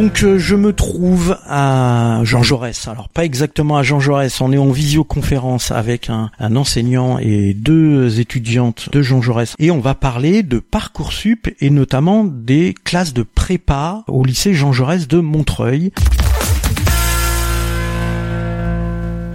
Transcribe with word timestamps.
Donc 0.00 0.22
euh, 0.22 0.38
je 0.38 0.54
me 0.54 0.72
trouve 0.72 1.36
à 1.46 2.20
Jean 2.24 2.42
Jaurès. 2.42 2.88
Alors 2.88 3.10
pas 3.10 3.26
exactement 3.26 3.76
à 3.76 3.82
Jean 3.82 4.00
Jaurès, 4.00 4.40
on 4.40 4.50
est 4.50 4.56
en 4.56 4.70
visioconférence 4.70 5.72
avec 5.72 6.08
un, 6.08 6.30
un 6.38 6.56
enseignant 6.56 7.18
et 7.18 7.52
deux 7.52 8.18
étudiantes 8.18 8.88
de 8.90 9.02
Jean 9.02 9.20
Jaurès. 9.20 9.54
Et 9.58 9.70
on 9.70 9.80
va 9.80 9.94
parler 9.94 10.42
de 10.42 10.58
Parcoursup 10.58 11.54
et 11.60 11.68
notamment 11.68 12.24
des 12.24 12.74
classes 12.82 13.12
de 13.12 13.22
prépa 13.22 14.04
au 14.06 14.24
lycée 14.24 14.54
Jean 14.54 14.72
Jaurès 14.72 15.06
de 15.06 15.18
Montreuil 15.18 15.92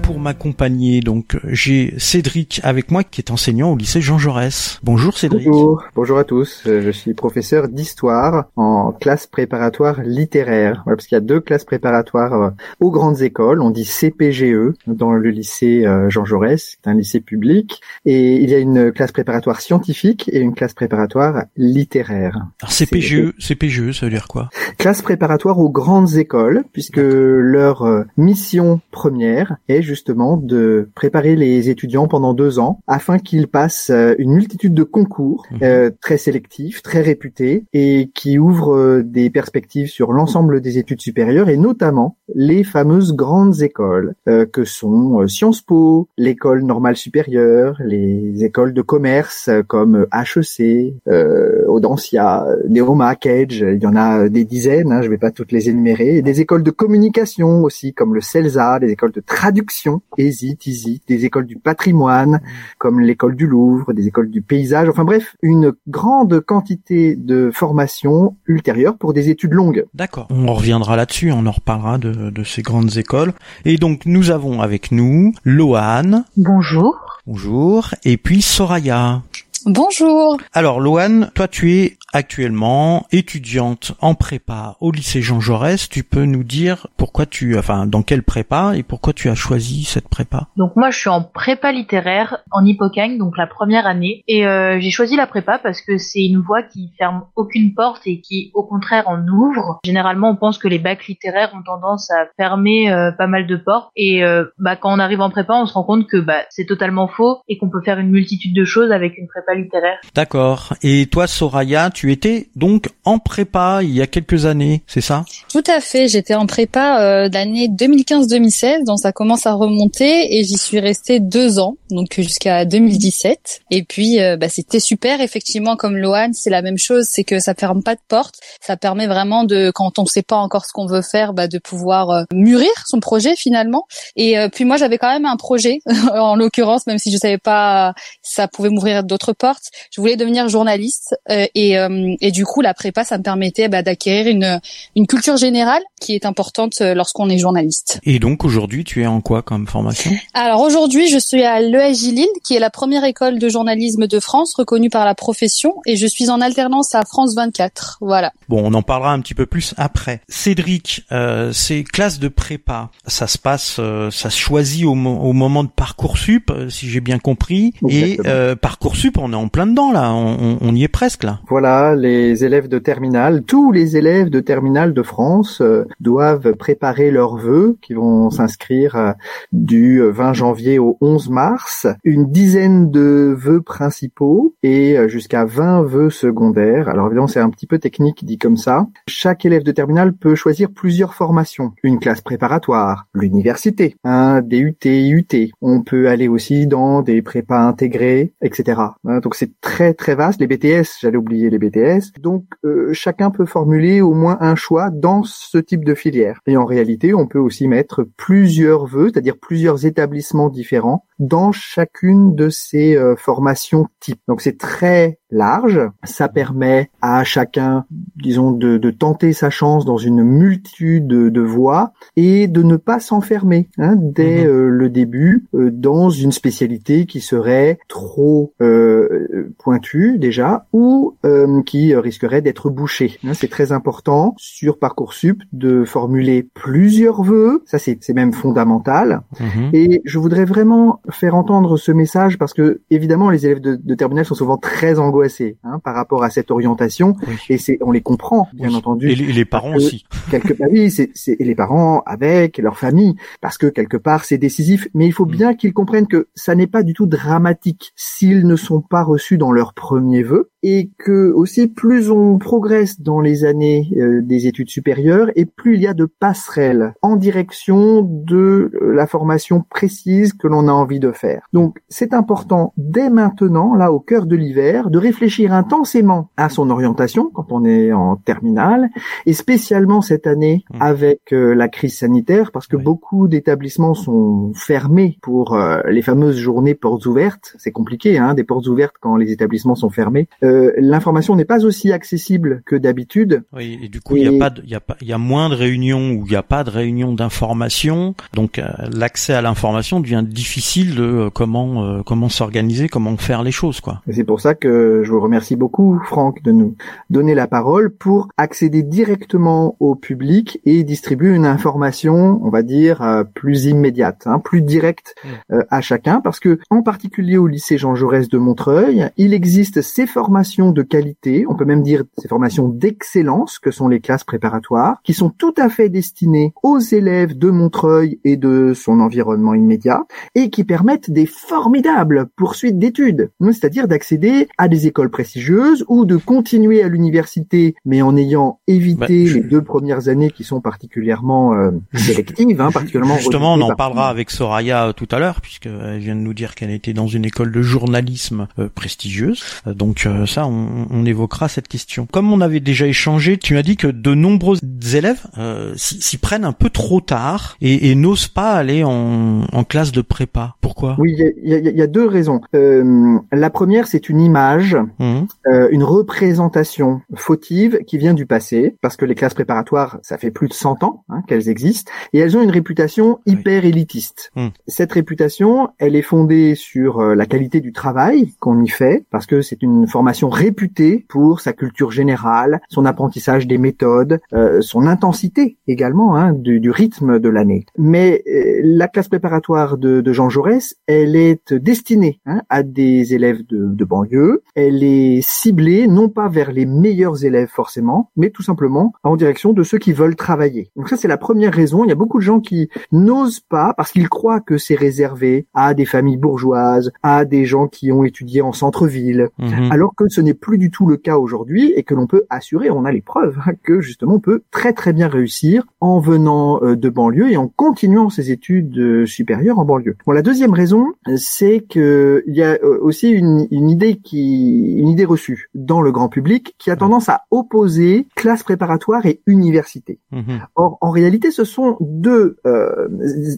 pour 0.05 0.19
m'accompagner. 0.19 0.99
Donc 1.01 1.38
j'ai 1.45 1.95
Cédric 1.97 2.61
avec 2.63 2.91
moi 2.91 3.03
qui 3.03 3.21
est 3.21 3.31
enseignant 3.31 3.71
au 3.71 3.75
lycée 3.75 4.01
Jean 4.01 4.20
Jaurès. 4.20 4.79
Bonjour 4.83 5.17
Cédric. 5.17 5.47
Bonjour, 5.47 5.83
bonjour 5.95 6.20
à 6.20 6.23
tous. 6.23 6.63
Euh, 6.67 6.81
je 6.84 6.91
suis 6.91 7.16
professeur 7.16 7.67
d'histoire 7.67 8.45
en 8.55 8.91
classe 8.91 9.25
préparatoire 9.25 10.02
littéraire. 10.03 10.83
Voilà, 10.85 10.97
parce 10.97 11.07
qu'il 11.07 11.16
y 11.16 11.17
a 11.17 11.21
deux 11.21 11.39
classes 11.39 11.66
préparatoires 11.66 12.33
euh, 12.33 12.49
aux 12.80 12.91
grandes 12.91 13.21
écoles. 13.21 13.61
On 13.61 13.71
dit 13.71 13.85
CPGE 13.85 14.75
dans 14.85 15.11
le 15.11 15.30
lycée 15.31 15.85
euh, 15.85 16.09
Jean 16.09 16.23
Jaurès, 16.23 16.77
c'est 16.83 16.89
un 16.89 16.94
lycée 16.94 17.19
public, 17.19 17.81
et 18.05 18.35
il 18.35 18.49
y 18.49 18.53
a 18.53 18.59
une 18.59 18.91
classe 18.91 19.11
préparatoire 19.11 19.59
scientifique 19.59 20.30
et 20.31 20.39
une 20.39 20.53
classe 20.53 20.75
préparatoire 20.75 21.45
littéraire. 21.58 22.45
Alors 22.61 22.72
CPGE, 22.72 23.33
CPGE, 23.39 23.91
ça 23.91 24.05
veut 24.05 24.11
dire 24.11 24.27
quoi? 24.27 24.49
Classe 24.77 25.02
préparatoire 25.02 25.58
aux 25.58 25.69
grandes 25.69 26.16
écoles, 26.16 26.63
puisque 26.73 26.97
leur 26.99 28.05
mission 28.17 28.81
première 28.91 29.58
est 29.67 29.81
justement 29.81 29.95
de 29.95 30.90
préparer 30.95 31.35
les 31.35 31.70
étudiants 31.70 32.08
pendant 32.08 32.34
deux 32.34 32.59
ans 32.59 32.80
afin 32.88 33.20
qu'ils 33.20 33.48
passent 33.48 33.90
euh, 33.91 34.16
une 34.17 34.34
multitude 34.34 34.73
de 34.73 34.84
concours 34.84 35.45
Mhm. 35.52 35.59
euh, 35.63 35.91
très 36.02 36.17
sélectifs, 36.17 36.81
très 36.81 37.02
réputés 37.02 37.66
et 37.73 38.09
qui 38.14 38.39
ouvrent 38.39 38.75
euh, 38.75 39.03
des 39.03 39.30
perspectives 39.30 39.88
sur 39.89 40.11
l'ensemble 40.11 40.61
des 40.61 40.78
études 40.78 41.02
supérieures 41.02 41.50
et 41.50 41.58
notamment 41.58 42.17
les 42.34 42.64
fameuses 42.64 43.14
grandes 43.16 43.61
écoles 43.61 44.14
euh, 44.28 44.45
que 44.45 44.64
sont 44.66 45.22
euh, 45.22 45.28
Sciences 45.28 45.61
Po, 45.61 46.08
l'école 46.17 46.64
normale 46.64 46.95
supérieure, 46.95 47.78
les 47.84 48.44
écoles 48.44 48.73
de 48.73 48.81
commerce 48.81 49.50
comme 49.67 50.06
HEC, 50.14 50.94
euh, 51.08 51.66
Audencia, 51.67 52.45
Neoma, 52.69 53.16
Cage, 53.16 53.66
il 53.75 53.81
y 53.81 53.88
en 53.88 53.95
a 53.95 54.30
des 54.30 54.45
dizaines, 54.45 54.91
hein, 54.91 55.02
je 55.02 55.09
vais 55.09 55.17
pas 55.17 55.31
toutes 55.31 55.52
les 55.52 55.69
énumérer, 55.69 56.17
et 56.17 56.22
des 56.22 56.41
écoles 56.41 56.64
de 56.64 56.72
communication 56.72 57.64
aussi 57.64 57.94
comme 57.94 58.14
le 58.16 58.22
CELSA, 58.22 58.80
des 58.80 58.91
écoles 58.91 59.12
de 59.12 59.22
traduction, 59.22 59.84
ESIT, 60.17 60.58
ISIT, 60.66 61.02
des 61.08 61.25
écoles 61.25 61.45
du 61.45 61.58
patrimoine 61.58 62.39
comme 62.78 63.00
l'école 63.00 63.36
du 63.36 63.47
Louvre, 63.47 63.94
des 63.94 64.08
écoles 64.08 64.30
du 64.30 64.41
paysage, 64.41 64.89
enfin 64.89 65.03
bref, 65.03 65.36
une 65.41 65.73
grande 65.88 66.39
quantité 66.41 67.16
de 67.16 67.52
formations 67.53 68.36
ultérieures 68.47 68.97
pour 68.97 69.13
des 69.13 69.30
études 69.30 69.53
longues. 69.53 69.86
D'accord. 69.94 70.28
On 70.30 70.53
reviendra 70.53 70.95
là-dessus, 70.95 71.31
on 71.31 71.45
en 71.45 71.52
reparlera 71.52 71.97
de, 71.97 72.30
de 72.30 72.44
ces 72.44 72.61
grandes 72.61 72.97
écoles. 72.97 73.33
Et 73.66 73.78
donc 73.78 74.06
nous 74.06 74.31
avons 74.31 74.61
avec 74.61 74.91
nous 74.91 75.33
Loane, 75.44 76.25
Bonjour. 76.38 76.95
bonjour, 77.28 77.89
et 78.03 78.17
puis 78.17 78.41
Soraya. 78.41 79.22
Bonjour. 79.66 80.38
Alors 80.53 80.80
Loane, 80.80 81.31
toi 81.33 81.47
tu 81.47 81.73
es 81.73 81.97
actuellement 82.13 83.08
étudiante 83.11 83.94
en 83.99 84.13
prépa 84.13 84.77
au 84.80 84.91
lycée 84.91 85.23
Jean 85.23 85.39
Jaurès. 85.39 85.89
Tu 85.89 86.03
peux 86.03 86.25
nous 86.25 86.44
dire 86.44 86.85
pourquoi 86.97 87.25
tu, 87.25 87.57
enfin 87.57 87.88
dans 87.88 88.03
quelle 88.03 88.22
prépa 88.22 88.73
et 88.75 88.83
pourquoi 88.83 89.11
tu 89.11 89.27
as 89.27 89.33
choisi 89.33 89.83
cette 89.83 90.07
prépa? 90.07 90.47
Donc 90.55 90.75
moi 90.75 90.91
je 90.91 90.99
suis 90.99 91.09
en 91.09 91.23
prépa 91.23 91.72
littéraire 91.72 92.44
en 92.52 92.63
Hippocagne, 92.63 93.17
donc 93.17 93.38
la 93.38 93.47
première 93.47 93.88
année. 93.88 94.23
Et 94.27 94.45
euh, 94.45 94.77
j'ai 94.80 94.91
choisi 94.91 95.16
la 95.16 95.25
prépa 95.25 95.57
parce 95.57 95.81
que 95.81 95.97
c'est 95.97 96.23
une 96.23 96.41
voie 96.41 96.61
qui 96.61 96.91
ferme 97.00 97.25
aucune 97.35 97.73
porte 97.73 98.03
et 98.05 98.22
qui 98.22 98.52
au 98.53 98.63
contraire 98.63 99.09
en 99.09 99.27
ouvre. 99.27 99.79
Généralement 99.83 100.29
on 100.29 100.35
pense 100.35 100.59
que 100.59 100.67
les 100.67 100.79
bacs 100.79 101.07
littéraires 101.07 101.53
ont 101.55 101.63
tendance 101.63 102.11
à 102.11 102.28
fermer 102.38 102.91
euh, 102.91 103.11
pas 103.11 103.28
mal 103.28 103.47
de 103.47 103.56
portes. 103.56 103.90
Et 103.95 104.23
euh, 104.23 104.45
bah, 104.59 104.75
quand 104.75 104.94
on 104.94 105.00
arrive 105.00 105.22
en 105.22 105.31
prépa 105.31 105.56
on 105.56 105.66
se 105.66 105.73
rend 105.73 105.84
compte 105.84 106.07
que 106.07 106.17
bah, 106.17 106.44
c'est 106.51 106.66
totalement 106.66 107.07
faux 107.07 107.40
et 107.47 107.57
qu'on 107.57 107.72
peut 107.72 107.81
faire 107.84 107.97
une 107.97 108.11
multitude 108.11 108.56
de 108.56 108.63
choses 108.63 108.91
avec 108.91 109.17
une 109.17 109.28
prépa 109.28 109.54
littéraire. 109.55 109.99
D'accord. 110.13 110.73
Et 110.81 111.07
toi 111.07 111.27
Soraya, 111.27 111.89
tu 111.89 112.11
étais 112.11 112.49
donc 112.55 112.88
en 113.03 113.19
prépa 113.19 113.79
il 113.81 113.91
y 113.91 114.01
a 114.01 114.07
quelques 114.07 114.45
années, 114.45 114.83
c'est 114.88 115.01
ça? 115.01 115.25
Tout 115.51 115.63
à 115.67 115.79
fait, 115.79 116.07
j'étais 116.07 116.35
en 116.35 116.45
prépa 116.45 117.01
euh, 117.01 117.29
d'année 117.29 117.67
2015-2016, 117.67 118.85
donc 118.85 118.99
ça 118.99 119.11
commence 119.11 119.45
à 119.45 119.53
remonter 119.53 120.38
et 120.38 120.43
j'y 120.43 120.57
suis 120.57 120.79
restée 120.79 121.19
deux 121.19 121.59
ans, 121.59 121.77
donc 121.89 122.13
jusqu'à 122.17 122.66
2017. 122.66 123.61
Et 123.71 123.83
puis 123.83 124.21
euh, 124.21 124.38
bah, 124.38 124.49
c'était 124.49 124.79
super, 124.79 125.21
effectivement, 125.21 125.75
comme 125.75 125.97
Loane, 125.97 126.33
c'est 126.33 126.49
la 126.49 126.61
même 126.61 126.77
chose, 126.77 127.05
c'est 127.09 127.23
que 127.23 127.39
ça 127.39 127.53
ferme 127.53 127.83
pas 127.83 127.95
de 127.95 128.01
porte, 128.07 128.35
ça 128.61 128.77
permet 128.77 129.07
vraiment 129.07 129.43
de, 129.43 129.72
quand 129.73 129.99
on 129.99 130.05
sait 130.05 130.23
pas 130.23 130.37
encore 130.37 130.66
ce 130.66 130.73
qu'on 130.73 130.87
veut 130.87 131.01
faire, 131.01 131.33
bah, 131.33 131.47
de 131.47 131.57
pouvoir 131.57 132.09
euh, 132.09 132.23
mûrir 132.33 132.72
son 132.85 132.99
projet 132.99 133.35
finalement. 133.35 133.85
Et 134.16 134.37
euh, 134.37 134.49
puis 134.49 134.66
moi 134.66 134.77
j'avais 134.77 134.97
quand 134.97 135.11
même 135.11 135.25
un 135.25 135.37
projet, 135.37 135.79
en 136.13 136.35
l'occurrence, 136.35 136.87
même 136.87 136.97
si 136.97 137.11
je 137.11 137.17
savais 137.17 137.37
pas, 137.37 137.93
ça 138.22 138.47
pouvait 138.47 138.69
m'ouvrir 138.69 139.03
d'autres 139.03 139.33
portes. 139.33 139.44
Je 139.91 140.01
voulais 140.01 140.16
devenir 140.16 140.47
journaliste 140.50 141.16
euh, 141.29 141.45
et, 141.56 141.78
euh, 141.78 142.16
et 142.22 142.31
du 142.31 142.45
coup 142.45 142.61
la 142.61 142.73
prépa 142.73 143.03
ça 143.03 143.17
me 143.17 143.23
permettait 143.23 143.67
bah, 143.67 143.81
d'acquérir 143.83 144.28
une 144.28 144.59
une 144.95 145.07
culture 145.07 145.38
générale 145.38 145.81
qui 146.01 146.13
est 146.16 146.25
importante 146.25 146.81
euh, 146.81 146.94
lorsqu'on 146.94 147.29
est 147.29 147.38
journaliste. 147.38 148.00
Et 148.03 148.19
donc 148.19 148.44
aujourd'hui 148.45 148.84
tu 148.84 149.01
es 149.03 149.07
en 149.07 149.22
quoi 149.22 149.41
comme 149.41 149.67
formation? 149.67 150.11
Alors 150.34 150.61
aujourd'hui, 150.61 151.07
je 151.09 151.17
suis 151.17 151.44
à 151.44 151.61
l'ESJ 151.61 152.03
Lille, 152.11 152.28
qui 152.44 152.55
est 152.55 152.59
la 152.59 152.69
première 152.69 153.03
école 153.03 153.39
de 153.39 153.50
journalisme 153.50 154.07
de 154.07 154.19
France 154.19 154.53
reconnue 154.55 154.89
par 154.89 155.05
la 155.05 155.16
profession, 155.16 155.75
et 155.85 155.95
je 155.95 156.05
suis 156.07 156.29
en 156.29 156.41
alternance 156.41 156.94
à 156.95 157.03
France 157.03 157.35
24. 157.35 157.97
Voilà. 158.01 158.31
Bon, 158.50 158.61
on 158.63 158.73
en 158.73 158.81
parlera 158.81 159.11
un 159.13 159.19
petit 159.22 159.34
peu 159.34 159.45
plus 159.45 159.73
après. 159.78 160.22
Cédric, 160.29 161.03
euh, 161.11 161.51
ces 161.53 161.84
classes 161.84 162.19
de 162.19 162.28
prépa, 162.28 162.89
ça 163.07 163.28
se 163.28 163.38
passe, 163.38 163.78
euh, 163.79 164.11
ça 164.11 164.29
se 164.29 164.38
choisit 164.38 164.85
au, 164.85 164.94
mo- 164.95 165.17
au 165.19 165.34
moment 165.34 165.63
de 165.63 165.69
parcoursup, 165.69 166.50
euh, 166.51 166.69
si 166.69 166.89
j'ai 166.89 167.01
bien 167.01 167.19
compris. 167.19 167.73
Et 167.89 168.01
Exactement. 168.13 168.29
euh, 168.29 168.55
parcoursup, 168.55 169.17
on 169.25 169.34
est 169.34 169.36
en 169.36 169.47
plein 169.47 169.68
dedans 169.68 169.91
là, 169.91 170.13
on, 170.13 170.58
on- 170.62 170.75
y 170.75 170.84
est 170.84 170.88
presque 170.90 171.24
là. 171.24 171.40
Voilà, 171.47 171.96
les 171.96 172.44
élèves 172.44 172.68
de 172.68 172.80
terminale, 172.80 173.44
tous 173.44 173.72
les 173.72 173.96
élèves 173.96 174.30
de 174.30 174.41
terminale 174.41 174.94
de 174.94 175.02
France 175.03 175.62
euh, 175.62 175.86
doivent 176.02 176.53
préparer 176.56 177.12
leurs 177.12 177.38
vœux 177.38 177.78
qui 177.81 177.94
vont 177.94 178.30
s'inscrire 178.30 178.96
euh, 178.97 179.12
du 179.53 180.02
20 180.02 180.34
janvier 180.34 180.80
au 180.80 180.97
11 181.00 181.30
mars, 181.30 181.88
une 182.03 182.25
dizaine 182.30 182.91
de 182.91 183.34
vœux 183.38 183.62
principaux 183.62 184.53
et 184.64 184.97
euh, 184.97 185.08
jusqu'à 185.08 185.46
20 185.46 185.84
vœux 185.84 186.09
secondaires. 186.09 186.90
Alors 186.90 187.08
évidemment, 187.08 187.28
c'est 187.28 187.40
un 187.40 187.50
petit 187.50 187.68
peu 187.68 187.80
technique 187.80 188.25
dit 188.25 188.38
comme 188.38 188.58
ça. 188.58 188.88
Chaque 189.08 189.46
élève 189.46 189.64
de 189.64 189.72
terminale 189.72 190.14
peut 190.14 190.35
choisir 190.35 190.69
plusieurs 190.72 191.14
formations. 191.14 191.72
Une 191.84 192.00
classe 192.00 192.19
préparatoire, 192.22 193.08
l'université, 193.14 193.96
un 194.03 194.41
DUT, 194.41 194.75
IUT. 194.84 195.52
On 195.62 195.81
peut 195.81 196.09
aller 196.09 196.28
aussi 196.28 196.68
dans 196.68 197.02
des 197.02 197.22
prépas 197.22 197.62
intégrés, 197.62 198.34
etc. 198.41 198.81
Hein, 199.16 199.20
Donc 199.20 199.36
c'est 199.36 199.59
très 199.62 199.94
très 199.94 200.16
vaste. 200.16 200.40
Les 200.40 200.48
BTS, 200.48 201.00
j'allais 201.00 201.18
oublier 201.18 201.50
les 201.50 201.58
BTS. 201.58 202.20
Donc 202.20 202.46
euh, 202.64 202.92
chacun 202.94 203.31
peut 203.31 203.46
formuler 203.46 204.02
au 204.02 204.14
moins 204.14 204.38
un 204.42 204.56
choix 204.56 204.90
dans 204.90 205.24
ce 205.24 205.58
type 205.58 205.86
de 205.86 205.96
filière. 205.96 206.40
Et 206.48 206.58
en 206.58 206.66
réalité, 206.66 207.14
on 207.14 207.28
peut 207.28 207.40
aussi 207.40 207.68
mettre 207.68 208.06
plusieurs 208.18 208.86
vœux, 208.86 209.09
c'est-à-dire 209.12 209.38
plusieurs 209.40 209.86
établissements 209.86 210.50
différents 210.50 211.06
dans 211.20 211.52
chacune 211.52 212.36
de 212.36 212.50
ces 212.50 212.96
euh, 212.96 213.16
formations 213.16 213.88
types. 214.00 214.22
Donc 214.28 214.42
c'est 214.42 214.58
très 214.58 215.20
large. 215.31 215.80
Ça 216.03 216.28
permet 216.30 216.90
à 217.02 217.24
chacun, 217.24 217.86
disons, 218.16 218.52
de, 218.52 218.78
de 218.78 218.91
tenter 218.91 219.34
sa 219.34 219.50
chance 219.50 219.86
dans 219.86 219.97
une 219.97 220.24
multitude 220.24 221.08
de, 221.08 221.30
de 221.30 221.41
voies 221.41 221.94
et 222.16 222.47
de 222.47 222.63
ne 222.63 222.75
pas 222.78 223.00
s'enfermer 223.00 223.69
hein, 223.78 223.96
dès 223.97 224.44
Mhm. 224.46 224.47
euh, 224.50 224.69
le 224.69 224.90
début 224.90 225.46
euh, 225.53 225.72
dans 225.72 226.09
une 226.09 226.31
spécialité 226.31 227.06
qui 227.06 227.22
serait 227.22 227.80
trop 227.88 228.53
euh, 228.62 229.53
pointue 229.58 230.17
déjà 230.17 230.66
ou 230.73 231.16
euh, 231.26 231.61
qui 231.64 231.96
risquerait 231.96 232.41
d'être 232.41 232.70
bouchée. 232.70 233.17
Hein, 233.26 233.34
c'est 233.34 233.49
très 233.49 233.72
important 233.72 234.34
sur 234.38 234.78
Parcoursup 234.79 235.41
de 235.53 235.84
formuler 235.85 236.47
plusieurs 236.53 237.23
vœux. 237.23 237.64
Ça, 237.66 237.78
c'est 237.79 237.97
même 238.14 238.34
fondamental. 238.34 239.22
Mhm. 239.40 239.70
Et 239.73 240.02
je 240.05 240.20
voudrais 240.20 240.46
vraiment 240.46 241.02
faire 241.09 241.35
entendre 241.35 241.78
ce 241.78 241.91
message 241.91 242.38
parce 242.38 242.53
que 242.53 242.82
évidemment 242.90 243.29
les 243.29 243.46
élèves 243.46 243.61
de, 243.61 243.76
de 243.82 243.96
terminale 243.96 244.26
sont 244.26 244.35
souvent 244.35 244.58
très 244.58 244.99
angoissés 244.99 245.15
hein, 245.64 245.79
par 245.84 245.96
rapport 245.96 246.23
à 246.23 246.29
cette 246.29 246.52
orientation 246.52 247.16
Oui. 247.28 247.35
et 247.50 247.58
c'est 247.58 247.78
on 247.82 247.91
les 247.91 248.02
comprend 248.02 248.47
bien 248.53 248.70
Oui. 248.70 248.76
entendu 248.76 249.09
Et 249.09 249.16
les, 249.16 249.32
les 249.32 249.46
parents 249.46 249.72
que- 249.72 249.78
aussi. 249.78 250.06
quelque 250.32 250.53
part 250.53 250.67
oui 250.72 250.90
c'est 250.91 251.12
les 251.40 251.56
parents 251.56 252.02
avec 252.06 252.58
leur 252.58 252.78
famille 252.78 253.16
parce 253.41 253.58
que 253.58 253.67
quelque 253.67 253.97
part 253.97 254.26
c'est 254.26 254.38
décisif 254.38 254.88
mais 254.94 255.06
il 255.06 255.12
faut 255.14 255.26
bien 255.26 255.53
qu'ils 255.53 255.73
comprennent 255.73 256.08
que 256.08 256.27
ça 256.36 256.56
n'est 256.56 256.67
pas 256.67 256.84
du 256.84 256.94
tout 256.94 257.06
dramatique 257.08 257.91
s'ils 257.96 258.46
ne 258.48 258.56
sont 258.56 258.82
pas 258.82 259.03
reçus 259.03 259.38
dans 259.38 259.51
leur 259.51 259.74
premier 259.74 260.24
vœu 260.24 260.50
et 260.63 260.89
que 260.98 261.32
aussi 261.32 261.68
plus 261.68 262.10
on 262.10 262.38
progresse 262.39 263.00
dans 263.00 263.20
les 263.22 263.46
années 263.46 263.89
euh, 263.98 264.22
des 264.24 264.48
études 264.48 264.70
supérieures 264.70 265.29
et 265.36 265.46
plus 265.46 265.75
il 265.75 265.82
y 265.82 265.88
a 265.88 265.94
de 265.94 266.06
passerelles 266.06 266.94
en 267.03 267.15
direction 267.15 268.01
de 268.01 268.72
euh, 268.82 268.94
la 268.96 269.06
formation 269.08 269.63
précise 269.70 270.34
que 270.34 270.48
l'on 270.48 270.68
a 270.68 270.72
envie 270.72 271.00
de 271.00 271.12
faire. 271.12 271.48
Donc 271.53 271.77
c'est 271.89 272.13
important 272.13 272.74
dès 272.77 273.10
maintenant, 273.10 273.75
là 273.75 273.91
au 273.91 274.00
cœur 274.00 274.25
de 274.25 274.36
l'hiver, 274.36 274.89
de 274.89 274.98
réfléchir 275.05 275.53
intensément 275.53 276.29
à 276.38 276.50
son 276.50 276.69
orientation 276.69 277.29
quand 277.34 277.48
on 277.51 277.63
est 277.65 277.91
en 277.93 278.15
terminale, 278.15 278.89
et 279.25 279.34
spécialement 279.34 280.01
cette 280.01 280.27
année 280.27 280.63
Mmh. 280.74 280.81
avec 280.81 281.22
euh, 281.31 281.53
la 281.53 281.67
crise 281.67 281.98
sanitaire, 281.98 282.51
parce 282.51 282.67
que 282.67 282.75
Oui. 282.77 282.84
beaucoup 282.84 283.27
d'établissements 283.27 283.93
sont 283.93 284.51
fermés 284.55 285.17
pour 285.22 285.53
euh, 285.53 285.81
les 285.89 286.01
fameuses 286.01 286.38
journées 286.38 286.75
portes 286.75 287.05
ouvertes. 287.05 287.55
C'est 287.60 287.72
compliqué, 287.72 288.17
hein, 288.17 288.34
des 288.34 288.43
portes 288.43 288.67
ouvertes 288.67 288.96
quand 289.00 289.15
les 289.15 289.31
établissements 289.31 289.75
sont 289.75 289.89
fermés. 289.89 290.27
Euh, 290.43 290.72
L'information 290.77 291.36
n'est 291.36 291.46
pas 291.46 291.63
aussi 291.65 291.91
accessible 291.91 292.62
que 292.65 292.75
d'habitude. 292.75 293.43
Oui, 293.53 293.79
et 293.84 293.89
du 293.89 294.01
coup, 294.01 294.15
il 294.17 294.24
y 294.24 294.27
a 294.27 294.31
Et- 294.31 294.39
pas, 294.39 294.51
il 294.63 294.69
y 294.69 294.75
a 294.75 294.79
pas, 294.79 294.96
il 295.01 295.08
y 295.08 295.13
a 295.13 295.17
moins 295.17 295.50
de 295.50 295.55
réunions 295.55 296.12
où 296.12 296.24
il 296.25 296.29
n'y 296.31 296.36
a 296.36 296.43
pas 296.43 296.63
de 296.63 296.69
réunions 296.72 297.13
d'information. 297.13 298.15
Donc, 298.34 298.62
l'accès 298.93 299.34
à 299.34 299.41
l'information 299.41 300.00
devient 300.00 300.24
difficile 300.27 300.96
de 300.96 301.29
comment, 301.34 302.01
comment 302.03 302.29
s'organiser, 302.29 302.88
comment 302.89 303.15
faire 303.17 303.43
les 303.43 303.51
choses, 303.51 303.79
quoi. 303.81 304.01
Et 304.08 304.13
C'est 304.13 304.24
pour 304.24 304.41
ça 304.41 304.55
que 304.55 304.95
je 305.03 305.12
vous 305.12 305.20
remercie 305.20 305.56
beaucoup, 305.56 306.00
Franck, 306.06 306.42
de 306.44 306.51
nous 306.51 306.75
donner 307.10 307.36
la 307.36 307.48
parole 307.48 307.89
pour 307.89 308.30
accéder 308.38 308.84
directement 308.84 309.75
au 309.80 309.96
public 309.96 310.60
et 310.65 310.84
distribuer 310.84 311.36
une 311.36 311.46
information, 311.46 312.39
on 312.44 312.50
va 312.50 312.62
dire, 312.62 313.01
euh, 313.01 313.24
plus 313.24 313.65
immédiate, 313.65 314.24
hein, 314.25 314.39
plus 314.39 314.62
directe 314.62 315.15
euh, 315.51 315.63
à 315.70 315.82
chacun, 315.82 316.22
parce 316.22 316.39
que, 316.39 316.60
en 316.70 316.82
particulier 316.82 317.38
au 317.38 317.48
lycée 317.48 317.77
Jean 317.77 317.96
Jaurès 317.96 318.30
de 318.30 318.38
Montreuil, 318.38 319.10
il 319.18 319.34
existe 319.34 319.82
ces 319.82 320.08
formations 320.08 320.72
de 320.72 320.82
qualité, 320.82 321.46
on 321.48 321.56
peut 321.56 321.65
même 321.65 321.84
dire 321.84 322.03
ces 322.18 322.27
formations 322.27 322.68
d'excellence 322.68 323.60
que 323.60 323.72
sont 323.72 323.88
les 323.88 324.00
classes 324.00 324.24
préparatoires, 324.24 325.01
qui 325.03 325.13
sont 325.13 325.30
tout 325.30 325.53
à 325.58 325.70
fait 325.70 325.89
destinées 325.89 326.53
aux 326.63 326.80
élèves 326.80 327.38
de 327.38 327.50
Montreuil 327.50 328.20
et 328.24 328.38
de 328.38 328.74
son 328.74 329.00
environnement 329.00 329.53
immédiat, 329.53 330.06
et 330.36 330.50
qui 330.50 330.63
permettent 330.63 331.12
des 331.12 331.25
formidables 331.25 332.27
poursuites 332.36 332.80
d'études, 332.80 333.32
c'est-à-dire 333.42 333.88
d'accéder 333.88 334.48
à 334.58 334.68
des 334.68 334.85
écoles 334.86 335.10
prestigieuses 335.10 335.84
ou 335.88 336.05
de 336.05 336.17
continuer 336.17 336.84
à 336.84 336.88
l'université, 336.88 337.75
mais 337.86 338.01
en 338.01 338.15
ayant 338.17 338.60
évité 338.67 338.96
Bah, 339.00 339.05
je- 339.10 339.34
les 339.36 339.41
deux 339.43 339.62
premières 339.62 340.08
années 340.08 340.32
qui 340.32 340.43
sont 340.43 340.62
particulièrement 340.62 341.53
euh, 341.53 341.72
sélectives, 341.93 342.60
hein, 342.62 342.72
particulièrement 342.72 343.17
Justement, 343.17 343.53
on 343.53 343.62
en 343.62 343.67
par- 343.70 343.77
parlera 343.77 344.10
avec 344.10 344.32
Soraya 344.32 344.88
euh, 344.88 344.93
tout 344.93 345.08
à 345.12 345.20
l'heure, 345.20 345.41
puisqu'elle 345.41 345.98
vient 346.00 346.15
de 346.15 346.22
nous 346.22 346.34
dire 346.34 346.55
qu'elle 346.55 346.72
était 346.72 346.93
dans 346.93 347.08
une 347.08 347.25
école 347.25 347.51
de 347.51 347.62
journalisme 347.62 348.48
euh, 348.60 348.70
prestigieuse. 348.74 349.43
Euh, 349.67 349.74
donc 349.74 350.05
euh, 350.05 350.25
ça, 350.25 350.48
on, 350.48 350.88
on 350.89 351.05
évoquera 351.05 351.48
cette 351.48 351.67
question. 351.67 352.08
Comme 352.12 352.32
on 352.32 352.41
avait 352.41 352.60
déjà 352.60 352.88
échangé, 352.88 353.38
tu 353.38 353.58
as 353.58 353.63
dit 353.63 353.77
que 353.77 353.88
de 353.88 354.13
nombreux 354.13 354.58
élèves 354.93 355.22
euh, 355.38 355.74
s'y 355.75 356.17
prennent 356.17 356.46
un 356.46 356.51
peu 356.53 356.70
trop 356.70 357.01
tard 357.01 357.58
et, 357.62 357.89
et 357.91 357.96
n'osent 357.96 358.27
pas 358.27 358.53
aller 358.53 358.84
en, 358.84 359.41
en 359.51 359.63
classe 359.63 359.91
de 359.91 360.01
prépa. 360.01 360.55
Pourquoi? 360.62 360.96
Oui, 361.00 361.13
il 361.13 361.20
y 361.20 361.24
a, 361.24 361.29
il 361.43 361.50
y 361.65 361.67
a- 361.67 361.72
il 361.72 361.77
y 361.77 361.82
a 361.82 361.88
deux 361.88 362.05
raisons. 362.08 362.41
Euh, 362.55 363.17
la 363.32 363.50
première, 363.50 363.88
c'est 363.88 364.10
une 364.10 364.20
image 364.22 364.75
Mhm. 365.00 365.27
euh, 365.48 365.67
une 365.72 365.83
représentation 365.83 367.01
fautive 367.15 367.79
qui 367.86 367.98
vient 367.98 368.13
du 368.13 368.25
passé, 368.25 368.75
parce 368.81 368.98
que 368.98 369.05
les 369.05 369.15
classes 369.15 369.33
préparatoires, 369.33 370.00
ça 370.01 370.17
fait 370.17 370.31
plus 370.31 370.48
de 370.48 370.53
100 370.53 370.83
ans 370.83 371.03
hein, 371.10 371.22
qu'elles 371.27 371.50
existent, 371.50 371.91
et 372.13 372.19
elles 372.19 372.38
ont 372.38 372.41
une 372.41 372.51
réputation 372.51 373.19
hyper 373.25 373.65
élitiste. 373.65 374.31
Hmm. 374.36 374.50
Cette 374.67 374.91
réputation, 374.91 375.69
elle 375.77 375.95
est 375.95 376.01
fondée 376.01 376.55
sur 376.55 377.00
euh, 377.00 377.15
la 377.15 377.25
qualité 377.25 377.60
du 377.60 377.72
travail 377.72 378.33
qu'on 378.39 378.62
y 378.63 378.69
fait, 378.69 379.05
parce 379.12 379.25
que 379.25 379.41
c'est 379.41 379.62
une 379.62 379.88
formation 379.88 380.29
réputée 380.29 381.05
pour 381.10 381.41
sa 381.41 381.53
culture 381.53 381.91
générale, 381.91 382.62
son 382.69 382.86
apprentissage 382.86 383.48
des 383.48 383.57
méthodes, 383.57 384.19
euh, 384.33 384.62
son 384.62 384.88
intensité 384.88 385.57
également 385.67 386.15
hein, 386.15 386.33
du, 386.33 386.60
du 386.60 386.72
rythme 386.72 387.19
de 387.19 387.29
l'année. 387.29 387.65
Mais 387.77 388.24
euh, 388.27 388.62
la 388.63 388.88
classe 388.88 389.07
préparatoire 389.07 389.77
de, 389.77 390.01
de 390.01 390.13
Jean 390.13 390.29
Jaurès, 390.29 390.75
elle 390.88 391.15
est 391.15 391.53
destinée 391.53 392.19
hein, 392.25 392.41
à 392.50 392.63
des 392.63 393.13
élèves 393.13 393.45
de, 393.48 393.65
de 393.65 393.86
banlieue, 393.86 394.43
elle 394.55 394.64
est 394.84 395.20
ciblée 395.22 395.88
non 395.88 396.10
pas 396.10 396.27
vers 396.29 396.51
les 396.51 396.65
meilleurs 396.65 397.24
élèves 397.24 397.50
forcément, 397.50 398.10
mais 398.15 398.29
tout 398.29 398.44
simplement 398.44 398.94
en 399.03 399.15
direction 399.15 399.53
de 399.53 399.63
ceux 399.63 399.77
qui 399.77 399.94
veulent 399.94 400.15
travailler. 400.15 400.72
Donc 400.75 400.89
ça 400.89 400.98
c'est 400.98 401.08
la 401.08 401.17
première 401.17 401.53
raison. 401.53 401.84
Il 401.84 401.89
y 401.89 401.91
a 401.91 401.96
beaucoup 401.96 402.20
de 402.20 402.24
gens 402.24 402.39
qui 402.39 402.70
n'osent 402.91 403.39
pas 403.39 403.74
parce 403.77 403.91
qu'ils 403.91 404.10
croient 404.10 404.39
que 404.39 404.58
c'est 404.58 404.75
réservé 404.75 405.48
à 405.53 405.74
des 405.74 405.86
familles 405.86 406.17
bourgeoises, 406.17 406.91
à 407.03 407.25
des 407.25 407.46
gens 407.46 407.67
qui 407.67 407.91
ont 407.91 408.03
étudié 408.03 408.41
en 408.41 408.53
centre-ville, 408.53 409.29
Mhm. 409.38 409.72
alors 409.72 409.94
que 409.96 410.08
ce 410.10 410.22
n'est 410.22 410.34
plus 410.34 410.58
du 410.58 410.72
tout 410.72 410.88
le 410.88 410.98
cas 410.98 411.18
aujourd'hui 411.18 411.74
et 411.75 411.84
que 411.84 411.94
l'on 411.94 412.08
peut 412.08 412.24
assurer, 412.29 412.70
on 412.72 412.86
a 412.86 412.91
les 412.91 413.01
preuves, 413.01 413.38
hein, 413.46 413.51
que 413.63 413.82
justement 413.82 414.15
on 414.15 414.20
peut 414.20 414.41
très 414.51 414.74
très 414.74 414.94
bien 414.94 415.08
réussir 415.08 415.65
en 415.79 416.00
venant 416.00 416.62
euh, 416.63 416.75
de 416.75 416.89
banlieue 416.89 417.32
et 417.32 417.38
en 417.38 417.48
continuant 417.48 418.10
ses 418.10 418.32
études 418.32 418.77
euh, 418.77 419.06
supérieures 419.06 419.60
en 419.60 419.65
banlieue. 419.65 419.96
Bon, 420.06 420.12
la 420.12 420.22
deuxième 420.22 420.53
raison, 420.53 420.94
c'est 421.15 421.60
que 421.68 422.24
il 422.27 422.36
y 422.36 422.44
a 422.44 422.58
euh, 422.63 422.79
aussi 422.82 423.10
une, 423.10 423.48
une 423.51 423.70
idée 423.70 423.96
qui, 423.96 424.54
une 424.57 424.88
idée 424.89 425.05
reçue 425.05 425.50
dans 425.55 425.81
le 425.81 425.91
grand 425.91 426.10
public 426.10 426.55
qui 426.57 426.72
a 426.72 426.75
tendance 426.75 427.10
à 427.10 427.22
opposer 427.31 428.07
classe 428.15 428.43
préparatoire 428.43 429.05
et 429.05 429.22
université. 429.27 430.00
Mhm. 430.12 430.41
Or, 430.55 430.77
en 430.81 430.89
réalité, 430.91 431.31
ce 431.31 431.43
sont 431.43 431.77
deux 431.81 432.38
euh, 432.46 432.88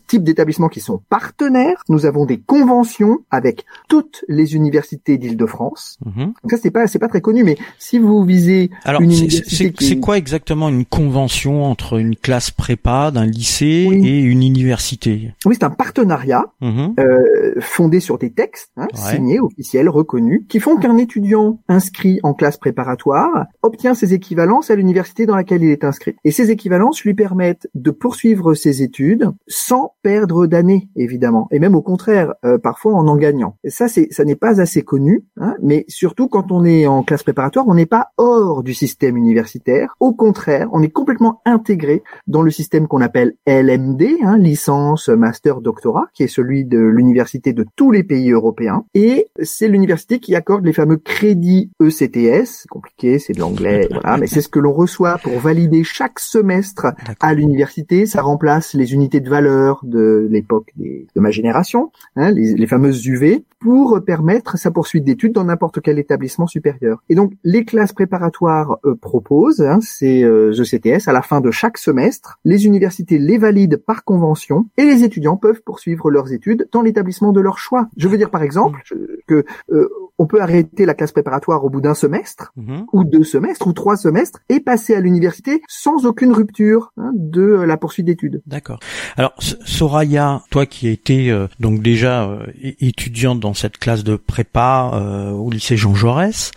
types 0.08 0.24
d'établissements 0.24 0.70
qui 0.70 0.80
sont 0.80 1.02
partenaires. 1.10 1.82
Nous 1.90 2.06
avons 2.06 2.26
des 2.26 2.40
conventions 2.40 3.20
avec 3.32 3.66
toutes 3.90 4.24
les 4.28 4.56
universités 4.56 5.18
d'Île-de-France. 5.18 5.98
Donc 6.06 6.36
ça, 6.52 6.58
c'est 6.58 6.72
pas, 6.72 6.88
c'est 6.88 7.00
pas 7.00 7.08
très 7.08 7.22
connu, 7.22 7.44
mais 7.44 7.58
si 7.80 8.00
vous 8.00 8.24
visez 8.24 8.70
Alors, 8.84 9.02
une 9.02 9.12
c'est- 9.12 9.18
université 9.20 9.56
c'est 9.56 9.72
qui- 9.72 10.00
quoi 10.00 10.18
exactement 10.18 10.70
une 10.70 10.86
convention 10.86 11.64
entre 11.66 12.00
une 12.00 12.16
classe 12.16 12.52
prépa 12.52 13.12
d'un 13.12 13.26
lycée 13.26 13.86
Oui. 13.90 14.08
et 14.08 14.20
une 14.22 14.44
université? 14.44 15.34
Oui, 15.46 15.56
c'est 15.58 15.64
un 15.66 15.70
partenariat 15.70 16.46
Mhm. 16.62 16.94
euh, 17.00 17.54
fondé 17.60 18.00
sur 18.00 18.18
des 18.18 18.32
textes 18.32 18.72
hein, 18.78 18.88
Ouais. 18.94 19.16
signés, 19.16 19.40
officiels, 19.40 19.90
reconnus, 19.90 20.42
qui 20.50 20.60
font 20.60 20.78
qu'un 20.78 20.98
étudiant 21.08 21.62
inscrit 21.70 22.20
en 22.24 22.34
classe 22.34 22.58
préparatoire 22.58 23.46
obtient 23.62 23.94
ses 23.94 24.14
équivalences 24.14 24.70
à 24.70 24.76
l'université 24.76 25.26
dans 25.26 25.38
laquelle 25.38 25.64
il 25.64 25.72
est 25.72 25.86
inscrit. 25.86 26.16
Et 26.26 26.32
ces 26.32 26.52
équivalences 26.52 27.02
lui 27.06 27.14
permettent 27.14 27.70
de 27.76 27.92
poursuivre 27.92 28.56
ses 28.56 28.84
études 28.84 29.32
sans 29.48 29.94
perdre 30.04 30.48
d'année, 30.48 30.90
évidemment, 30.98 31.48
et 31.52 31.60
même 31.60 31.76
au 31.76 31.82
contraire, 31.82 32.34
euh, 32.44 32.58
parfois 32.58 32.94
en 32.94 33.08
en 33.08 33.16
gagnant. 33.16 33.56
Et 33.64 33.70
ça, 33.70 33.88
c'est, 33.88 34.10
ça 34.12 34.26
n'est 34.26 34.36
pas 34.36 34.60
assez 34.60 34.82
connu, 34.82 35.24
hein, 35.38 35.56
mais 35.62 35.86
surtout 35.88 36.28
quand 36.28 36.52
on 36.52 36.66
est 36.66 36.88
en 36.88 37.04
classe 37.04 37.24
préparatoire, 37.24 37.66
on 37.70 37.76
n'est 37.76 37.86
pas 37.86 38.10
hors 38.18 38.64
du 38.64 38.74
système 38.74 39.16
universitaire. 39.16 39.96
Au 40.02 40.14
contraire, 40.14 40.68
on 40.74 40.82
est 40.82 40.90
complètement 40.90 41.42
intégré 41.46 42.04
dans 42.28 42.42
le 42.42 42.52
système 42.52 42.88
qu'on 42.88 43.02
appelle 43.02 43.36
LMD, 43.48 44.04
hein, 44.24 44.38
licence, 44.38 45.08
master, 45.08 45.62
doctorat, 45.62 46.08
qui 46.14 46.24
est 46.24 46.28
celui 46.28 46.66
de 46.66 46.80
l'université 46.80 47.54
de 47.54 47.66
tous 47.78 47.92
les 47.92 48.04
pays 48.04 48.32
européens. 48.32 48.84
Et 48.94 49.28
c'est 49.42 49.70
l'université 49.70 50.20
qui 50.20 50.36
accorde 50.36 50.66
les 50.66 50.74
fameux 50.74 50.87
crédits 50.96 51.72
E 51.82 51.88
ECTS. 51.88 52.62
C'est 52.62 52.70
compliqué, 52.70 53.20
c'est 53.20 53.34
de 53.34 53.40
l'anglais, 53.40 53.88
voilà, 53.92 54.18
mais 54.18 54.28
c'est 54.28 54.42
ce 54.42 54.48
que 54.48 54.60
l'on 54.60 54.74
reçoit 54.74 55.18
pour 55.18 55.38
valider 55.40 55.84
chaque 55.84 56.20
semestre 56.20 56.88
à 57.20 57.34
l'université. 57.34 58.06
Ça 58.06 58.22
remplace 58.22 58.74
les 58.74 58.94
unités 58.94 59.20
de 59.20 59.30
valeur 59.30 59.82
de 59.84 60.28
l'époque 60.30 60.74
de 60.78 61.20
ma 61.20 61.32
génération, 61.32 61.92
hein, 62.16 62.32
les, 62.32 62.54
les 62.54 62.68
fameuses 62.68 63.06
UV, 63.06 63.44
pour 63.60 64.00
permettre 64.06 64.58
sa 64.58 64.72
poursuite 64.72 65.04
d'études 65.04 65.34
dans 65.34 65.46
n'importe 65.46 65.82
quel 65.82 66.00
établissement 66.00 66.48
supérieur. 66.48 67.04
Et 67.10 67.16
donc, 67.16 67.34
les 67.44 67.66
classes 67.66 67.94
préparatoires 67.94 68.78
euh, 68.86 68.96
proposent 68.96 69.62
hein, 69.62 69.80
ces 69.82 70.24
euh, 70.24 70.54
ECTS 70.54 71.08
à 71.08 71.12
la 71.12 71.22
fin 71.22 71.42
de 71.42 71.52
chaque 71.52 71.78
semestre. 71.78 72.40
Les 72.46 72.66
universités 72.66 73.18
les 73.18 73.38
valident 73.38 73.78
par 73.78 74.04
convention 74.04 74.68
et 74.78 74.86
les 74.86 75.04
étudiants 75.04 75.38
peuvent 75.38 75.62
poursuivre 75.62 76.12
leurs 76.12 76.32
études 76.34 76.68
dans 76.72 76.82
l'établissement 76.82 77.32
de 77.32 77.42
leur 77.42 77.58
choix. 77.58 77.88
Je 77.98 78.08
veux 78.08 78.18
dire, 78.18 78.30
par 78.30 78.44
exemple, 78.44 78.82
que 79.28 79.44
euh, 79.72 79.90
on 80.20 80.26
peut 80.28 80.42
arrêter 80.42 80.86
la 80.86 80.94
classe 80.94 81.12
préparatoire 81.12 81.64
au 81.64 81.70
bout 81.70 81.82
d'un 81.82 81.94
semestre 81.94 82.52
Mhm. 82.56 82.86
ou 82.94 83.04
deux 83.04 83.24
semestres 83.24 83.68
ou 83.68 83.74
trois 83.74 83.98
semestres 83.98 84.40
et 84.50 84.60
passer 84.60 84.96
à 84.96 85.00
l'université 85.00 85.62
sans 85.68 86.06
aucune 86.06 86.32
rupture 86.34 86.92
hein, 86.98 87.12
de 87.14 87.44
la 87.44 87.78
poursuite 87.78 88.06
d'études. 88.06 88.42
D'accord. 88.48 88.80
Alors 89.16 89.34
Soraya, 89.66 90.42
toi 90.50 90.66
qui 90.66 90.88
as 90.88 90.92
été 90.92 91.30
euh, 91.30 91.48
donc 91.60 91.82
déjà 91.82 92.24
euh, 92.24 92.46
étudiante 92.62 93.40
dans 93.40 93.54
cette 93.54 93.78
classe 93.78 94.04
de 94.04 94.16
prépa 94.16 94.92
euh, 94.94 95.32
au 95.32 95.50
lycée 95.52 95.78
Jean 95.78 95.94
Jaurès, 95.96 96.52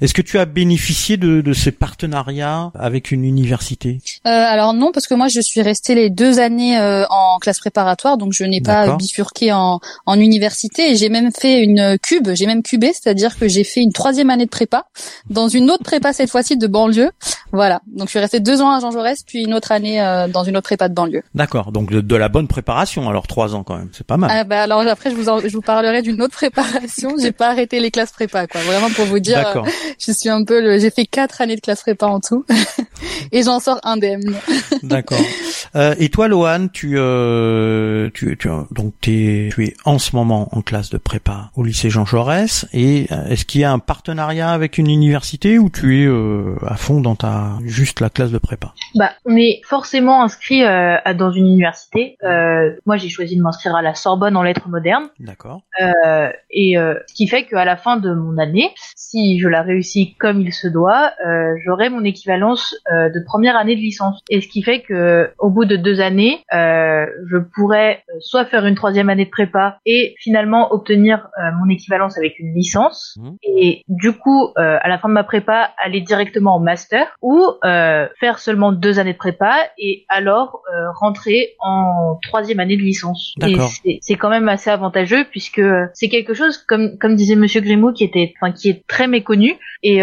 est-ce 0.00 0.14
que 0.14 0.22
tu 0.22 0.38
as 0.38 0.44
bénéficié 0.44 1.16
de, 1.16 1.40
de 1.40 1.52
ces 1.52 1.72
partenariats 1.72 2.70
avec 2.74 3.10
une 3.12 3.24
université? 3.24 3.98
Euh, 4.26 4.30
alors 4.30 4.74
non, 4.74 4.92
parce 4.92 5.06
que 5.06 5.14
moi 5.14 5.28
je 5.28 5.40
suis 5.40 5.62
restée 5.62 5.94
les 5.94 6.10
deux 6.10 6.38
années 6.38 6.78
euh, 6.78 7.04
en 7.10 7.38
classe 7.38 7.60
préparatoire, 7.60 8.18
donc 8.18 8.32
je 8.32 8.44
n'ai 8.44 8.60
pas 8.60 8.96
bifurqué 8.96 9.52
en, 9.52 9.80
en 10.06 10.20
université 10.20 10.90
et 10.90 10.96
j'ai 10.96 11.08
même 11.08 11.30
fait 11.32 11.62
une 11.62 11.98
cube, 12.02 12.28
j'ai 12.32 12.46
même 12.46 12.62
cubé, 12.62 12.92
c'est-à-dire 13.06 13.38
que 13.38 13.46
j'ai 13.46 13.62
fait 13.62 13.82
une 13.82 13.92
troisième 13.92 14.30
année 14.30 14.46
de 14.46 14.50
prépa 14.50 14.86
dans 15.30 15.46
une 15.46 15.70
autre 15.70 15.84
prépa 15.84 16.12
cette 16.12 16.28
fois-ci 16.28 16.56
de 16.56 16.66
banlieue. 16.66 17.10
Voilà, 17.52 17.80
donc 17.86 18.06
je 18.08 18.10
suis 18.10 18.18
restée 18.18 18.40
deux 18.40 18.60
ans 18.60 18.70
à 18.72 18.80
Jean 18.80 18.90
Jaurès, 18.90 19.22
puis 19.24 19.44
une 19.44 19.54
autre 19.54 19.70
année 19.70 20.02
euh, 20.02 20.26
dans 20.26 20.42
une 20.42 20.56
autre 20.56 20.64
prépa 20.64 20.88
de 20.88 20.94
banlieue. 20.94 21.22
D'accord. 21.36 21.70
Donc 21.70 21.92
de, 21.92 22.00
de 22.00 22.16
la 22.16 22.28
bonne 22.28 22.48
préparation. 22.48 23.08
Alors 23.08 23.28
trois 23.28 23.54
ans 23.54 23.62
quand 23.62 23.76
même, 23.76 23.90
c'est 23.92 24.04
pas 24.06 24.16
mal. 24.16 24.28
Ah, 24.32 24.42
bah, 24.42 24.62
alors 24.64 24.80
après 24.80 25.10
je 25.12 25.14
vous 25.14 25.28
en- 25.28 25.38
je 25.38 25.48
vous 25.52 25.60
parlerai 25.60 26.02
d'une 26.02 26.20
autre 26.20 26.34
préparation. 26.34 27.10
J'ai 27.22 27.30
pas 27.30 27.50
arrêté 27.50 27.78
les 27.78 27.92
classes 27.92 28.10
prépa, 28.10 28.48
quoi. 28.48 28.60
Vraiment 28.62 28.90
pour 28.90 29.04
vous 29.04 29.20
dire, 29.20 29.38
euh, 29.38 29.42
D'accord. 29.44 29.66
je 30.00 30.10
suis 30.10 30.28
un 30.28 30.42
peu, 30.42 30.60
le... 30.60 30.80
j'ai 30.80 30.90
fait 30.90 31.06
quatre 31.06 31.40
années 31.40 31.54
de 31.54 31.60
classe 31.60 31.82
prépa 31.82 32.06
en 32.06 32.18
tout 32.18 32.44
et 33.32 33.44
j'en 33.44 33.60
sors 33.60 33.78
indemne. 33.84 34.34
D'accord. 34.82 35.20
Euh, 35.76 35.94
et 35.98 36.08
toi, 36.08 36.26
Lohan, 36.26 36.66
tu, 36.72 36.94
euh, 36.98 38.10
tu, 38.14 38.36
tu, 38.38 38.48
donc 38.72 38.94
t'es, 39.00 39.50
tu 39.54 39.64
es 39.66 39.74
en 39.84 39.98
ce 39.98 40.16
moment 40.16 40.48
en 40.52 40.62
classe 40.62 40.90
de 40.90 40.98
prépa 40.98 41.50
au 41.54 41.62
lycée 41.62 41.90
Jean 41.90 42.04
Jaurès. 42.04 42.66
Et 42.72 42.95
euh, 43.10 43.26
est-ce 43.28 43.44
qu'il 43.44 43.56
qui 43.56 43.64
a 43.64 43.72
un 43.72 43.78
partenariat 43.78 44.50
avec 44.50 44.76
une 44.76 44.90
université 44.90 45.58
ou 45.58 45.70
tu 45.70 46.02
es 46.02 46.66
à 46.66 46.76
fond 46.76 47.00
dans 47.00 47.14
ta 47.14 47.52
juste 47.64 48.00
la 48.00 48.10
classe 48.10 48.30
de 48.30 48.38
prépa? 48.38 48.74
Bah, 48.94 49.12
on 49.24 49.34
est 49.34 49.60
forcément 49.64 50.22
inscrit 50.22 50.60
dans 50.60 51.30
une 51.30 51.46
université. 51.46 52.18
moi, 52.84 52.96
j'ai 52.98 53.08
choisi 53.08 53.36
de 53.36 53.42
m'inscrire 53.42 53.74
à 53.76 53.80
la 53.80 53.94
Sorbonne 53.94 54.36
en 54.36 54.42
lettres 54.42 54.68
modernes. 54.68 55.08
D'accord. 55.20 55.62
et 56.50 56.74
ce 56.76 57.14
qui 57.14 57.28
fait 57.28 57.44
qu'à 57.44 57.64
la 57.64 57.78
fin 57.78 57.96
de 57.96 58.12
mon 58.12 58.36
année, 58.36 58.74
si 58.94 59.38
je 59.38 59.48
la 59.48 59.62
réussis 59.62 60.14
comme 60.18 60.42
il 60.42 60.52
se 60.52 60.68
doit, 60.68 61.12
j'aurai 61.64 61.88
mon 61.88 62.04
équivalence 62.04 62.74
de 62.90 63.24
première 63.24 63.56
année 63.56 63.76
de 63.76 63.80
licence. 63.80 64.20
Et 64.28 64.42
ce 64.42 64.48
qui 64.48 64.62
fait 64.62 64.82
que 64.82 65.30
au 65.38 65.48
bout 65.48 65.64
de 65.64 65.76
deux 65.76 66.00
années, 66.00 66.42
je 66.52 67.38
pourrais 67.54 68.02
soit 68.20 68.44
faire 68.44 68.66
une 68.66 68.74
troisième 68.74 69.08
année 69.08 69.24
de 69.24 69.30
prépa 69.30 69.78
et 69.86 70.14
finalement 70.18 70.72
obtenir 70.72 71.28
euh, 71.38 71.50
mon 71.58 71.68
équivalence 71.70 72.16
avec 72.16 72.38
une 72.38 72.54
licence 72.54 72.85
mmh. 73.16 73.30
et 73.42 73.82
du 73.88 74.12
coup 74.12 74.52
euh, 74.58 74.78
à 74.80 74.88
la 74.88 74.98
fin 74.98 75.08
de 75.08 75.14
ma 75.14 75.24
prépa 75.24 75.72
aller 75.82 76.00
directement 76.00 76.56
en 76.56 76.60
master 76.60 77.06
ou 77.22 77.42
euh, 77.64 78.06
faire 78.20 78.38
seulement 78.38 78.72
deux 78.72 78.98
années 78.98 79.12
de 79.12 79.18
prépa 79.18 79.54
et 79.78 80.04
alors 80.08 80.62
rentrer 81.00 81.54
en 81.60 82.18
troisième 82.22 82.60
année 82.60 82.76
de 82.76 82.82
licence. 82.82 83.34
Et 83.84 83.98
c'est 84.00 84.14
quand 84.16 84.28
même 84.28 84.48
assez 84.48 84.70
avantageux 84.70 85.24
puisque 85.30 85.62
c'est 85.94 86.08
quelque 86.08 86.34
chose 86.34 86.58
comme 86.58 86.98
comme 86.98 87.16
disait 87.16 87.36
Monsieur 87.36 87.60
Grimaud 87.60 87.92
qui 87.92 88.04
était 88.04 88.34
enfin 88.40 88.52
qui 88.52 88.68
est 88.68 88.86
très 88.86 89.06
méconnu 89.06 89.56
et 89.82 89.98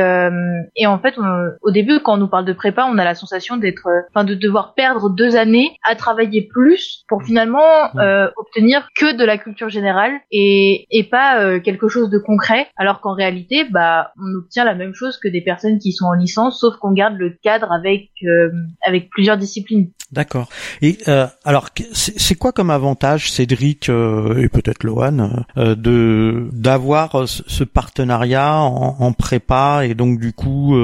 et 0.75 0.87
en 0.87 0.99
fait 0.99 1.15
au 1.61 1.71
début 1.71 1.99
quand 1.99 2.15
on 2.15 2.17
nous 2.17 2.27
parle 2.27 2.45
de 2.45 2.53
prépa 2.53 2.85
on 2.89 2.97
a 2.97 3.03
la 3.03 3.15
sensation 3.15 3.57
d'être 3.57 3.87
enfin 4.09 4.23
de 4.23 4.35
devoir 4.35 4.73
perdre 4.73 5.09
deux 5.09 5.35
années 5.35 5.75
à 5.83 5.95
travailler 5.95 6.41
plus 6.41 7.03
pour 7.07 7.23
finalement 7.23 7.89
mmh. 7.93 8.29
obtenir 8.37 8.87
que 8.95 9.15
de 9.15 9.23
la 9.23 9.37
culture 9.37 9.69
générale 9.69 10.13
et, 10.31 10.87
et 10.89 11.03
pas 11.03 11.39
euh, 11.39 11.59
quelque 11.59 11.87
chose 11.87 12.09
de 12.09 12.17
concret, 12.17 12.67
alors 12.75 13.01
qu'en 13.01 13.13
réalité, 13.13 13.65
bah, 13.69 14.11
on 14.19 14.37
obtient 14.37 14.65
la 14.65 14.75
même 14.75 14.93
chose 14.93 15.17
que 15.17 15.27
des 15.27 15.41
personnes 15.41 15.77
qui 15.77 15.91
sont 15.91 16.05
en 16.05 16.13
licence, 16.13 16.59
sauf 16.59 16.75
qu'on 16.77 16.91
garde 16.91 17.15
le 17.17 17.37
cadre 17.43 17.71
avec 17.71 18.09
euh, 18.23 18.49
avec 18.85 19.09
plusieurs 19.09 19.37
disciplines. 19.37 19.89
D'accord. 20.11 20.49
Et 20.81 20.97
euh, 21.07 21.25
alors, 21.43 21.69
c'est 21.93 22.35
quoi 22.35 22.51
comme 22.51 22.69
avantage, 22.69 23.31
Cédric 23.31 23.89
et 23.89 24.49
peut-être 24.49 24.83
Lohan, 24.83 25.45
de 25.55 26.47
d'avoir 26.51 27.27
ce 27.27 27.63
partenariat 27.63 28.59
en, 28.59 28.95
en, 28.99 29.13
prépa 29.13 29.85
et 29.85 29.95
donc 29.95 30.19
du 30.19 30.33
coup 30.33 30.75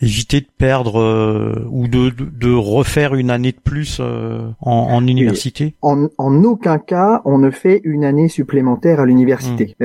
éviter 0.00 0.40
de 0.40 0.46
perdre 0.56 1.66
ou 1.70 1.88
de, 1.88 2.10
de, 2.10 2.24
de, 2.24 2.52
refaire 2.52 3.14
une 3.14 3.30
année 3.30 3.52
de 3.52 3.60
plus 3.60 4.00
en, 4.00 4.54
en 4.60 5.06
université? 5.06 5.74
en, 5.82 6.08
en 6.16 6.44
aucun 6.44 6.78
cas 6.78 7.20
on 7.24 7.38
ne 7.38 7.50
fait 7.50 7.80
une 7.84 8.04
année 8.04 8.28
supplémentaire 8.28 9.00
à 9.00 9.06
l'université. 9.06 9.76
Mmh. 9.80 9.84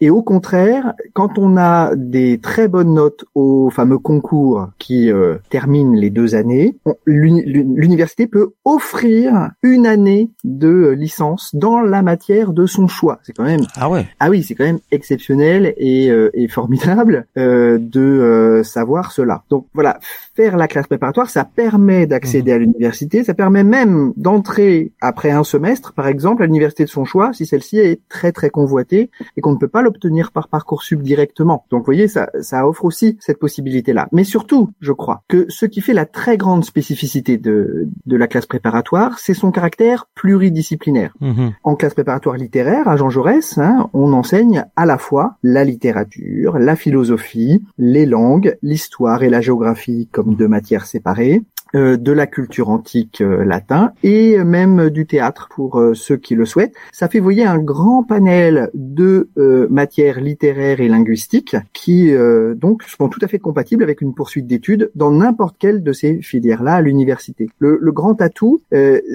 Et 0.00 0.10
au 0.10 0.22
contraire, 0.22 0.94
quand 1.12 1.38
on 1.38 1.56
a 1.56 1.94
des 1.96 2.38
très 2.38 2.68
bonnes 2.68 2.94
notes 2.94 3.24
au 3.34 3.70
fameux 3.70 3.98
concours 3.98 4.68
qui 4.78 5.10
euh, 5.10 5.36
termine 5.50 5.94
les 5.94 6.10
deux 6.10 6.34
années, 6.34 6.76
l'université 7.06 8.26
peut 8.26 8.52
offrir 8.64 9.50
une 9.62 9.86
année 9.86 10.30
de 10.44 10.88
licence 10.96 11.54
dans 11.54 11.80
la 11.80 12.02
matière 12.02 12.52
de 12.52 12.66
son 12.66 12.88
choix. 12.88 13.18
C'est 13.22 13.32
quand 13.32 13.44
même 13.44 13.66
ah 13.76 13.90
ouais 13.90 14.06
ah 14.20 14.30
oui 14.30 14.42
c'est 14.42 14.54
quand 14.54 14.64
même 14.64 14.80
exceptionnel 14.90 15.74
et, 15.76 16.10
euh, 16.10 16.30
et 16.34 16.48
formidable 16.48 17.26
euh, 17.36 17.78
de 17.80 18.00
euh, 18.00 18.62
savoir 18.62 19.12
cela. 19.12 19.42
Donc 19.50 19.66
voilà, 19.74 19.98
faire 20.34 20.56
la 20.56 20.68
classe 20.68 20.86
préparatoire, 20.86 21.30
ça 21.30 21.44
permet 21.44 22.06
d'accéder 22.06 22.52
mmh. 22.52 22.54
à 22.54 22.58
l'université, 22.58 23.24
ça 23.24 23.34
permet 23.34 23.64
même 23.64 24.12
d'entrer 24.16 24.92
après 25.00 25.30
un 25.30 25.44
semestre, 25.44 25.92
par 25.92 26.08
exemple, 26.08 26.42
à 26.42 26.46
l'université 26.46 26.84
de 26.84 26.88
son 26.88 27.04
choix, 27.04 27.32
si 27.32 27.46
celle-ci 27.46 27.78
est 27.78 28.00
très 28.08 28.32
très 28.32 28.50
convoitée 28.50 29.10
et 29.36 29.40
qu'on 29.40 29.52
ne 29.52 29.58
peut 29.58 29.68
pas 29.68 29.77
l'obtenir 29.82 30.32
par 30.32 30.48
parcoursup 30.48 31.02
directement. 31.02 31.64
Donc 31.70 31.80
vous 31.80 31.86
voyez, 31.86 32.08
ça, 32.08 32.30
ça 32.40 32.66
offre 32.66 32.84
aussi 32.84 33.16
cette 33.20 33.38
possibilité-là. 33.38 34.08
Mais 34.12 34.24
surtout, 34.24 34.70
je 34.80 34.92
crois 34.92 35.22
que 35.28 35.46
ce 35.48 35.66
qui 35.66 35.80
fait 35.80 35.94
la 35.94 36.06
très 36.06 36.36
grande 36.36 36.64
spécificité 36.64 37.36
de, 37.38 37.88
de 38.06 38.16
la 38.16 38.26
classe 38.26 38.46
préparatoire, 38.46 39.18
c'est 39.18 39.34
son 39.34 39.50
caractère 39.50 40.06
pluridisciplinaire. 40.14 41.14
Mmh. 41.20 41.48
En 41.62 41.76
classe 41.76 41.94
préparatoire 41.94 42.36
littéraire, 42.36 42.88
à 42.88 42.96
Jean 42.96 43.10
Jaurès, 43.10 43.58
hein, 43.58 43.88
on 43.92 44.12
enseigne 44.12 44.64
à 44.76 44.86
la 44.86 44.98
fois 44.98 45.36
la 45.42 45.64
littérature, 45.64 46.58
la 46.58 46.76
philosophie, 46.76 47.62
les 47.78 48.06
langues, 48.06 48.56
l'histoire 48.62 49.22
et 49.22 49.30
la 49.30 49.40
géographie 49.40 50.08
comme 50.12 50.34
deux 50.34 50.48
matières 50.48 50.86
séparées, 50.86 51.42
de 51.74 52.12
la 52.12 52.26
culture 52.26 52.70
antique 52.70 53.20
euh, 53.20 53.44
latin 53.44 53.92
et 54.02 54.42
même 54.44 54.90
du 54.90 55.06
théâtre 55.06 55.48
pour 55.54 55.78
euh, 55.78 55.94
ceux 55.94 56.16
qui 56.16 56.34
le 56.34 56.44
souhaitent. 56.44 56.74
Ça 56.92 57.08
fait, 57.08 57.20
voyez, 57.20 57.44
un 57.44 57.58
grand 57.58 58.02
panel 58.02 58.70
de 58.74 59.28
matières 59.70 60.20
littéraires 60.20 60.80
et 60.80 60.88
linguistiques 60.88 61.56
qui 61.72 62.12
donc 62.56 62.82
sont 62.82 63.08
tout 63.08 63.20
à 63.22 63.28
fait 63.28 63.38
compatibles 63.38 63.82
avec 63.82 64.00
une 64.00 64.14
poursuite 64.14 64.46
d'études 64.46 64.90
dans 64.94 65.10
n'importe 65.10 65.56
quelle 65.58 65.82
de 65.82 65.92
ces 65.92 66.20
filières-là 66.20 66.74
à 66.74 66.80
l'université. 66.80 67.48
Le, 67.58 67.78
le, 67.80 67.92
grand 67.92 68.20
atout, 68.20 68.60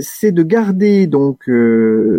c'est 0.01 0.31
de 0.31 0.43
garder 0.43 1.07
donc 1.07 1.49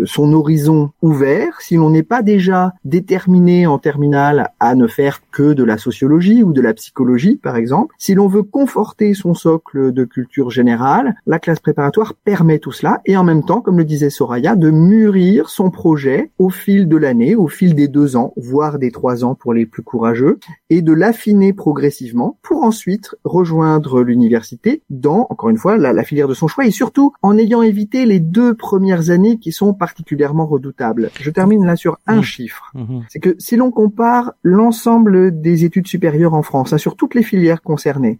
son 0.04 0.32
horizon 0.32 0.90
ouvert 1.02 1.60
si 1.60 1.76
l'on 1.76 1.90
n'est 1.90 2.02
pas 2.02 2.22
déjà 2.22 2.72
déterminé 2.84 3.66
en 3.66 3.78
terminale 3.78 4.50
à 4.60 4.74
ne 4.74 4.86
faire 4.86 5.22
que 5.30 5.52
de 5.52 5.64
la 5.64 5.78
sociologie 5.78 6.42
ou 6.42 6.52
de 6.52 6.60
la 6.60 6.74
psychologie, 6.74 7.36
par 7.36 7.56
exemple. 7.56 7.94
Si 7.98 8.14
l'on 8.14 8.28
veut 8.28 8.42
conforter 8.42 9.14
son 9.14 9.34
socle 9.34 9.92
de 9.92 10.04
culture 10.04 10.23
culture 10.24 10.50
générale, 10.50 11.16
la 11.26 11.38
classe 11.38 11.60
préparatoire 11.60 12.14
permet 12.14 12.58
tout 12.58 12.72
cela 12.72 13.02
et 13.04 13.16
en 13.16 13.24
même 13.24 13.44
temps, 13.44 13.60
comme 13.60 13.76
le 13.76 13.84
disait 13.84 14.08
Soraya, 14.08 14.56
de 14.56 14.70
mûrir 14.70 15.50
son 15.50 15.70
projet 15.70 16.30
au 16.38 16.48
fil 16.48 16.88
de 16.88 16.96
l'année, 16.96 17.34
au 17.34 17.46
fil 17.46 17.74
des 17.74 17.88
deux 17.88 18.16
ans, 18.16 18.32
voire 18.36 18.78
des 18.78 18.90
trois 18.90 19.22
ans 19.22 19.34
pour 19.34 19.52
les 19.52 19.66
plus 19.66 19.82
courageux, 19.82 20.38
et 20.70 20.80
de 20.80 20.92
l'affiner 20.92 21.52
progressivement 21.52 22.38
pour 22.42 22.64
ensuite 22.64 23.14
rejoindre 23.24 24.02
l'université 24.02 24.82
dans, 24.88 25.26
encore 25.28 25.50
une 25.50 25.58
fois, 25.58 25.76
la, 25.76 26.04
filière 26.04 26.28
de 26.28 26.34
son 26.34 26.48
choix 26.48 26.66
et 26.66 26.70
surtout 26.70 27.12
en 27.22 27.36
ayant 27.36 27.62
évité 27.62 28.06
les 28.06 28.20
deux 28.20 28.54
premières 28.54 29.10
années 29.10 29.38
qui 29.38 29.52
sont 29.52 29.74
particulièrement 29.74 30.46
redoutables. 30.46 31.10
Je 31.20 31.30
termine 31.30 31.66
là 31.66 31.76
sur 31.76 31.98
un 32.06 32.20
mmh. 32.20 32.22
chiffre. 32.22 32.72
Mmh. 32.74 33.00
C'est 33.10 33.20
que 33.20 33.36
si 33.38 33.56
l'on 33.56 33.70
compare 33.70 34.32
l'ensemble 34.42 35.40
des 35.40 35.64
études 35.64 35.86
supérieures 35.86 36.34
en 36.34 36.42
France, 36.42 36.72
hein, 36.72 36.78
sur 36.78 36.96
toutes 36.96 37.14
les 37.14 37.22
filières 37.22 37.62
concernées, 37.62 38.18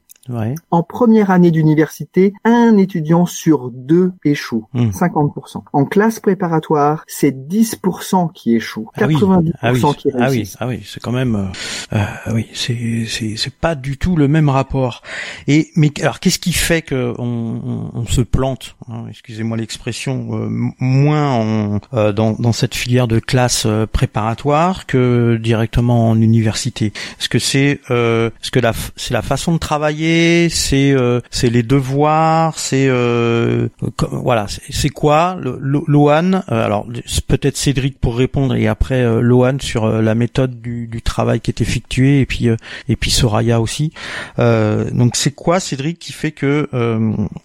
en 0.70 0.82
première 0.82 1.30
année 1.30 1.50
d'université, 1.50 2.32
un 2.44 2.76
étudiant 2.76 3.26
sur 3.26 3.70
deux 3.70 4.12
échoue, 4.24 4.66
50%. 4.74 5.58
Hmm. 5.58 5.60
En 5.72 5.84
classe 5.84 6.20
préparatoire, 6.20 7.04
c'est 7.06 7.32
10% 7.32 8.32
qui 8.32 8.56
échoue, 8.56 8.88
90% 8.96 9.52
ah 9.60 9.72
ah 9.72 9.94
qui 9.96 10.10
réussissent. 10.10 10.56
Ah 10.60 10.66
oui, 10.66 10.76
ah 10.76 10.78
oui, 10.78 10.86
c'est 10.86 11.00
quand 11.00 11.12
même, 11.12 11.52
euh, 11.92 11.98
euh, 11.98 12.32
oui, 12.34 12.46
c'est 12.54 13.04
c'est 13.06 13.36
c'est 13.36 13.54
pas 13.54 13.74
du 13.74 13.98
tout 13.98 14.16
le 14.16 14.28
même 14.28 14.48
rapport. 14.48 15.02
Et 15.46 15.70
mais 15.76 15.90
alors, 16.00 16.20
qu'est-ce 16.20 16.38
qui 16.38 16.52
fait 16.52 16.82
que 16.82 17.14
on, 17.18 17.90
on, 17.94 18.06
se 18.06 18.20
plante 18.20 18.76
hein, 18.88 19.04
Excusez-moi 19.10 19.56
l'expression, 19.56 20.28
euh, 20.32 20.48
moins 20.78 21.30
en, 21.30 22.12
dans 22.12 22.32
dans 22.32 22.52
cette 22.52 22.74
filière 22.74 23.08
de 23.08 23.18
classe 23.18 23.66
préparatoire 23.92 24.86
que 24.86 25.36
directement 25.36 26.10
en 26.10 26.20
université? 26.20 26.92
Est-ce 27.18 27.28
que 27.28 27.38
c'est 27.38 27.80
est-ce 27.90 28.50
que 28.50 28.60
la 28.60 28.72
c'est 28.96 29.14
la 29.14 29.22
façon 29.22 29.52
de 29.52 29.58
travailler 29.58 30.13
c'est 30.50 30.92
euh, 30.92 31.20
c'est 31.30 31.50
les 31.50 31.62
devoirs, 31.62 32.58
c'est 32.58 32.86
euh, 32.88 33.68
voilà, 34.10 34.46
c'est 34.48 34.88
quoi 34.88 35.38
Loan 35.40 36.32
euh, 36.34 36.40
Alors 36.48 36.86
peut-être 37.26 37.56
Cédric 37.56 37.98
pour 37.98 38.16
répondre 38.16 38.54
et 38.54 38.66
après 38.66 39.04
Loan 39.20 39.58
sur 39.60 39.86
la 39.86 40.14
méthode 40.14 40.60
du, 40.60 40.86
du, 40.86 41.02
travail 41.02 41.40
qui 41.40 41.50
est 41.50 41.60
effectué 41.60 42.20
et 42.20 42.26
puis 42.26 42.48
et 42.88 42.96
puis 42.96 43.10
Soraya 43.10 43.60
aussi. 43.60 43.92
donc 44.38 45.16
c'est 45.16 45.34
quoi 45.34 45.60
Cédric 45.60 45.98
qui 45.98 46.12
fait 46.12 46.32
que 46.32 46.68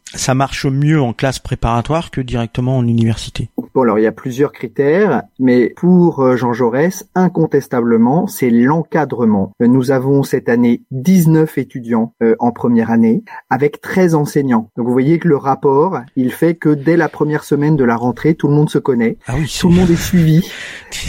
ça 0.06 0.34
marche 0.34 0.66
mieux 0.66 1.02
en 1.02 1.14
classe 1.14 1.40
préparatoire 1.40 2.12
que 2.12 2.22
directement 2.22 2.78
en 2.78 2.88
université? 2.88 3.50
Bon 3.76 3.84
alors 3.84 4.00
il 4.00 4.04
y 4.04 4.08
a 4.08 4.12
plusieurs 4.12 4.52
critères, 4.52 5.24
mais 5.40 5.74
pour 5.76 6.36
Jean 6.36 6.54
Jaurès, 6.54 7.08
incontestablement, 7.16 8.28
c'est 8.28 8.50
l'encadrement. 8.50 9.52
Nous 9.60 9.92
avons 9.92 10.24
cette 10.24 10.50
année 10.50 10.82
19 10.92 11.58
étudiants 11.58 12.14
en 12.40 12.52
première 12.60 12.92
année, 12.92 13.24
avec 13.50 13.80
13 13.80 14.16
enseignants. 14.16 14.70
Donc 14.76 14.86
vous 14.86 14.92
voyez 14.92 15.18
que 15.18 15.30
le 15.30 15.38
rapport, 15.38 16.02
il 16.18 16.34
fait 16.34 16.56
que 16.56 16.68
dès 16.68 16.98
la 16.98 17.08
première 17.08 17.46
semaine 17.46 17.78
de 17.78 17.86
la 17.86 17.96
rentrée, 17.96 18.36
tout 18.36 18.50
le 18.50 18.54
monde 18.54 18.70
se 18.70 18.80
connaît, 18.80 19.18
ah 19.28 19.36
oui, 19.38 19.50
tout 19.60 19.70
le 19.70 19.76
monde 19.76 19.90
est 19.90 19.96
suivi, 19.96 20.46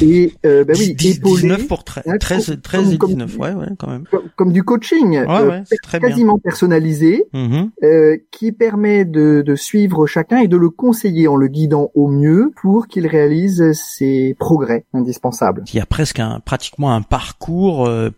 et 0.01 0.33
euh, 0.47 0.65
bah 0.65 0.75
oui, 0.79 0.95
19 0.95 1.67
pour 1.67 1.83
13, 1.83 2.05
13, 2.21 2.61
13 2.63 2.93
et 2.93 2.99
19, 2.99 3.37
ouais, 3.39 3.53
ouais, 3.53 3.67
quand 3.81 3.89
même. 3.89 4.05
Comme, 4.37 4.53
du 4.53 4.63
coaching, 4.63 5.19
ouais, 5.19 5.27
euh, 5.29 5.63
très 5.83 5.99
quasiment 5.99 6.39
personnalisé, 6.39 7.25
mm-hmm. 7.35 7.71
euh, 7.83 8.17
qui 8.31 8.53
permet 8.53 9.05
de, 9.05 9.43
de 9.43 9.55
suivre 9.57 10.07
chacun 10.07 10.39
et 10.39 10.47
de 10.47 10.57
le 10.57 10.71
conseiller 10.71 11.27
en 11.27 11.35
le 11.35 11.49
guidant 11.49 11.91
au 11.97 12.07
mieux 12.07 12.53
pour 12.63 12.87
qu'il 12.87 13.09
réalise 13.09 13.73
ses 13.73 14.37
progrès 14.39 14.85
indispensables. 14.95 15.65
Il 15.73 15.77
y 15.77 15.81
a 15.81 15.87
presque 15.87 16.21
un, 16.21 16.39
pratiquement 16.39 16.95
un 16.95 17.03
parcours 17.03 17.87
euh, 17.87 18.11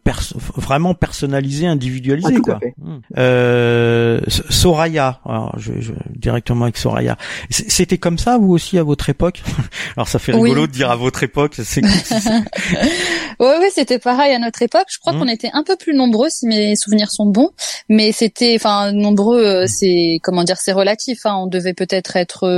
vraiment 0.57 0.95
personnalisé, 0.95 1.67
individualisé, 1.67 2.29
ah, 2.31 2.37
tout 2.37 2.43
quoi. 2.43 2.57
À 2.57 2.59
fait. 2.59 2.75
Mm. 2.79 2.99
Euh, 3.23 4.21
Soraya, 4.29 5.21
alors 5.25 5.55
je, 5.59 5.73
je, 5.81 5.93
directement 6.17 6.65
avec 6.65 6.77
Soraya. 6.77 7.17
C'était 7.51 7.99
comme 7.99 8.19
ça 8.19 8.39
vous 8.39 8.53
aussi 8.53 8.79
à 8.79 8.83
votre 8.83 9.09
époque? 9.09 9.43
Alors 9.97 10.09
ça 10.09 10.19
fait 10.19 10.33
rigolo 10.33 10.67
de 10.67 10.73
dire 10.73 10.91
à 10.91 10.97
votre 10.97 11.23
époque. 11.23 11.55
C'est 11.63 11.83
Oui, 11.83 11.91
oui, 13.41 13.67
c'était 13.75 13.99
pareil 13.99 14.35
à 14.35 14.39
notre 14.39 14.63
époque. 14.63 14.87
Je 14.91 14.99
crois 14.99 15.13
mmh. 15.13 15.19
qu'on 15.19 15.29
était 15.29 15.51
un 15.53 15.63
peu 15.63 15.77
plus 15.77 15.95
nombreux, 15.95 16.29
si 16.31 16.47
mes 16.47 16.77
souvenirs 16.77 17.11
sont 17.11 17.27
bons. 17.27 17.51
Mais 17.89 18.13
c'était, 18.13 18.55
enfin, 18.57 18.93
nombreux, 18.93 19.45
euh, 19.45 19.67
c'est 19.67 20.19
comment 20.23 20.45
dire, 20.45 20.57
c'est 20.59 20.73
relatif. 20.73 21.21
Hein. 21.25 21.37
On 21.43 21.47
devait 21.47 21.75
peut-être 21.75 22.17
être 22.17 22.49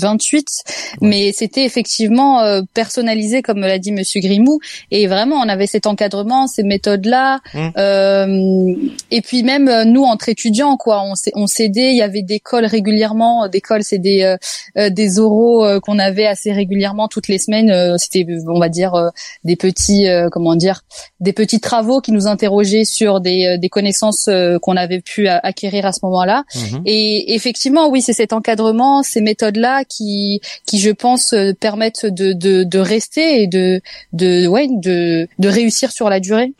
28, 0.00 0.38
euh, 0.38 0.72
mais 1.00 1.32
c'était 1.32 1.64
effectivement 1.64 2.40
euh, 2.40 2.62
personnalisé, 2.74 3.42
comme 3.42 3.60
l'a 3.60 3.78
dit 3.78 3.92
Monsieur 3.92 4.20
Grimou. 4.20 4.58
Et 4.90 5.06
vraiment, 5.06 5.36
on 5.36 5.48
avait 5.48 5.66
cet 5.66 5.86
encadrement, 5.86 6.46
ces 6.46 6.62
méthodes-là. 6.62 7.40
Mmh. 7.54 8.90
et 9.10 9.20
puis 9.22 9.42
même 9.42 9.70
nous, 9.84 10.02
entre 10.10 10.28
étudiants, 10.28 10.76
quoi, 10.76 11.02
on, 11.02 11.14
on 11.34 11.46
s'aidait. 11.46 11.92
Il 11.92 11.96
y 11.96 12.02
avait 12.02 12.22
des 12.22 12.40
calls 12.40 12.66
régulièrement. 12.66 13.48
Des 13.48 13.60
calls, 13.60 13.84
c'est 13.84 13.98
des 13.98 14.36
des 14.76 15.18
oraux 15.18 15.64
qu'on 15.80 15.98
avait 15.98 16.26
assez 16.26 16.52
régulièrement 16.52 17.08
toutes 17.08 17.28
les 17.28 17.38
semaines. 17.38 17.98
c'était, 17.98 18.26
on 18.46 18.58
va 18.58 18.68
dire, 18.68 19.10
des 19.44 19.56
petits 19.56 20.06
comment 20.30 20.56
dire, 20.56 20.82
des 21.20 21.32
petits 21.32 21.60
travaux 21.60 22.00
qui 22.00 22.12
nous 22.12 22.26
interrogeaient 22.26 22.84
sur 22.84 23.20
des, 23.20 23.46
euh, 23.46 23.58
des 23.58 23.68
connaissances 23.68 24.28
euh, 24.28 24.58
qu'on 24.58 24.76
avait 24.76 25.00
pu 25.00 25.28
acquérir 25.28 25.86
à 25.86 25.92
ce 25.92 26.00
moment-là. 26.04 26.44
Mhm. 26.54 26.82
Et 26.86 27.34
effectivement, 27.34 27.88
oui, 27.88 28.02
c'est 28.02 28.12
cet 28.12 28.32
encadrement, 28.32 29.02
ces 29.02 29.20
méthodes-là 29.20 29.84
qui, 29.84 30.40
qui 30.66 30.78
je 30.78 30.90
pense 30.90 31.32
euh, 31.32 31.52
permettent 31.52 32.06
de, 32.06 32.32
de, 32.32 32.64
de 32.64 32.78
rester 32.78 33.42
et 33.42 33.46
de, 33.46 33.80
de, 34.12 34.46
ouais, 34.46 34.68
de, 34.70 35.28
de 35.38 35.48
réussir 35.48 35.92
sur 35.92 36.08
la 36.08 36.20
durée. 36.20 36.52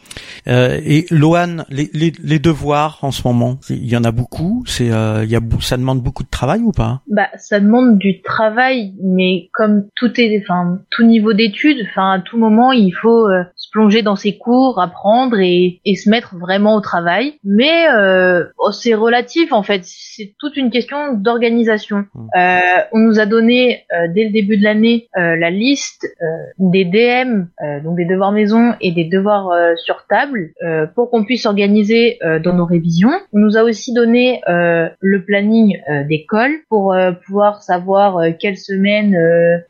Euh, 0.49 0.81
et 0.85 1.07
Loane, 1.11 1.65
les, 1.69 1.91
les, 1.93 2.13
les, 2.23 2.39
devoirs 2.39 2.99
en 3.03 3.13
ce 3.13 3.23
moment, 3.25 3.40
il 3.69 3.89
y 3.89 3.97
en 3.97 4.05
a 4.05 4.13
beaucoup. 4.13 4.63
C'est, 4.67 4.87
il 4.87 5.31
y 5.31 5.37
a, 5.37 5.41
ça 5.61 5.77
demande 5.77 6.03
beaucoup 6.03 6.23
de 6.23 6.31
travail 6.31 6.61
ou 6.61 6.73
pas? 6.73 7.01
Bah, 7.09 7.29
ça 7.37 7.61
demande 7.61 7.99
du 7.99 8.23
travail, 8.23 8.95
mais 9.03 9.49
comme 9.53 9.87
tout 9.97 10.21
est, 10.21 10.43
enfin, 10.43 10.79
tout 10.91 11.05
niveau 11.05 11.33
d'études, 11.33 11.87
enfin, 11.91 12.13
à 12.13 12.21
tout 12.21 12.39
moment, 12.39 12.73
il 12.73 12.93
faut 12.93 13.29
se 13.57 13.71
plonger 13.71 14.03
dans 14.03 14.17
ses 14.17 14.37
cours, 14.39 14.81
apprendre 14.81 15.39
et, 15.39 15.81
et 15.85 15.97
se 15.97 16.09
mettre 16.09 16.37
vraiment 16.37 16.77
au 16.77 16.81
travail. 16.81 17.35
Mais 17.45 17.89
euh, 17.93 18.45
oh, 18.59 18.73
c'est 18.73 18.95
relatif 18.95 19.53
en 19.53 19.63
fait, 19.63 19.83
c'est 19.85 20.35
toute 20.39 20.57
une 20.57 20.71
question 20.71 21.15
d'organisation. 21.15 22.05
Mmh. 22.15 22.29
Euh, 22.37 22.81
on 22.93 22.99
nous 22.99 23.19
a 23.19 23.27
donné 23.27 23.85
euh, 23.93 24.07
dès 24.15 24.25
le 24.25 24.31
début 24.31 24.57
de 24.57 24.65
l'année 24.65 25.09
euh, 25.17 25.37
la 25.37 25.51
liste 25.51 26.07
euh, 26.23 26.27
des 26.59 26.85
DM, 26.85 27.45
donc 27.85 27.97
des 27.97 28.05
devoirs 28.05 28.33
maison 28.33 28.75
et 28.81 28.93
des 28.93 29.05
devoirs 29.05 29.51
sur 29.77 30.07
table, 30.09 30.53
pour 30.95 31.11
qu'on 31.11 31.25
puisse 31.25 31.43
s'organiser 31.43 32.19
dans 32.43 32.55
nos 32.55 32.65
révisions. 32.65 33.13
On 33.33 33.39
nous 33.39 33.57
a 33.57 33.63
aussi 33.63 33.93
donné 33.93 34.41
le 34.47 35.25
planning 35.25 35.79
d'école 36.09 36.53
pour 36.69 36.95
pouvoir 37.27 37.63
savoir 37.63 38.21
quelle 38.39 38.57
semaine 38.57 39.17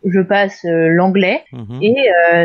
je 0.04 0.20
passe 0.20 0.64
l'anglais. 0.64 1.42
Mmh. 1.52 1.82
Et 1.82 1.96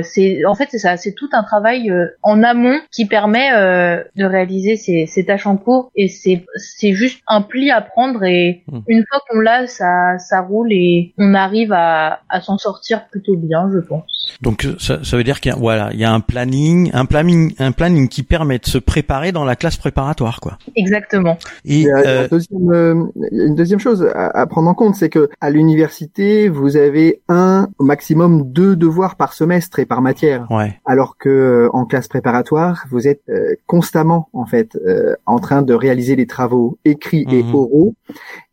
c'est 0.04 0.46
en 0.46 0.56
fait 0.56 0.68
c'est 0.72 0.80
ça, 0.80 0.98
c'est 0.98 1.14
tout 1.14 1.30
un 1.34 1.44
travail 1.44 1.90
euh, 1.90 2.08
en 2.22 2.44
amont 2.44 2.80
qui 2.92 3.06
permet 3.06 3.50
euh, 3.54 4.04
de 4.16 4.26
réaliser 4.26 4.76
ces, 4.76 5.06
ces, 5.06 5.26
tâches 5.26 5.48
en 5.48 5.58
cours 5.58 5.92
et 5.96 6.08
c'est 6.08 6.46
c'est 6.56 6.94
juste 6.94 7.22
un 7.28 7.42
pli 7.42 7.72
à 7.72 7.82
prendre 7.82 8.24
et 8.24 8.64
hmm. 8.68 8.80
une 8.88 9.04
fois 9.10 9.22
qu'on 9.28 9.40
l'a 9.40 9.68
ça 9.68 10.18
ça 10.20 10.42
roule 10.42 10.72
et 10.72 11.14
on 11.18 11.34
arrive 11.34 11.74
à, 11.74 12.22
à 12.30 12.42
s'en 12.42 12.58
sortir 12.58 13.08
plutôt 13.08 13.36
bien 13.36 13.70
je 13.74 13.80
pense. 13.80 14.38
Donc 14.42 14.68
ça, 14.80 15.04
ça 15.04 15.18
veut 15.18 15.24
dire 15.24 15.40
qu'il 15.40 15.52
y 15.52 15.56
a 15.56 15.58
voilà 15.58 15.90
il 15.94 16.00
y 16.00 16.06
a 16.06 16.12
un 16.12 16.20
planning 16.20 16.92
un 16.94 17.06
planning 17.06 17.54
un 17.60 17.72
planning 17.72 18.08
qui 18.08 18.24
permet 18.24 18.60
de 18.60 18.66
se 18.66 18.78
préparer 18.78 19.32
dans 19.32 19.46
la 19.46 19.56
classe 19.56 19.78
préparatoire 19.78 20.40
quoi. 20.40 20.58
Exactement. 20.76 20.95
Et, 21.66 21.82
il, 21.82 21.82
y 21.84 21.92
a 21.92 21.98
euh, 21.98 22.28
deuxième, 22.28 23.12
une 23.32 23.56
deuxième 23.56 23.80
chose 23.80 24.08
à, 24.14 24.28
à 24.28 24.46
prendre 24.46 24.70
en 24.70 24.74
compte 24.74 24.96
c'est 24.96 25.10
que 25.10 25.30
à 25.42 25.50
l'université 25.50 26.50
vous 26.50 26.78
avez 26.78 27.22
un 27.28 27.70
au 27.80 27.84
maximum 27.84 28.52
deux 28.52 28.76
devoirs 28.76 29.16
par 29.16 29.34
semestre 29.34 29.80
et 29.80 29.86
par 29.86 30.02
matière. 30.02 30.48
Ouais. 30.50 30.80
Alors 30.86 31.18
que 31.18 31.30
euh, 31.30 31.70
en 31.74 31.86
classe 31.86 32.08
préparatoire, 32.08 32.86
vous 32.90 33.08
êtes 33.08 33.22
euh, 33.30 33.56
constamment 33.68 34.30
en 34.34 34.46
fait 34.46 34.76
euh, 34.76 35.16
en 35.26 35.40
train 35.40 35.62
de 35.62 35.74
réaliser 35.74 36.16
les 36.16 36.28
travaux 36.28 36.78
écrits 36.86 37.26
et 37.30 37.44
mhm. 37.44 37.56
oraux, 37.56 37.96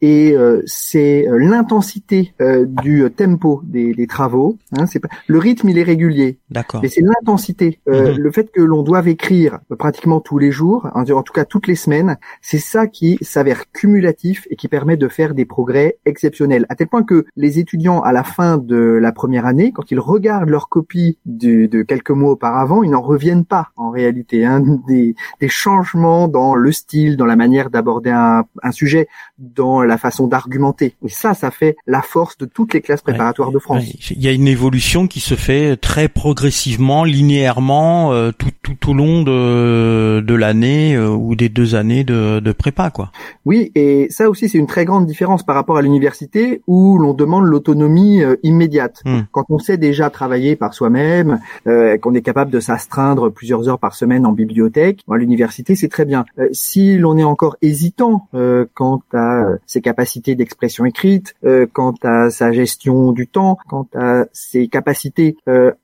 et 0.03 0.37
c'est 0.67 1.27
l'intensité 1.31 2.35
du 2.67 3.09
tempo 3.17 3.63
des, 3.65 3.95
des 3.95 4.07
travaux. 4.07 4.59
Hein, 4.77 4.87
c'est 4.87 5.01
pas 5.01 5.09
le 5.27 5.39
rythme, 5.39 5.69
il 5.69 5.79
est 5.79 5.83
régulier. 5.83 6.39
D'accord. 6.51 6.81
Mais 6.83 6.89
c'est 6.89 7.03
l'intensité, 7.03 7.81
mhm. 7.87 8.17
le 8.19 8.33
fait 8.33 8.51
que 8.51 8.61
l'on 8.61 8.83
doive 8.83 9.09
écrire 9.09 9.61
pratiquement 9.79 10.21
tous 10.21 10.39
les 10.39 10.51
jours, 10.51 10.89
en 10.95 11.05
tout 11.05 11.33
cas 11.33 11.45
toutes 11.45 11.67
les 11.67 11.77
semaines, 11.77 12.19
c'est 12.41 12.59
ça 12.59 12.87
qui 12.87 13.19
s'avère 13.21 13.71
cumulatif 13.73 14.47
et 14.51 14.57
qui 14.57 14.69
permet 14.69 14.97
de 14.97 15.09
faire 15.09 15.35
des 15.35 15.45
progrès 15.45 15.99
exceptionnels. 16.05 16.67
À 16.69 16.75
tel 16.75 16.89
point 16.89 17.03
que 17.03 17.27
les 17.37 17.59
étudiants 17.59 18.01
à 18.01 18.13
la 18.13 18.25
fin 18.25 18.59
de 18.59 18.77
la 18.77 19.13
première 19.13 19.47
année, 19.47 19.73
quand 19.73 19.91
ils 19.91 20.01
regardent 20.01 20.51
leur 20.51 20.69
copie 20.69 21.19
de, 21.27 21.67
de 21.67 21.83
quelques 21.83 22.11
mois 22.11 22.33
auparavant 22.33 22.83
ils 22.83 22.91
n'en 22.91 23.03
reviennent 23.03 23.45
pas 23.45 23.69
en 23.77 23.91
réalité. 23.91 24.45
Hein, 24.45 24.63
des, 24.87 25.15
des, 25.41 25.49
changements 25.49 26.29
dans 26.29 26.55
le 26.55 26.73
style, 26.73 27.17
dans 27.17 27.27
la 27.27 27.37
manière 27.37 27.71
d'aborder 27.71 28.11
un, 28.11 28.45
un, 28.63 28.73
sujet, 28.73 29.09
dans 29.39 29.83
la 29.83 29.92
façon 29.99 30.27
d'argumenter. 30.27 30.95
Et 31.05 31.09
ça, 31.09 31.35
ça 31.35 31.51
fait 31.51 31.77
la 31.87 32.03
force 32.03 32.39
de 32.39 32.47
toutes 32.47 32.75
les 32.75 32.81
classes 32.81 33.03
préparatoires 33.03 33.53
de 33.53 33.59
France. 33.59 33.85
Il 34.11 34.23
y 34.23 34.29
a 34.29 34.33
une 34.33 34.49
évolution 34.49 35.07
qui 35.07 35.21
se 35.21 35.35
fait 35.35 35.77
très 35.77 36.09
progressivement, 36.09 37.05
linéairement, 37.05 38.13
euh, 38.13 38.31
tout, 38.33 38.51
tout 38.63 38.91
au 38.91 38.95
long 38.95 39.23
de, 39.23 40.21
de 40.21 40.35
l'année 40.35 40.95
euh, 40.95 41.09
ou 41.09 41.35
des 41.35 41.49
deux 41.49 41.75
années 41.75 42.05
de, 42.05 42.41
de 42.41 42.53
prépa, 42.53 42.91
quoi. 42.91 43.11
Oui, 43.45 43.71
et 43.75 44.07
ça 44.11 44.29
aussi, 44.29 44.49
c'est 44.49 44.59
une 44.59 44.67
très 44.67 44.85
grande 44.85 45.07
différence 45.07 45.43
par 45.43 45.55
rapport 45.55 45.77
à 45.77 45.83
l'université 45.83 46.63
où 46.67 46.99
l'on 46.99 47.15
demande 47.15 47.45
l'autonomie 47.45 48.23
euh, 48.23 48.37
immédiate. 48.43 49.03
Hmm. 49.05 49.21
Quand 49.31 49.45
on 49.49 49.59
sait 49.59 49.77
déjà 49.77 50.11
travailler 50.11 50.57
par 50.57 50.75
soi-même, 50.75 51.41
qu'on 51.65 52.15
est 52.15 52.23
capable 52.23 52.51
de 52.51 52.61
s'astreindre 52.61 53.31
plusieurs 53.31 53.69
heures 53.69 53.79
par 53.79 53.95
semaine 53.95 54.27
en 54.27 54.33
bibliothèque. 54.33 55.01
À 55.11 55.17
l'université, 55.17 55.75
c'est 55.75 55.89
très 55.89 56.05
bien. 56.05 56.25
Euh, 56.39 56.49
si 56.53 56.97
l'on 56.97 57.19
est 57.19 57.25
encore 57.25 57.57
hésitant 57.63 58.29
euh, 58.35 58.67
quant 58.75 59.03
à 59.13 59.45
euh, 59.45 59.57
ses 59.83 59.91
capacités 59.91 60.35
d'expression 60.35 60.85
écrite, 60.85 61.35
quant 61.73 61.95
à 62.03 62.31
sa 62.31 62.53
gestion 62.53 63.13
du 63.13 63.27
temps, 63.27 63.59
quant 63.69 63.89
à 63.95 64.27
ses 64.33 64.69
capacités 64.69 65.37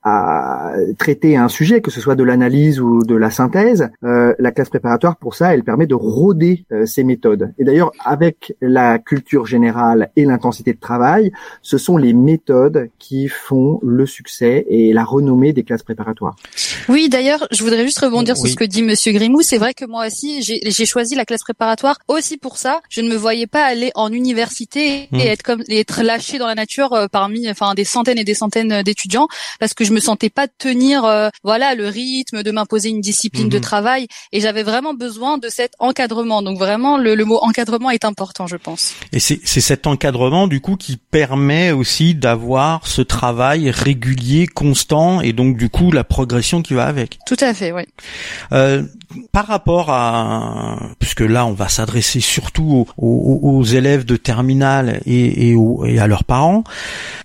à 0.05 0.73
traiter 0.99 1.37
un 1.37 1.49
sujet, 1.49 1.81
que 1.81 1.91
ce 1.91 2.01
soit 2.01 2.15
de 2.15 2.23
l'analyse 2.23 2.81
ou 2.81 3.03
de 3.03 3.17
la 3.17 3.31
synthèse, 3.31 3.91
la 4.03 4.51
classe 4.53 4.69
préparatoire, 4.69 5.17
pour 5.17 5.35
ça, 5.35 5.55
elle 5.55 5.65
permet 5.65 5.87
de 5.87 5.95
rôder 5.95 6.65
ces 6.85 7.03
méthodes. 7.03 7.53
Et 7.59 7.65
d'ailleurs, 7.65 7.93
avec 8.05 8.55
la 8.61 8.99
culture 8.99 9.47
générale 9.47 10.11
et 10.17 10.25
l'intensité 10.25 10.73
de 10.73 10.81
travail, 10.81 11.33
ce 11.63 11.79
sont 11.79 11.97
les 11.97 12.13
méthodes 12.13 12.89
qui 12.99 13.29
font 13.29 13.81
le 13.83 14.07
succès 14.07 14.65
et 14.69 14.93
la 14.93 15.05
renommée 15.05 15.53
des 15.53 15.65
classes 15.65 15.83
préparatoires. 15.83 16.37
Oui, 16.89 17.09
d'ailleurs, 17.09 17.47
je 17.51 17.63
voudrais 17.65 17.85
juste 17.85 17.99
rebondir 17.99 18.37
sur 18.37 18.49
ce 18.49 18.57
que 18.57 18.65
dit 18.65 18.83
Monsieur 18.83 19.13
Grimou. 19.13 19.43
C'est 19.43 19.59
vrai 19.59 19.75
que 19.75 19.85
moi 19.85 20.07
aussi, 20.07 20.43
j'ai 20.43 20.87
choisi 20.87 21.15
la 21.15 21.25
classe 21.25 21.43
préparatoire 21.43 21.99
aussi 22.07 22.37
pour 22.37 22.57
ça. 22.57 22.81
Je 22.89 23.01
ne 23.01 23.09
me 23.09 23.17
voyais 23.17 23.47
pas 23.47 23.65
aller 23.65 23.88
en 23.95 24.13
université 24.13 25.03
et 25.03 25.09
hmm. 25.11 25.21
être 25.21 25.43
comme 25.43 25.63
être 25.69 26.03
lâché 26.03 26.39
dans 26.39 26.47
la 26.47 26.55
nature 26.55 26.93
euh, 26.93 27.07
parmi, 27.11 27.49
enfin, 27.51 27.75
des 27.75 27.85
centaines 27.85 28.19
et 28.19 28.25
des 28.25 28.35
centaines 28.35 28.83
d'étudiants, 28.83 29.29
parce 29.61 29.75
que 29.75 29.85
je 29.85 29.93
me 29.93 30.01
sentais 30.01 30.31
pas 30.31 30.49
tenir, 30.49 31.05
euh, 31.05 31.29
voilà, 31.43 31.75
le 31.75 31.89
rythme, 31.89 32.43
de 32.43 32.51
m'imposer 32.51 32.89
une 32.89 33.01
discipline 33.01 33.49
de 33.49 33.59
hmm. 33.59 33.63
travail, 33.63 34.09
et 34.33 34.41
j'avais 34.41 34.63
vraiment 34.63 34.95
besoin 34.95 35.39
de 35.39 35.49
cet 35.49 35.73
encadrement. 35.79 36.43
Donc 36.43 36.59
vraiment, 36.59 36.97
le, 36.97 37.15
le 37.15 37.25
mot 37.25 37.39
encadrement 37.43 37.91
est 37.91 38.05
important, 38.05 38.47
je 38.47 38.57
pense. 38.57 38.95
Et 39.13 39.21
c'est 39.21 39.41
cet 39.45 39.87
encadrement 39.87 40.47
du 40.47 40.61
coup 40.61 40.77
qui 40.77 40.97
permet 40.97 41.73
aussi 41.73 42.15
d'avoir 42.15 42.87
ce 42.87 43.03
travail 43.03 43.71
régulier, 43.71 44.47
constant, 44.47 45.21
et 45.21 45.33
donc 45.33 45.57
du 45.57 45.69
coup 45.69 45.91
la 45.93 46.05
progression 46.05 46.63
qui 46.63 46.75
va 46.75 46.87
avec. 46.87 47.19
Tout 47.27 47.37
à 47.41 47.55
fait, 47.55 47.73
oui. 47.73 47.83
Euh, 48.53 48.83
par 49.33 49.47
rapport 49.47 49.91
à, 49.91 50.79
puisque 50.99 51.21
là 51.21 51.47
on 51.47 51.53
va 51.53 51.69
s'adresser 51.69 52.21
surtout 52.21 52.87
aux, 52.97 53.63
élèves 53.79 54.05
de 54.05 54.17
terminale 54.17 55.01
et, 55.07 55.57
à 55.99 56.07
leurs 56.07 56.25
parents, 56.25 56.65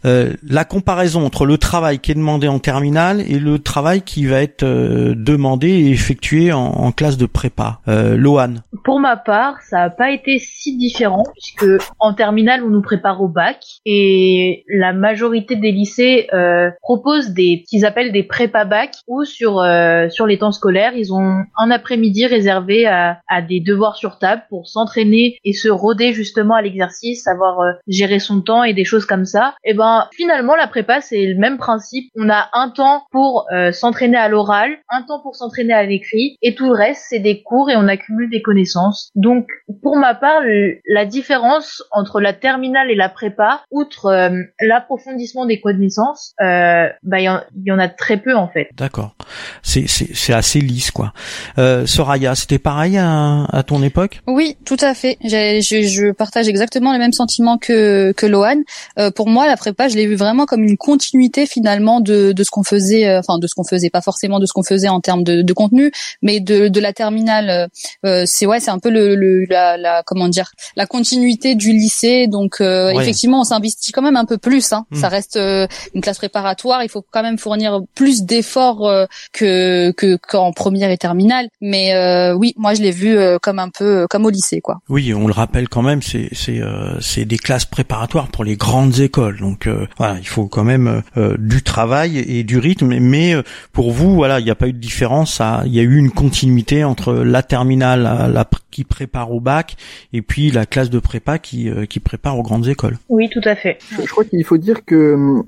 euh, 0.06 0.34
la 0.48 0.66
comparaison 0.66 1.26
entre 1.26 1.46
le 1.46 1.58
travail 1.58 2.00
qui 2.00 2.12
est 2.12 2.16
demandé 2.16 2.48
en 2.48 2.60
terminale 2.60 3.22
et 3.22 3.40
le 3.40 3.60
travail 3.60 4.02
qui 4.02 4.26
va 4.26 4.42
être 4.42 4.64
euh, 4.64 5.14
demandé 5.16 5.70
et 5.70 5.92
effectué 5.92 6.52
en, 6.52 6.92
classe 6.92 7.18
de 7.18 7.26
prépa. 7.26 7.80
Euh, 7.88 8.16
Lohan. 8.16 8.56
Pour 8.84 9.00
ma 9.00 9.18
part, 9.18 9.62
ça 9.62 9.78
n'a 9.78 9.90
pas 9.90 10.12
été 10.12 10.38
si 10.40 10.78
différent 10.78 11.24
puisque 11.32 11.84
en 12.00 12.14
terminale 12.14 12.64
on 12.64 12.70
nous 12.70 12.82
prépare 12.82 13.22
au 13.22 13.28
bac 13.28 13.58
et 13.86 14.64
la 14.68 14.94
majorité 14.94 15.56
des 15.56 15.72
lycées 15.72 16.28
euh, 16.34 16.70
proposent 16.82 17.32
des 17.32 17.64
qu'ils 17.68 17.86
appellent 17.86 18.12
des 18.12 18.24
prépa 18.24 18.66
bac 18.66 18.92
ou 19.08 19.24
sur 19.24 19.64
sur 20.10 20.28
les 20.28 20.38
temps 20.38 20.52
scolaires 20.52 20.94
ils 20.96 21.14
ont 21.14 21.44
un 21.58 21.72
après-midi 21.72 22.26
réservé 22.26 22.86
à, 22.86 23.20
à 23.28 23.42
des 23.42 23.60
devoirs 23.60 23.96
sur 23.96 24.20
table 24.20 24.44
pour 24.50 24.68
s'entraîner 24.68 25.38
et 25.44 25.54
se 25.54 25.70
roder 25.70 26.14
justement 26.14 26.33
justement 26.34 26.56
à 26.56 26.62
l'exercice, 26.62 27.24
savoir 27.24 27.60
euh, 27.60 27.72
gérer 27.88 28.20
son 28.20 28.42
temps 28.42 28.64
et 28.64 28.74
des 28.74 28.86
choses 28.86 29.06
comme 29.06 29.26
ça. 29.26 29.54
Et 29.64 29.74
ben 29.74 30.08
finalement 30.14 30.56
la 30.56 30.68
prépa 30.68 31.00
c'est 31.02 31.26
le 31.26 31.40
même 31.40 31.58
principe. 31.58 32.10
On 32.16 32.30
a 32.30 32.50
un 32.54 32.70
temps 32.70 33.04
pour 33.12 33.46
euh, 33.54 33.72
s'entraîner 33.72 34.18
à 34.18 34.30
l'oral, 34.30 34.72
un 34.90 35.04
temps 35.04 35.22
pour 35.22 35.36
s'entraîner 35.36 35.74
à 35.74 35.84
l'écrit 35.84 36.38
et 36.42 36.56
tout 36.56 36.66
le 36.66 36.74
reste 36.74 37.04
c'est 37.10 37.20
des 37.20 37.44
cours 37.44 37.70
et 37.70 37.76
on 37.76 37.88
accumule 37.88 38.30
des 38.30 38.42
connaissances. 38.42 39.12
Donc 39.16 39.48
pour 39.82 39.98
ma 39.98 40.16
part 40.16 40.42
la 40.88 41.06
différence 41.06 41.84
entre 41.92 42.20
la 42.20 42.34
terminale 42.34 42.90
et 42.90 42.96
la 42.96 43.10
prépa, 43.10 43.64
outre 43.72 44.08
euh, 44.08 44.42
l'approfondissement 44.60 45.46
des 45.46 45.60
connaissances, 45.60 46.34
euh, 46.42 46.88
bah 47.04 47.20
il 47.20 47.42
y, 47.66 47.72
en 47.72 47.80
a 47.80 47.88
très 47.90 48.18
peu 48.18 48.36
en 48.36 48.48
fait. 48.48 48.70
D'accord. 48.78 49.16
C'est 49.62 49.88
c'est 49.88 50.34
assez 50.34 50.60
lisse 50.60 50.92
quoi. 50.92 51.14
Euh, 51.58 51.86
Soraya, 51.86 52.36
c'était 52.36 52.60
pareil 52.60 52.98
à, 52.98 53.46
à 53.52 53.64
ton 53.64 53.84
époque? 53.84 54.22
Oui, 54.28 54.58
tout 54.66 54.78
à 54.82 54.94
fait. 54.94 55.18
Je, 55.24 55.60
je, 55.62 56.12
partage 56.24 56.48
exactement 56.48 56.92
les 56.94 57.00
mêmes 57.00 57.18
sentiments 57.24 57.58
que 57.58 58.14
que 58.20 58.26
Lohan. 58.34 58.60
Euh, 59.00 59.12
pour 59.12 59.28
moi, 59.28 59.44
la 59.48 59.58
prépa, 59.58 59.88
je 59.90 59.96
l'ai 59.96 60.08
vu 60.08 60.16
vraiment 60.16 60.46
comme 60.46 60.64
une 60.64 60.78
continuité 60.78 61.46
finalement 61.46 61.98
de 62.10 62.32
de 62.32 62.44
ce 62.44 62.52
qu'on 62.52 62.64
faisait, 62.64 63.08
euh, 63.08 63.20
enfin 63.20 63.38
de 63.40 63.48
ce 63.48 63.54
qu'on 63.56 63.68
faisait, 63.74 63.90
pas 63.90 64.02
forcément 64.10 64.40
de 64.40 64.46
ce 64.46 64.54
qu'on 64.54 64.68
faisait 64.74 64.90
en 64.98 65.02
termes 65.02 65.24
de, 65.24 65.42
de 65.50 65.54
contenu, 65.54 65.92
mais 66.22 66.40
de 66.40 66.68
de 66.70 66.80
la 66.80 66.94
terminale. 66.94 67.70
Euh, 68.06 68.24
c'est 68.26 68.46
ouais, 68.46 68.60
c'est 68.60 68.72
un 68.72 68.80
peu 68.80 68.90
le, 68.90 69.16
le 69.16 69.46
la, 69.50 69.78
la 69.78 70.04
comment 70.04 70.30
dire 70.30 70.50
la 70.76 70.86
continuité 70.86 71.56
du 71.56 71.72
lycée. 71.72 72.28
Donc 72.28 72.62
euh, 72.62 72.90
effectivement, 73.00 73.42
on 73.42 73.48
s'investit 73.52 73.92
quand 73.92 74.02
même 74.02 74.18
un 74.18 74.26
peu 74.26 74.38
plus. 74.38 74.72
Hein. 74.74 74.86
Hmm. 74.92 75.00
Ça 75.02 75.08
reste 75.10 75.38
une 75.38 76.02
classe 76.02 76.18
préparatoire. 76.18 76.84
Il 76.84 76.90
faut 76.90 77.04
quand 77.12 77.24
même 77.24 77.38
fournir 77.38 77.82
plus 77.96 78.24
d'efforts 78.24 78.90
que 79.32 79.92
que 79.92 80.18
qu'en 80.30 80.52
première 80.52 80.90
et 80.90 80.98
terminale. 80.98 81.48
Mais 81.62 81.94
euh, 81.94 82.34
oui, 82.34 82.54
moi 82.58 82.74
je 82.74 82.82
l'ai 82.82 82.92
vu 82.92 83.18
euh, 83.18 83.38
comme 83.42 83.60
un 83.60 83.70
peu 83.70 84.04
euh, 84.04 84.08
comme 84.10 84.26
au 84.26 84.30
lycée, 84.30 84.62
quoi. 84.62 84.80
Oui, 84.90 85.14
on 85.14 85.28
le 85.28 85.34
rappelle 85.34 85.70
quand 85.70 85.82
même, 85.82 86.02
c'est 86.14 86.30
c'est 86.32 86.62
c'est 87.00 87.26
des 87.26 87.38
classes 87.38 87.66
préparatoires 87.66 88.28
pour 88.28 88.44
les 88.44 88.56
grandes 88.56 89.00
écoles. 89.00 89.40
Donc 89.40 89.68
voilà, 89.98 90.18
il 90.20 90.28
faut 90.28 90.46
quand 90.46 90.64
même 90.64 91.02
du 91.38 91.64
travail 91.64 92.18
et 92.18 92.44
du 92.44 92.58
rythme. 92.58 93.00
Mais 93.00 93.36
pour 93.72 93.92
vous, 93.92 94.14
voilà, 94.16 94.40
il 94.40 94.46
n'y 94.46 94.52
a 94.52 94.56
pas 94.56 94.68
eu 94.68 94.74
de 94.74 94.78
différence. 94.78 95.42
Il 95.66 95.74
y 95.74 95.80
a 95.80 95.84
eu 95.84 95.98
une 95.98 96.12
continuité 96.12 96.84
entre 96.84 97.14
la 97.14 97.42
terminale, 97.44 98.04
la, 98.34 98.48
qui 98.72 98.84
prépare 98.84 99.32
au 99.32 99.40
bac, 99.40 99.76
et 100.14 100.22
puis 100.22 100.52
la 100.52 100.66
classe 100.66 100.90
de 100.90 101.00
prépa 101.00 101.38
qui 101.40 101.70
qui 101.90 102.00
prépare 102.00 102.38
aux 102.38 102.44
grandes 102.44 102.68
écoles. 102.68 102.98
Oui, 103.10 103.30
tout 103.30 103.42
à 103.44 103.56
fait. 103.56 103.78
Je, 103.92 104.08
crois 104.08 104.24
qu'il 104.24 104.44
faut 104.44 104.58
dire 104.58 104.86
que 104.86 105.42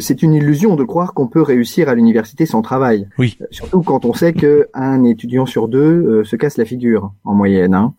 c'est 0.00 0.22
une 0.22 0.34
illusion 0.34 0.76
de 0.76 0.84
croire 0.84 1.14
qu'on 1.14 1.26
peut 1.26 1.42
réussir 1.42 1.88
à 1.88 1.94
l'université 1.94 2.46
sans 2.46 2.62
travail. 2.62 3.06
Oui. 3.18 3.38
Surtout 3.50 3.82
quand 3.82 4.04
on 4.04 4.12
sait 4.12 4.32
que 4.32 4.68
un 4.74 5.04
étudiant 5.04 5.46
sur 5.46 5.68
deux 5.68 5.78
euh, 5.78 6.24
se 6.24 6.36
casse 6.36 6.56
la 6.56 6.64
figure 6.64 7.12
en 7.24 7.34
moyenne. 7.34 7.74
Hein. 7.74 7.94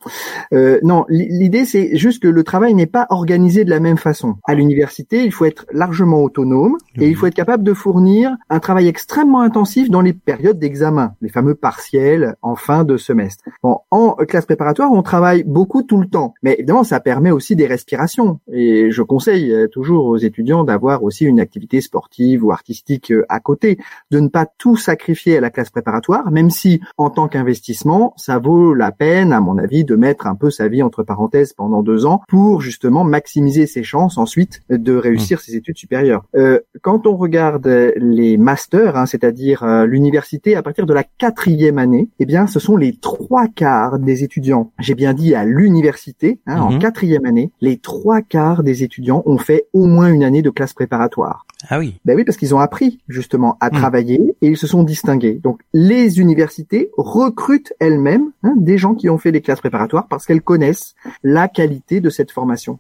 Euh, 0.54 0.80
non, 0.84 1.06
l'idée 1.10 1.66
c'est 1.66 1.91
juste 1.98 2.22
que 2.22 2.28
le 2.28 2.44
travail 2.44 2.74
n'est 2.74 2.86
pas 2.86 3.08
organisé 3.10 3.66
de 3.66 3.70
la 3.70 3.80
même 3.80 3.98
façon. 3.98 4.36
À 4.46 4.54
l'université, 4.54 5.24
il 5.24 5.32
faut 5.32 5.46
être 5.46 5.66
largement 5.72 6.24
autonome 6.24 6.78
et 6.98 7.08
il 7.08 7.16
faut 7.16 7.28
être 7.28 7.36
capable 7.36 7.64
de 7.64 7.74
fournir 7.74 8.36
un 8.50 8.60
travail 8.60 8.88
extrêmement 8.88 9.42
intensif 9.42 9.90
dans 9.90 10.02
les 10.02 10.14
périodes 10.14 10.60
d'examen, 10.60 11.16
les 11.22 11.30
fameux 11.30 11.56
partiels 11.56 12.36
en 12.42 12.56
fin 12.56 12.84
de 12.84 12.98
semestre. 12.98 13.44
Bon, 13.64 13.80
en 13.92 14.14
classe 14.16 14.46
préparatoire, 14.46 14.92
on 14.92 15.02
travaille 15.02 15.44
beaucoup 15.44 15.84
tout 15.84 16.00
le 16.00 16.08
temps, 16.08 16.34
mais 16.44 16.56
évidemment, 16.58 16.84
ça 16.84 17.00
permet 17.00 17.32
aussi 17.32 17.56
des 17.56 17.68
respirations. 17.68 18.40
Et 18.52 18.92
je 18.92 19.02
conseille 19.02 19.52
euh, 19.52 19.68
toujours 19.68 20.06
aux 20.06 20.18
étudiants 20.18 20.64
d'avoir 20.64 21.04
aussi 21.04 21.26
une 21.26 21.40
activité 21.40 21.82
sportive 21.82 22.44
ou 22.44 22.52
artistique 22.52 23.14
à 23.30 23.40
côté, 23.40 23.78
de 24.12 24.20
ne 24.20 24.28
pas 24.28 24.46
tout 24.46 24.76
sacrifier 24.76 25.38
à 25.38 25.42
la 25.42 25.50
classe 25.50 25.70
préparatoire, 25.70 26.32
même 26.32 26.50
si 26.50 26.82
en 26.98 27.10
tant 27.10 27.28
qu'investissement, 27.28 28.14
ça 28.18 28.40
vaut 28.40 28.74
la 28.74 28.92
peine, 28.92 29.34
à 29.34 29.40
mon 29.40 29.58
avis, 29.58 29.84
de 29.84 29.96
mettre 29.96 30.28
un 30.28 30.36
peu 30.36 30.50
sa 30.50 30.68
vie 30.68 30.84
entre 30.84 31.04
parenthèses 31.04 31.54
pendant 31.54 31.81
deux 31.84 32.06
ans 32.06 32.22
pour 32.28 32.62
justement 32.62 33.04
maximiser 33.04 33.68
ses 33.68 33.84
chances 33.84 34.18
ensuite 34.18 34.62
de 34.70 34.96
réussir 34.96 35.38
mmh. 35.38 35.42
ses 35.42 35.56
études 35.56 35.78
supérieures. 35.78 36.24
Euh, 36.36 36.60
quand 36.82 37.08
on 37.08 37.16
regarde 37.16 37.68
les 37.98 38.38
masters, 38.38 38.96
hein, 38.98 39.06
c'est-à-dire 39.06 39.64
euh, 39.64 39.86
l'université 39.86 40.56
à 40.56 40.64
partir 40.64 40.86
de 40.86 40.94
la 40.94 41.04
quatrième 41.04 41.78
année, 41.78 42.10
eh 42.20 42.26
bien, 42.26 42.48
ce 42.48 42.60
sont 42.60 42.78
les 42.78 42.96
trois 42.96 43.48
quarts 43.48 44.00
des 44.00 44.24
étudiants. 44.24 44.72
J'ai 44.80 44.96
bien 44.96 45.14
dit 45.14 45.36
à 45.36 45.46
l'université, 45.46 46.40
hein, 46.48 46.62
en 46.62 46.72
mmh. 46.72 46.80
quatrième 46.80 47.26
année, 47.26 47.52
les 47.62 47.78
trois 47.78 48.22
quarts 48.22 48.64
des 48.64 48.84
étudiants 48.84 49.24
ont 49.26 49.38
fait 49.38 49.68
au 49.74 49.86
moins 49.86 50.12
une 50.12 50.24
année 50.24 50.42
de 50.42 50.50
classe 50.50 50.74
préparatoire. 50.74 51.46
Ah 51.70 51.80
oui. 51.80 52.00
Ben 52.06 52.16
oui, 52.16 52.24
parce 52.24 52.38
qu'ils 52.38 52.56
ont 52.56 52.60
appris 52.60 53.00
justement 53.08 53.58
à 53.60 53.68
mmh. 53.68 53.72
travailler 53.72 54.36
et 54.42 54.48
ils 54.48 54.58
se 54.58 54.68
sont 54.68 54.84
distingués. 54.84 55.40
Donc 55.42 55.60
les 55.74 56.20
universités 56.20 56.90
recrutent 56.98 57.74
elles-mêmes 57.80 58.32
hein, 58.44 58.54
des 58.58 58.78
gens 58.78 58.96
qui 58.96 59.10
ont 59.10 59.18
fait 59.18 59.32
des 59.32 59.42
classes 59.42 59.60
préparatoires 59.60 60.08
parce 60.08 60.26
qu'elles 60.26 60.42
connaissent 60.42 60.96
la 61.24 61.48
qualité 61.48 62.02
de 62.02 62.10
cette 62.10 62.32
formation. 62.32 62.80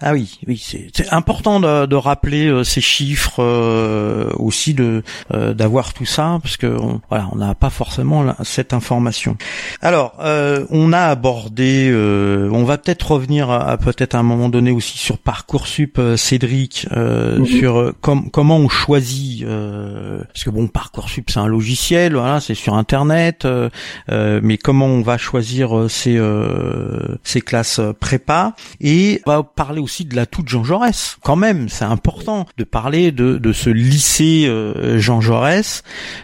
Ah 0.00 0.12
oui, 0.12 0.40
oui, 0.46 0.62
c'est 0.92 1.12
important 1.12 1.60
de, 1.60 1.86
de 1.86 1.96
rappeler 1.96 2.46
euh, 2.46 2.64
ces 2.64 2.80
chiffres 2.80 3.42
euh, 3.42 4.30
aussi 4.38 4.74
de 4.74 5.02
euh, 5.32 5.54
d'avoir 5.54 5.92
tout 5.92 6.04
ça 6.04 6.38
parce 6.42 6.56
que 6.56 6.66
on, 6.66 7.00
voilà, 7.08 7.28
on 7.32 7.36
n'a 7.36 7.54
pas 7.54 7.70
forcément 7.70 8.34
cette 8.42 8.72
information. 8.72 9.36
Alors, 9.80 10.14
on 10.70 10.92
a 10.92 11.00
abordé, 11.00 11.90
on 12.52 12.64
va 12.64 12.78
peut-être 12.78 13.12
revenir 13.12 13.50
à, 13.50 13.76
peut-être 13.76 14.14
à 14.14 14.18
un 14.18 14.22
moment 14.22 14.48
donné 14.48 14.70
aussi 14.70 14.98
sur 14.98 15.18
parcoursup, 15.18 16.00
Cédric, 16.16 16.86
mhm. 16.94 17.44
sur 17.46 17.92
comment 18.32 18.56
on 18.56 18.68
choisit 18.68 19.44
parce 19.46 20.44
que 20.44 20.50
bon, 20.50 20.68
parcoursup 20.68 21.30
c'est 21.30 21.40
un 21.40 21.46
logiciel, 21.46 22.14
voilà, 22.14 22.40
c'est 22.40 22.54
sur 22.54 22.74
internet, 22.74 23.46
mais 24.08 24.58
comment 24.58 24.86
on 24.86 25.02
va 25.02 25.18
choisir 25.18 25.86
ces 25.88 26.20
ces 27.24 27.40
classes 27.40 27.80
prépa 28.00 28.54
et 28.80 29.20
on 29.26 29.30
va 29.30 29.42
parler 29.42 29.80
aussi 29.80 30.04
de 30.04 30.16
la 30.16 30.26
toute 30.26 30.48
Jean 30.48 30.64
Jaurès. 30.64 31.16
Quand 31.22 31.36
même, 31.36 31.68
c'est 31.68 31.84
important 31.84 32.46
de 32.56 32.64
parler 32.64 33.12
de, 33.12 33.38
de 33.38 33.52
ce 33.52 33.70
lycée 33.70 34.46
euh, 34.46 34.98
Jean 34.98 35.20
Jaurès 35.20 35.82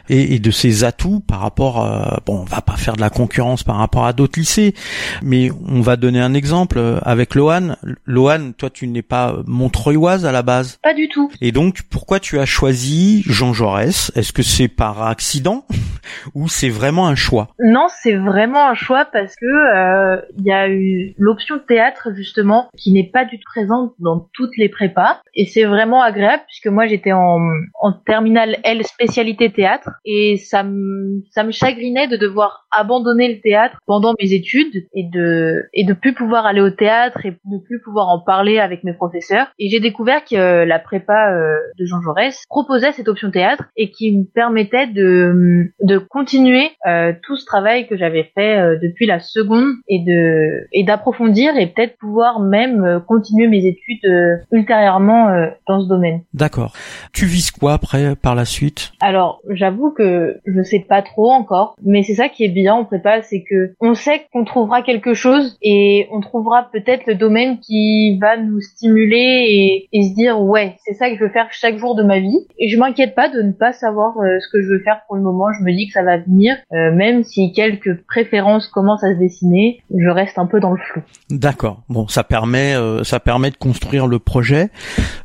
et, 0.08 0.34
et, 0.34 0.38
de 0.38 0.50
ses 0.50 0.84
atouts 0.84 1.20
par 1.20 1.40
rapport. 1.40 1.84
À, 1.84 2.20
bon, 2.26 2.40
on 2.40 2.44
va 2.44 2.60
pas 2.60 2.76
faire 2.76 2.94
de 2.94 3.00
la 3.00 3.10
concurrence 3.10 3.62
par 3.62 3.76
rapport 3.76 4.06
à 4.06 4.12
d'autres 4.12 4.38
lycées, 4.38 4.74
mais 5.22 5.50
on 5.68 5.80
va 5.80 5.96
donner 5.96 6.20
un 6.20 6.34
exemple 6.34 6.80
avec 7.02 7.34
Lohan. 7.34 7.76
Lohan, 8.06 8.52
toi, 8.56 8.70
tu 8.70 8.86
n'es 8.86 9.02
pas 9.02 9.36
montreuilloise 9.46 10.26
à 10.26 10.32
la 10.32 10.42
base. 10.42 10.78
Pas 10.82 10.94
du 10.94 11.08
tout. 11.08 11.30
Et 11.40 11.52
donc, 11.52 11.75
pourquoi 11.82 12.20
tu 12.20 12.38
as 12.38 12.46
choisi 12.46 13.22
Jean 13.26 13.52
Jaurès? 13.52 14.12
Est-ce 14.14 14.32
que 14.32 14.42
c'est 14.42 14.68
par 14.68 15.02
accident 15.02 15.64
ou 16.34 16.48
c'est 16.48 16.68
vraiment 16.68 17.06
un 17.06 17.14
choix? 17.14 17.48
Non, 17.58 17.86
c'est 18.02 18.14
vraiment 18.14 18.68
un 18.68 18.74
choix 18.74 19.04
parce 19.04 19.34
que 19.36 19.46
euh, 19.46 20.20
il 20.38 20.44
y 20.44 20.52
a 20.52 20.68
eu 20.68 21.14
l'option 21.18 21.58
théâtre 21.58 22.10
justement 22.14 22.68
qui 22.76 22.92
n'est 22.92 23.08
pas 23.10 23.24
du 23.24 23.38
tout 23.38 23.44
présente 23.46 23.94
dans 23.98 24.28
toutes 24.32 24.56
les 24.56 24.68
prépas. 24.68 25.20
Et 25.34 25.46
c'est 25.46 25.64
vraiment 25.64 26.02
agréable 26.02 26.42
puisque 26.46 26.66
moi 26.66 26.86
j'étais 26.86 27.12
en, 27.12 27.40
en 27.80 27.92
terminale 27.92 28.58
L 28.64 28.84
spécialité 28.84 29.52
théâtre 29.52 29.90
et 30.04 30.36
ça 30.38 30.62
me 30.62 31.22
ça 31.30 31.44
me 31.44 31.50
chagrinait 31.50 32.08
de 32.08 32.16
devoir 32.16 32.66
abandonner 32.70 33.34
le 33.34 33.40
théâtre 33.40 33.78
pendant 33.86 34.14
mes 34.20 34.32
études 34.32 34.86
et 34.94 35.04
de 35.04 35.64
et 35.72 35.84
de 35.84 35.92
plus 35.92 36.14
pouvoir 36.14 36.46
aller 36.46 36.60
au 36.60 36.70
théâtre 36.70 37.24
et 37.24 37.30
de 37.30 37.64
plus 37.64 37.80
pouvoir 37.80 38.08
en 38.08 38.20
parler 38.20 38.58
avec 38.58 38.84
mes 38.84 38.92
professeurs. 38.92 39.48
Et 39.58 39.68
j'ai 39.68 39.80
découvert 39.80 40.24
que 40.24 40.64
la 40.64 40.78
prépa 40.78 41.32
euh, 41.32 41.56
de 41.78 41.86
Jean 41.86 42.00
Jaurès 42.02 42.44
proposait 42.48 42.92
cette 42.92 43.08
option 43.08 43.30
théâtre 43.30 43.64
et 43.76 43.90
qui 43.90 44.12
me 44.12 44.24
permettait 44.24 44.86
de 44.86 45.72
de 45.82 45.98
continuer 45.98 46.70
euh, 46.86 47.12
tout 47.22 47.36
ce 47.36 47.44
travail 47.44 47.86
que 47.86 47.96
j'avais 47.96 48.30
fait 48.34 48.58
euh, 48.58 48.78
depuis 48.80 49.06
la 49.06 49.20
seconde 49.20 49.72
et 49.88 50.00
de 50.00 50.66
et 50.72 50.84
d'approfondir 50.84 51.56
et 51.56 51.66
peut-être 51.66 51.96
pouvoir 51.98 52.40
même 52.40 53.02
continuer 53.06 53.48
mes 53.48 53.66
études 53.66 54.40
ultérieurement 54.52 55.28
dans 55.66 55.80
ce 55.80 55.88
domaine. 55.88 56.22
D'accord. 56.34 56.72
Tu 57.12 57.26
vises 57.26 57.50
quoi 57.50 57.74
après 57.74 58.16
par 58.16 58.34
la 58.34 58.44
suite? 58.44 58.92
Alors, 59.00 59.40
j'avoue 59.48 59.90
que 59.90 60.40
je 60.46 60.62
sais 60.62 60.84
pas 60.86 61.02
trop 61.02 61.30
encore, 61.30 61.76
mais 61.84 62.02
c'est 62.02 62.14
ça 62.14 62.28
qui 62.28 62.44
est 62.44 62.48
bien 62.48 62.74
en 62.74 62.84
prépa, 62.84 63.22
c'est 63.22 63.42
que 63.42 63.74
on 63.80 63.94
sait 63.94 64.26
qu'on 64.32 64.44
trouvera 64.44 64.82
quelque 64.82 65.14
chose 65.14 65.56
et 65.62 66.08
on 66.12 66.20
trouvera 66.20 66.68
peut-être 66.72 67.06
le 67.06 67.14
domaine 67.14 67.58
qui 67.60 68.18
va 68.18 68.36
nous 68.36 68.60
stimuler 68.60 69.86
et, 69.92 70.02
se 70.02 70.14
dire 70.14 70.40
ouais, 70.40 70.76
c'est 70.84 70.94
ça 70.94 71.10
que 71.10 71.16
je 71.16 71.24
veux 71.24 71.30
faire 71.30 71.52
chaque 71.60 71.78
jour 71.78 71.94
de 71.94 72.02
ma 72.02 72.20
vie. 72.20 72.46
Et 72.58 72.68
je 72.68 72.78
m'inquiète 72.78 73.14
pas 73.14 73.28
de 73.28 73.42
ne 73.42 73.52
pas 73.52 73.72
savoir 73.72 74.14
ce 74.16 74.48
que 74.52 74.62
je 74.62 74.68
veux 74.68 74.80
faire 74.80 75.00
pour 75.06 75.16
le 75.16 75.22
moment. 75.22 75.52
Je 75.58 75.64
me 75.64 75.72
dis 75.72 75.86
que 75.86 75.92
ça 75.92 76.02
va 76.02 76.18
venir, 76.18 76.56
euh, 76.72 76.92
même 76.92 77.24
si 77.24 77.52
quelques 77.52 78.02
préférences 78.06 78.68
commencent 78.68 79.04
à 79.04 79.14
se 79.14 79.18
dessiner, 79.18 79.82
je 79.94 80.08
reste 80.08 80.38
un 80.38 80.46
peu 80.46 80.60
dans 80.60 80.72
le 80.72 80.78
flou. 80.78 81.02
D'accord. 81.30 81.82
Bon, 81.88 82.08
ça 82.08 82.24
permet, 82.24 82.74
euh, 82.74 83.04
ça 83.04 83.20
permet 83.20 83.50
de 83.50 83.56
construire 83.56 84.06
le 84.06 84.18
projet. 84.18 84.70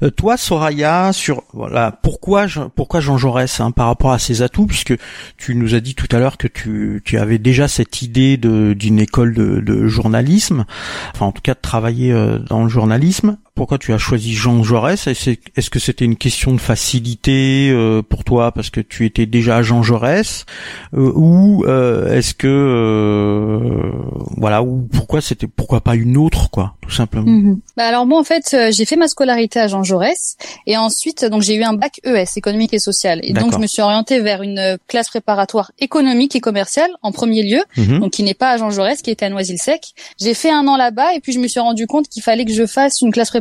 Euh, 0.04 0.10
toi, 0.10 0.38
Soraya, 0.38 1.12
sur 1.14 1.44
voilà, 1.54 1.92
pourquoi, 2.04 2.46
pourquoi 2.76 3.00
Jean 3.00 3.18
Jaurès 3.18 3.60
hein, 3.60 3.72
par 3.72 3.88
rapport 3.88 4.12
à 4.12 4.20
ses 4.20 4.42
atouts, 4.42 4.66
puisque 4.66 4.94
tu 5.38 5.56
nous 5.56 5.76
as 5.76 5.80
dit 5.80 5.96
tout 5.96 6.08
à 6.12 6.20
l'heure 6.20 6.38
que 6.38 6.48
tu, 6.48 7.02
tu 7.06 7.18
avais 7.18 7.38
déjà 7.38 7.68
cette 7.68 8.02
idée 8.02 8.38
d'une 8.38 9.00
école 9.00 9.34
de, 9.34 9.60
de, 9.60 9.88
journalisme, 9.88 10.66
enfin 11.14 11.26
en 11.26 11.32
tout 11.32 11.42
cas 11.42 11.54
de 11.54 11.60
travailler 11.60 12.14
dans 12.50 12.64
le 12.64 12.70
journalisme. 12.70 13.38
Pourquoi 13.54 13.78
tu 13.78 13.94
as 13.94 13.98
choisi 13.98 14.34
Jean 14.34 14.64
Jaurès? 14.64 15.08
Est-ce 15.08 15.70
que 15.70 15.80
c'était 15.80 16.06
une 16.06 16.16
question 16.16 16.54
de 16.54 16.60
facilité 16.60 17.70
euh, 17.70 18.02
pour 18.02 18.24
toi 18.24 18.52
parce 18.52 18.70
que 18.70 18.80
tu 18.80 19.06
étais 19.06 19.26
déjà 19.26 19.58
à 19.58 19.62
Jean 19.62 19.84
Jaurès? 19.84 20.46
Euh, 20.94 21.12
ou 21.14 21.66
euh, 21.66 22.18
est-ce 22.18 22.34
que 22.34 23.92
voilà 24.38 24.64
ou 24.64 24.88
pourquoi 24.92 25.22
c'était 25.22 25.48
pourquoi 25.48 25.82
pas 25.82 25.96
une 25.96 26.18
autre 26.18 26.50
quoi 26.50 26.76
tout 26.82 26.92
simplement? 26.92 27.30
Mhm. 27.30 27.60
bah 27.76 27.86
alors 27.86 28.06
moi 28.06 28.20
en 28.20 28.24
fait 28.24 28.56
j'ai 28.72 28.86
fait 28.86 28.96
ma 28.96 29.08
scolarité 29.08 29.60
à 29.60 29.68
Jean 29.68 29.84
Jaurès 29.84 30.38
et 30.66 30.78
ensuite 30.78 31.26
donc 31.26 31.42
j'ai 31.42 31.56
eu 31.56 31.64
un 31.64 31.74
bac 31.74 32.00
ES 32.06 32.38
économique 32.38 32.74
et 32.74 32.80
social 32.80 33.20
et 33.24 33.34
donc 33.34 33.52
je 33.52 33.58
me 33.58 33.68
suis 33.68 33.82
orientée 33.82 34.22
vers 34.22 34.42
une 34.42 34.78
classe 34.88 35.10
préparatoire 35.10 35.72
économique 35.80 36.36
et 36.36 36.40
commerciale 36.40 36.92
en 37.02 37.12
premier 37.12 37.44
lieu 37.44 37.62
mhm. 37.78 38.00
donc 38.00 38.12
qui 38.12 38.24
n'est 38.24 38.34
pas 38.34 38.52
à 38.52 38.58
Jean 38.58 38.70
Jaurès 38.70 39.02
qui 39.02 39.12
était 39.12 39.26
à 39.26 39.30
Noisy-le-Sec. 39.30 39.94
J'ai 40.20 40.34
fait 40.34 40.52
un 40.52 40.68
an 40.68 40.78
là-bas 40.78 41.16
et 41.16 41.20
puis 41.20 41.34
je 41.34 41.40
me 41.40 41.48
suis 41.48 41.60
rendu 41.60 41.86
compte 41.86 42.08
qu'il 42.08 42.24
fallait 42.24 42.46
que 42.46 42.54
je 42.54 42.66
fasse 42.66 43.02
une 43.02 43.12
classe 43.12 43.30
préparatoire 43.30 43.41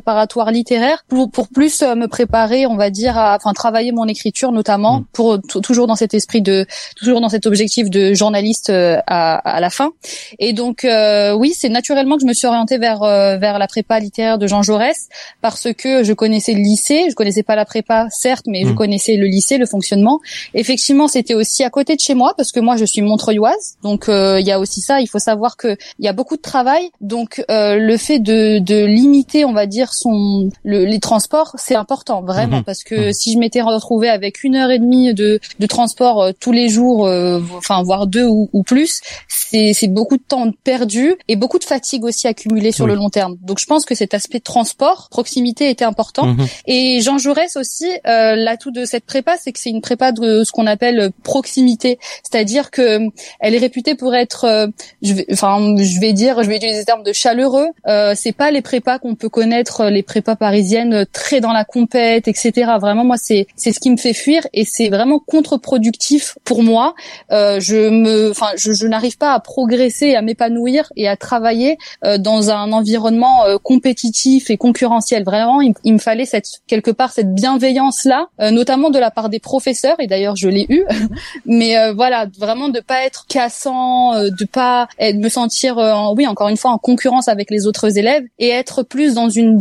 littéraire 0.50 1.04
pour, 1.08 1.30
pour 1.30 1.48
plus 1.48 1.82
euh, 1.82 1.94
me 1.94 2.06
préparer, 2.06 2.66
on 2.66 2.76
va 2.76 2.90
dire, 2.90 3.18
à, 3.18 3.36
enfin 3.36 3.52
travailler 3.52 3.92
mon 3.92 4.06
écriture 4.06 4.52
notamment, 4.52 5.00
mm. 5.00 5.04
pour 5.12 5.38
toujours 5.62 5.86
dans 5.86 5.96
cet 5.96 6.14
esprit 6.14 6.42
de, 6.42 6.66
toujours 6.96 7.20
dans 7.20 7.28
cet 7.28 7.46
objectif 7.46 7.90
de 7.90 8.14
journaliste 8.14 8.70
euh, 8.70 8.98
à, 9.06 9.36
à 9.36 9.60
la 9.60 9.70
fin. 9.70 9.90
Et 10.38 10.52
donc 10.52 10.84
euh, 10.84 11.32
oui, 11.32 11.52
c'est 11.56 11.68
naturellement 11.68 12.16
que 12.16 12.22
je 12.22 12.26
me 12.26 12.32
suis 12.32 12.46
orientée 12.46 12.78
vers 12.78 13.00
vers 13.00 13.58
la 13.58 13.66
prépa 13.66 13.98
littéraire 13.98 14.38
de 14.38 14.46
Jean 14.46 14.62
Jaurès 14.62 15.08
parce 15.40 15.72
que 15.72 16.04
je 16.04 16.12
connaissais 16.12 16.52
le 16.52 16.60
lycée, 16.60 17.06
je 17.10 17.14
connaissais 17.14 17.42
pas 17.42 17.56
la 17.56 17.64
prépa 17.64 18.06
certes, 18.10 18.46
mais 18.46 18.64
je 18.64 18.70
mm. 18.70 18.74
connaissais 18.74 19.16
le 19.16 19.26
lycée, 19.26 19.58
le 19.58 19.66
fonctionnement. 19.66 20.20
Effectivement, 20.54 21.08
c'était 21.08 21.34
aussi 21.34 21.64
à 21.64 21.70
côté 21.70 21.96
de 21.96 22.00
chez 22.00 22.14
moi 22.14 22.34
parce 22.36 22.52
que 22.52 22.60
moi 22.60 22.76
je 22.76 22.84
suis 22.84 23.02
montreuilloise, 23.02 23.76
donc 23.82 24.06
il 24.08 24.46
y 24.46 24.52
a 24.52 24.58
aussi 24.58 24.80
ça. 24.80 25.00
Il 25.00 25.06
faut 25.06 25.18
savoir 25.18 25.56
que 25.56 25.76
il 25.98 26.04
y 26.04 26.08
a 26.08 26.12
beaucoup 26.12 26.36
de 26.36 26.42
travail, 26.42 26.90
donc 27.00 27.42
le 27.48 27.96
fait 27.96 28.18
de, 28.18 28.58
de 28.58 28.84
limiter, 28.84 29.44
on 29.44 29.52
va 29.52 29.66
dire 29.66 29.89
son 29.92 30.48
le, 30.64 30.84
les 30.84 31.00
transports, 31.00 31.52
c'est 31.56 31.74
important 31.74 32.22
vraiment 32.22 32.58
mhm. 32.58 32.64
parce 32.64 32.84
que 32.84 33.06
mhm. 33.06 33.12
si 33.12 33.32
je 33.32 33.38
m'étais 33.38 33.62
retrouvée 33.62 34.08
avec 34.08 34.44
une 34.44 34.56
heure 34.56 34.70
et 34.70 34.78
demie 34.78 35.14
de, 35.14 35.40
de 35.58 35.66
transport 35.66 36.22
euh, 36.22 36.32
tous 36.38 36.52
les 36.52 36.68
jours, 36.68 37.06
euh, 37.06 37.40
enfin 37.56 37.82
voire 37.82 38.06
deux 38.06 38.26
ou, 38.26 38.48
ou 38.52 38.62
plus, 38.62 39.00
c'est 39.28 39.88
beaucoup 39.88 40.16
de 40.16 40.22
temps 40.22 40.52
perdu 40.64 41.16
et 41.26 41.34
beaucoup 41.34 41.58
de 41.58 41.64
fatigue 41.64 42.04
aussi 42.04 42.28
accumulée 42.28 42.70
sur 42.70 42.86
le 42.86 42.94
long 42.94 43.10
terme. 43.10 43.36
Donc 43.42 43.58
je 43.58 43.66
pense 43.66 43.84
que 43.84 43.94
cet 43.96 44.14
aspect 44.14 44.38
transport, 44.38 45.08
proximité 45.10 45.70
était 45.70 45.84
important. 45.84 46.26
Mhm. 46.26 46.46
Et 46.66 47.00
Jean 47.00 47.18
Jaurès 47.18 47.56
aussi, 47.56 47.86
euh, 48.06 48.36
l'atout 48.36 48.70
de 48.70 48.84
cette 48.84 49.04
prépa, 49.04 49.36
c'est 49.40 49.52
que 49.52 49.58
c'est 49.58 49.70
une 49.70 49.80
prépa 49.80 50.12
de 50.12 50.44
ce 50.44 50.52
qu'on 50.52 50.66
appelle 50.66 51.10
proximité, 51.24 51.98
c'est-à-dire 52.22 52.70
que 52.70 53.00
elle 53.40 53.54
est 53.54 53.58
réputée 53.58 53.94
pour 53.94 54.14
être, 54.14 54.70
je 55.02 55.14
vais, 55.14 55.26
enfin 55.32 55.74
je 55.76 56.00
vais 56.00 56.12
dire, 56.12 56.42
je 56.42 56.48
vais 56.48 56.56
utiliser 56.56 56.78
des 56.78 56.84
termes 56.84 57.02
de 57.02 57.12
chaleureux. 57.12 57.68
Euh, 57.86 58.14
c'est 58.16 58.32
pas 58.32 58.50
les 58.50 58.62
prépas 58.62 58.98
qu'on 58.98 59.14
peut 59.14 59.28
connaître 59.28 59.79
les 59.88 60.02
prépas 60.02 60.36
parisiennes 60.36 61.06
très 61.12 61.40
dans 61.40 61.52
la 61.52 61.64
compète, 61.64 62.28
etc. 62.28 62.72
Vraiment, 62.80 63.04
moi, 63.04 63.16
c'est 63.16 63.46
c'est 63.56 63.72
ce 63.72 63.80
qui 63.80 63.90
me 63.90 63.96
fait 63.96 64.14
fuir 64.14 64.46
et 64.52 64.64
c'est 64.64 64.88
vraiment 64.88 65.18
contre-productif 65.18 66.36
pour 66.44 66.62
moi. 66.62 66.94
Euh, 67.30 67.60
je 67.60 67.88
me, 67.88 68.30
enfin, 68.30 68.48
je, 68.56 68.72
je 68.72 68.86
n'arrive 68.86 69.16
pas 69.16 69.32
à 69.32 69.40
progresser, 69.40 70.14
à 70.14 70.22
m'épanouir 70.22 70.92
et 70.96 71.08
à 71.08 71.16
travailler 71.16 71.78
euh, 72.04 72.18
dans 72.18 72.50
un 72.50 72.72
environnement 72.72 73.44
euh, 73.44 73.58
compétitif 73.58 74.50
et 74.50 74.56
concurrentiel. 74.56 75.24
Vraiment, 75.24 75.60
il, 75.60 75.72
il, 75.84 75.94
me 75.94 75.98
fallait 75.98 76.24
cette 76.24 76.46
quelque 76.66 76.90
part 76.90 77.12
cette 77.12 77.34
bienveillance 77.34 78.04
là, 78.04 78.26
euh, 78.40 78.50
notamment 78.50 78.90
de 78.90 78.98
la 78.98 79.10
part 79.10 79.28
des 79.28 79.40
professeurs 79.40 79.96
et 79.98 80.06
d'ailleurs 80.06 80.36
je 80.36 80.48
l'ai 80.48 80.66
eu. 80.68 80.84
Mais 81.46 81.78
euh, 81.78 81.92
voilà, 81.92 82.26
vraiment 82.38 82.68
de 82.68 82.80
pas 82.80 83.04
être 83.04 83.26
cassant, 83.28 84.14
de 84.14 84.44
pas 84.44 84.88
être, 84.98 85.16
me 85.16 85.28
sentir, 85.28 85.76
oui, 86.16 86.26
encore 86.26 86.48
une 86.48 86.56
fois, 86.56 86.70
en 86.70 86.78
concurrence 86.78 87.28
avec 87.28 87.50
les 87.50 87.66
autres 87.66 87.98
élèves 87.98 88.24
et 88.38 88.48
être 88.48 88.82
plus 88.82 89.14
dans 89.14 89.28
une 89.28 89.58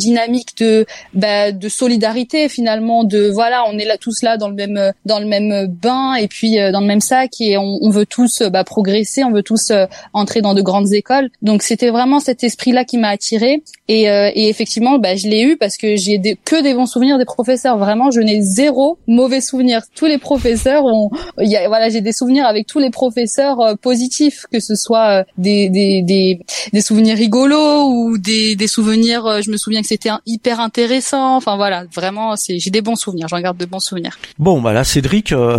de 0.60 0.86
bah, 1.14 1.52
de 1.52 1.70
solidarité 1.70 2.50
finalement 2.50 3.04
de 3.04 3.30
voilà 3.30 3.64
on 3.68 3.78
est 3.78 3.86
là 3.86 3.98
tous 3.98 4.22
là 4.22 4.38
dans 4.38 4.50
le 4.50 4.56
même 4.56 4.94
dans 5.06 5.20
le 5.20 5.26
même 5.26 5.68
bain 5.68 6.16
et 6.16 6.28
puis 6.28 6.60
euh, 6.60 6.72
dans 6.72 6.82
le 6.82 6.88
même 6.88 7.02
sac 7.02 7.32
et 7.40 7.58
on, 7.58 7.80
on 7.82 7.90
veut 7.90 8.06
tous 8.06 8.42
bah, 8.44 8.64
progresser 8.64 9.24
on 9.24 9.32
veut 9.32 9.44
tous 9.44 9.72
euh, 9.72 9.86
entrer 10.14 10.42
dans 10.42 10.54
de 10.54 10.62
grandes 10.62 10.94
écoles. 10.94 11.30
Donc 11.42 11.64
c'était 11.64 11.90
vraiment 11.90 12.20
cet 12.20 12.44
esprit 12.44 12.72
là 12.72 12.86
qui 12.86 12.98
m'a 12.98 13.10
attiré 13.10 13.64
et, 13.88 14.10
euh, 14.10 14.32
et 14.34 14.50
effectivement 14.50 15.00
bah, 15.00 15.16
je 15.16 15.28
l'ai 15.28 15.42
eu 15.42 15.58
parce 15.58 15.78
que 15.78 15.96
j'ai 15.96 16.18
des, 16.18 16.38
que 16.44 16.62
des 16.62 16.74
bons 16.74 16.86
souvenirs 16.86 17.18
des 17.18 17.26
professeurs. 17.26 17.78
Vraiment 17.78 18.12
je 18.12 18.22
n'ai 18.22 18.42
zéro 18.42 18.98
mauvais 19.08 19.42
souvenir. 19.42 19.82
Tous 19.96 20.06
les 20.06 20.18
professeurs 20.18 20.86
ont 20.86 21.10
y 21.40 21.56
a, 21.56 21.68
voilà 21.68 21.90
j'ai 21.90 22.02
des 22.02 22.14
souvenirs 22.14 22.46
avec 22.46 22.68
tous 22.68 22.80
les 22.80 22.90
professeurs 22.90 23.78
positifs 23.82 24.46
que 24.52 24.60
ce 24.60 24.76
soit 24.76 25.26
des, 25.38 25.70
des, 25.70 26.02
des, 26.02 26.40
des 26.72 26.82
souvenirs 26.82 27.18
rigolos 27.18 27.90
ou 27.90 28.18
des, 28.18 28.56
des 28.56 28.68
souvenirs 28.68 29.42
je 29.42 29.52
me 29.52 29.58
souviens 29.58 29.82
que 29.82 29.88
c'était 29.88 29.99
hyper 30.26 30.60
intéressant. 30.60 31.36
Enfin 31.36 31.56
voilà, 31.56 31.86
vraiment, 31.94 32.36
c'est 32.36 32.60
j'ai 32.60 32.70
des 32.70 32.82
bons 32.82 32.96
souvenirs. 32.96 33.28
J'en 33.28 33.40
garde 33.40 33.58
de 33.58 33.66
bons 33.66 33.80
souvenirs. 33.80 34.18
Bon, 34.38 34.62
bah 34.62 34.74
là, 34.74 34.84
Cédric, 34.84 35.32
euh, 35.32 35.58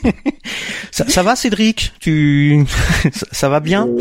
ça, 0.90 1.22
va, 1.22 1.36
Cédric? 1.36 1.92
Tu, 2.00 2.64
ça, 3.12 3.48
va 3.48 3.60
bien? 3.60 3.86
Euh, 3.86 4.00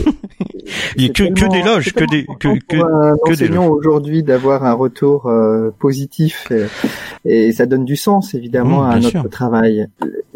Il 0.96 1.04
y 1.04 1.10
a 1.10 1.10
que, 1.10 1.24
que 1.34 1.50
des 1.52 1.62
loges, 1.62 1.94
que 1.94 2.06
des 2.06 2.26
que 2.40 2.58
que, 2.68 3.28
que 3.28 3.36
des 3.36 3.58
aujourd'hui 3.58 4.24
d'avoir 4.24 4.66
un 4.66 4.74
retour 4.74 5.28
euh, 5.28 5.72
positif 5.78 6.52
et, 7.26 7.52
ça 7.52 7.66
donne 7.66 7.86
du 7.86 7.96
sens 7.96 8.34
évidemment 8.34 8.84
mmh, 8.84 8.90
à 8.90 9.00
notre 9.00 9.28
travail. 9.28 9.88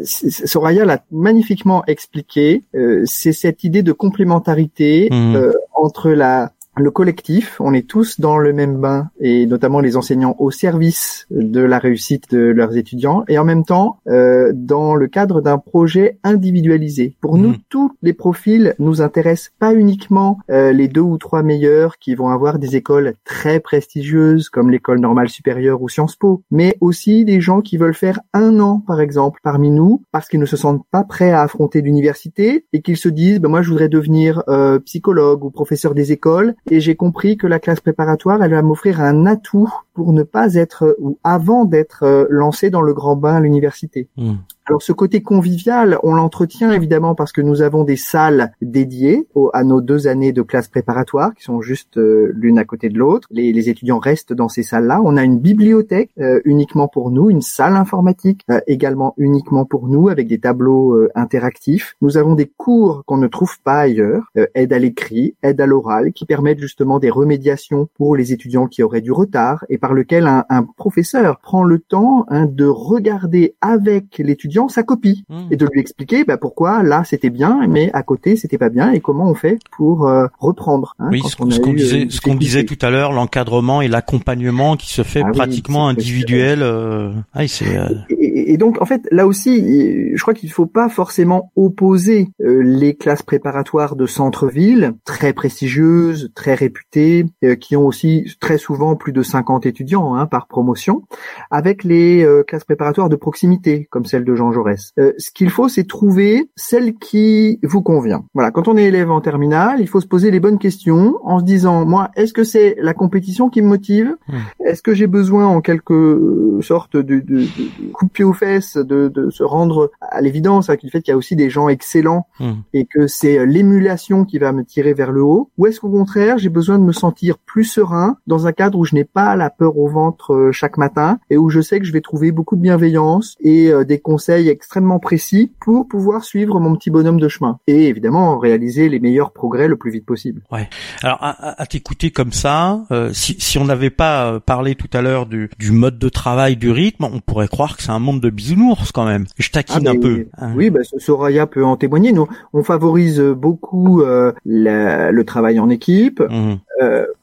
Soraya 0.04 0.86
l'a 0.86 1.04
magnifiquement 1.12 1.84
expliqué. 1.88 2.64
c'est 3.06 3.34
cette 3.34 3.64
idée 3.64 3.84
de 3.84 3.92
complémentarité 3.92 5.10
mmh. 5.12 5.38
entre 5.74 6.12
la 6.12 6.52
le 6.80 6.92
collectif, 6.92 7.58
on 7.60 7.74
est 7.74 7.88
tous 7.88 8.20
dans 8.20 8.38
le 8.38 8.54
même 8.54 8.78
bain 8.78 9.10
et 9.20 9.46
notamment 9.46 9.80
les 9.80 9.98
enseignants 9.98 10.36
au 10.40 10.52
service 10.52 11.26
de 11.32 11.62
la 11.62 11.80
réussite 11.80 12.32
de 12.32 12.40
leurs 12.40 12.78
étudiants 12.78 13.24
et 13.28 13.38
en 13.38 13.46
même 13.46 13.64
temps 13.64 14.00
euh, 14.08 14.52
dans 14.54 14.96
le 14.96 15.08
cadre 15.08 15.42
d'un 15.42 15.58
projet 15.58 16.18
individualisé. 16.24 17.16
Pour 17.22 17.38
nous, 17.38 17.50
mmh. 17.50 17.58
tous 17.70 17.92
les 18.02 18.14
profils 18.14 18.76
nous 18.80 19.02
intéressent 19.02 19.52
pas 19.60 19.74
uniquement 19.74 20.40
euh, 20.50 20.72
les 20.72 20.88
deux 20.88 21.02
ou 21.02 21.18
trois 21.18 21.44
meilleurs 21.44 21.98
qui 21.98 22.16
vont 22.16 22.30
avoir 22.30 22.60
des 22.60 22.76
écoles 22.76 23.14
très 23.26 23.60
prestigieuses 23.60 24.50
comme 24.50 24.70
l'école 24.70 25.00
normale 25.00 25.30
supérieure 25.30 25.82
ou 25.82 25.90
Sciences 25.90 26.16
Po, 26.16 26.44
mais 26.52 26.78
aussi 26.82 27.26
des 27.26 27.42
gens 27.42 27.62
qui 27.62 27.78
veulent 27.78 27.94
faire 27.94 28.20
un 28.34 28.60
an 28.60 28.84
par 28.86 29.02
exemple 29.02 29.40
parmi 29.44 29.72
nous 29.72 30.04
parce 30.12 30.28
qu'ils 30.28 30.40
ne 30.40 30.46
se 30.46 30.58
sentent 30.58 30.86
pas 30.92 31.04
prêts 31.04 31.32
à 31.32 31.42
affronter 31.42 31.82
l'université 31.82 32.66
et 32.74 32.82
qu'ils 32.82 32.98
se 32.98 33.10
disent 33.10 33.40
ben 33.40 33.50
moi 33.50 33.62
je 33.62 33.70
voudrais 33.70 33.90
devenir 33.90 34.44
euh, 34.48 34.80
psychologue 34.80 35.44
ou 35.44 35.50
professeur 35.50 35.94
des 35.94 36.12
écoles 36.12 36.56
et 36.70 36.80
j'ai 36.80 36.96
compris 36.96 37.38
que 37.38 37.48
la 37.48 37.60
classe 37.60 37.80
préparatoire, 37.80 38.44
elle 38.44 38.52
va 38.52 38.62
m'offrir 38.62 39.02
un 39.02 39.26
atout 39.26 39.72
pour 39.94 40.14
ne 40.14 40.24
pas 40.24 40.56
être 40.56 40.96
ou 41.00 41.18
avant 41.24 41.66
d'être 41.66 42.04
euh, 42.04 42.26
lancé 42.30 42.70
dans 42.70 42.82
le 42.82 42.94
grand 42.94 43.16
bain 43.16 43.36
à 43.36 43.40
l'université. 43.40 44.08
Hmm. 44.18 44.36
Alors 44.70 44.82
ce 44.82 44.92
côté 44.92 45.22
convivial, 45.22 45.98
on 46.04 46.14
l'entretient 46.14 46.74
évidemment 46.74 47.16
parce 47.16 47.32
que 47.32 47.40
nous 47.40 47.62
avons 47.62 47.86
des 47.86 47.96
salles 47.96 48.52
dédiées 48.62 49.26
à 49.54 49.64
nos 49.64 49.80
deux 49.80 50.08
années 50.08 50.34
de 50.34 50.42
classe 50.42 50.68
préparatoire 50.68 51.34
qui 51.34 51.44
sont 51.44 51.62
juste 51.62 51.98
euh, 51.98 52.34
l'une 52.36 52.60
à 52.60 52.66
côté 52.66 52.90
de 52.90 52.98
l'autre. 52.98 53.30
Les, 53.32 53.70
étudiants 53.70 54.00
restent 54.00 54.34
dans 54.34 54.50
ces 54.50 54.64
salles-là. 54.64 55.02
On 55.06 55.16
a 55.16 55.24
une 55.24 55.40
bibliothèque 55.40 56.10
euh, 56.20 56.42
uniquement 56.44 56.90
pour 56.90 57.12
nous, 57.12 57.30
une 57.30 57.42
salle 57.42 57.78
informatique 57.78 58.42
euh, 58.52 58.60
également 58.68 59.14
uniquement 59.16 59.64
pour 59.64 59.88
nous 59.88 60.10
avec 60.10 60.28
des 60.28 60.40
tableaux 60.40 61.08
interactifs. 61.16 61.96
Nous 62.02 62.18
avons 62.18 62.36
des 62.36 62.52
cours 62.58 63.04
qu'on 63.06 63.18
ne 63.18 63.28
trouve 63.28 63.62
pas 63.62 63.80
ailleurs, 63.80 64.32
aide 64.54 64.74
à 64.74 64.80
l'écrit, 64.80 65.36
aide 65.44 65.62
à 65.62 65.66
l'oral, 65.66 66.12
qui 66.12 66.26
permettent 66.26 66.60
justement 66.60 67.00
des 67.00 67.10
remédiations 67.10 67.88
pour 67.96 68.16
les 68.18 68.34
étudiants 68.34 68.68
qui 68.68 68.84
auraient 68.84 69.02
du 69.02 69.12
retard 69.12 69.64
et 69.70 69.78
par 69.78 69.94
lequel 69.94 70.28
un, 70.28 70.46
professeur 70.76 71.40
prend 71.40 71.64
le 71.64 71.80
temps 71.80 72.26
hein, 72.30 72.46
de 72.46 72.66
regarder 72.66 73.56
avec 73.62 74.18
l'étudiant 74.18 74.57
sa 74.68 74.84
copie 74.84 75.26
hmm. 75.30 75.52
et 75.52 75.56
de 75.56 75.68
lui 75.72 75.80
expliquer 75.80 76.24
bah, 76.24 76.38
pourquoi 76.38 76.82
là 76.84 77.04
c'était 77.04 77.30
bien, 77.30 77.68
mais 77.68 77.92
à 77.94 78.04
côté 78.04 78.36
c'était 78.36 78.58
pas 78.58 78.70
bien 78.70 78.92
et 78.92 79.00
comment 79.00 79.30
on 79.30 79.36
fait 79.36 79.60
pour 79.72 80.08
euh, 80.08 80.28
reprendre. 80.40 80.96
Hein, 81.00 81.10
oui, 81.12 81.22
ce 81.28 81.36
qu'on 81.36 81.74
disait, 81.74 82.06
euh, 82.06 82.10
ce 82.10 82.22
qu'on 82.22 82.36
disait 82.36 82.66
tout 82.66 82.78
à 82.82 82.90
l'heure, 82.90 83.12
l'encadrement 83.12 83.82
et 83.82 83.88
l'accompagnement 83.88 84.76
qui 84.76 84.92
se 84.92 85.04
fait 85.04 85.24
ah 85.24 85.32
pratiquement 85.32 85.88
individuel. 85.88 86.62
Euh... 86.62 87.12
Ah. 87.34 87.44
Euh, 87.44 87.90
et, 88.10 88.58
donc 88.58 88.82
en 88.82 88.86
fait 88.86 89.08
là 89.12 89.28
aussi, 89.28 90.16
je 90.16 90.22
crois 90.22 90.34
qu'il 90.34 90.52
faut 90.52 90.66
pas 90.66 90.90
forcément 90.90 91.52
opposer 91.56 92.30
les 92.40 92.96
classes 92.96 93.22
préparatoires 93.22 93.96
de 93.96 94.06
centre-ville 94.06 94.94
très 95.06 95.34
prestigieuses, 95.34 96.32
très 96.36 96.56
réputées, 96.56 97.26
qui 97.60 97.76
ont 97.76 97.86
aussi 97.86 98.36
très 98.40 98.58
souvent 98.58 98.96
plus 98.96 99.12
de 99.12 99.22
50 99.22 99.66
étudiants 99.66 100.16
hein, 100.16 100.26
par 100.26 100.48
promotion, 100.48 101.04
avec 101.52 101.84
les 101.84 102.28
classes 102.48 102.64
préparatoires 102.64 103.10
de 103.10 103.16
proximité 103.16 103.88
comme 103.92 104.06
celle 104.06 104.26
de 104.26 104.36
Jean 104.36 104.47
Jean 104.52 104.58
Jaurès. 104.58 104.92
Euh, 105.00 105.14
ce 105.18 105.32
qu'il 105.32 105.50
faut, 105.50 105.70
c'est 105.70 105.86
trouver 105.86 106.50
celle 106.56 106.96
qui 106.96 107.60
vous 107.64 107.82
convient. 107.82 108.26
Voilà, 108.34 108.52
quand 108.52 108.68
on 108.68 108.78
est 108.78 108.86
élève 108.86 109.12
en 109.12 109.22
terminale, 109.22 109.78
il 109.80 109.88
faut 109.88 110.02
se 110.02 110.08
poser 110.08 110.32
les 110.32 110.40
bonnes 110.40 110.60
questions 110.60 111.18
en 111.24 111.40
se 111.40 111.44
disant, 111.44 111.86
moi, 111.86 112.10
est-ce 112.16 112.34
que 112.34 112.44
c'est 112.44 112.76
la 112.80 112.94
compétition 112.94 113.50
qui 113.50 113.62
me 113.62 113.68
motive 113.68 114.16
mmh. 114.28 114.34
Est-ce 114.66 114.82
que 114.82 114.94
j'ai 114.94 115.08
besoin 115.08 115.48
en 115.48 115.62
quelque 115.62 116.60
sorte 116.62 116.98
de, 116.98 117.20
de, 117.20 117.20
de, 117.20 117.46
coup 117.94 118.06
de 118.06 118.12
pied 118.12 118.26
aux 118.26 118.34
fesses 118.34 118.78
de, 118.78 119.08
de 119.08 119.30
se 119.30 119.44
rendre 119.44 119.92
à 120.02 120.22
l'évidence 120.22 120.70
avec 120.70 120.84
le 120.84 120.90
fait 120.90 121.02
qu'il 121.02 121.12
y 121.12 121.14
a 121.14 121.18
aussi 121.18 121.36
des 121.36 121.50
gens 121.50 121.70
excellents 121.70 122.28
mmh. 122.40 122.52
et 122.74 122.86
que 122.86 123.08
c'est 123.08 123.46
l'émulation 123.46 124.26
qui 124.26 124.40
va 124.40 124.52
me 124.52 124.64
tirer 124.64 124.94
vers 124.94 125.12
le 125.12 125.24
haut 125.24 125.52
Ou 125.58 125.68
est-ce 125.68 125.80
qu'au 125.80 125.90
contraire, 125.90 126.38
j'ai 126.38 126.50
besoin 126.50 126.80
de 126.80 126.84
me 126.84 126.92
sentir 126.92 127.38
plus 127.38 127.66
serein 127.66 128.18
dans 128.28 128.48
un 128.48 128.52
cadre 128.52 128.80
où 128.80 128.86
je 128.86 128.96
n'ai 128.96 129.04
pas 129.04 129.36
la 129.36 129.50
peur 129.50 129.78
au 129.78 129.88
ventre 129.88 130.34
euh, 130.34 130.52
chaque 130.52 130.78
matin 130.78 131.20
et 131.30 131.38
où 131.38 131.50
je 131.50 131.62
sais 131.62 131.80
que 131.80 131.86
je 131.86 131.94
vais 131.94 132.02
trouver 132.02 132.32
beaucoup 132.32 132.56
de 132.56 132.62
bienveillance 132.62 133.36
et 133.40 133.72
euh, 133.72 133.84
des 133.84 134.00
conseils 134.00 134.37
extrêmement 134.46 135.00
précis 135.00 135.52
pour 135.60 135.88
pouvoir 135.88 136.24
suivre 136.24 136.60
mon 136.60 136.76
petit 136.76 136.90
bonhomme 136.90 137.20
de 137.20 137.28
chemin 137.28 137.60
et 137.68 137.88
évidemment 137.88 138.38
réaliser 138.38 138.90
les 138.90 139.00
meilleurs 139.00 139.32
progrès 139.32 139.68
le 139.68 139.76
plus 139.76 139.92
vite 139.92 140.06
possible. 140.06 140.42
Ouais. 140.52 140.70
Alors 141.04 141.20
à, 141.22 141.66
t'écouter 141.66 142.12
comme 142.12 142.32
ça, 142.32 142.82
euh, 142.92 143.10
si, 143.14 143.36
si 143.40 143.58
on 143.58 143.66
n'avait 143.66 143.90
pas 143.90 144.40
parlé 144.40 144.76
tout 144.76 144.90
à 144.94 145.02
l'heure 145.02 145.26
du, 145.26 145.50
du 145.58 145.72
mode 145.72 145.98
de 145.98 146.10
travail, 146.10 146.56
du 146.56 146.72
rythme, 146.72 147.06
on 147.06 147.20
pourrait 147.20 147.48
croire 147.48 147.76
que 147.76 147.84
c'est 147.84 147.92
un 147.92 148.00
monde 148.00 148.22
de 148.22 148.30
bisounours 148.30 148.92
quand 148.92 149.06
même. 149.06 149.26
Je 149.38 149.50
taquine 149.50 149.88
ah, 149.88 149.92
un 149.92 150.00
peu. 150.00 150.28
Hein. 150.38 150.54
Oui, 150.56 150.70
bah, 150.70 150.82
Soraya 150.98 151.48
peut 151.48 151.66
en 151.66 151.76
témoigner. 151.76 152.12
Nous, 152.12 152.28
on 152.54 152.64
favorise 152.64 153.20
beaucoup 153.20 154.02
le 154.46 155.22
travail 155.24 155.60
en 155.60 155.70
équipe. 155.70 156.22
Mmh. 156.22 156.56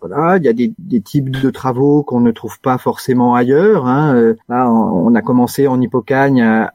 voilà, 0.00 0.36
il 0.36 0.44
y 0.44 0.48
a 0.48 0.52
des, 0.52 0.72
des 0.78 1.00
types 1.00 1.30
de 1.30 1.50
travaux 1.50 2.02
qu'on 2.02 2.20
ne 2.20 2.30
trouve 2.30 2.60
pas 2.60 2.78
forcément 2.78 3.34
ailleurs. 3.34 3.86
Hein. 3.86 4.14
Euh, 4.14 4.34
là, 4.48 4.70
on 4.70 5.14
a 5.14 5.22
commencé 5.22 5.66
en 5.66 5.80
Hippocagne 5.80 6.42
à, 6.42 6.70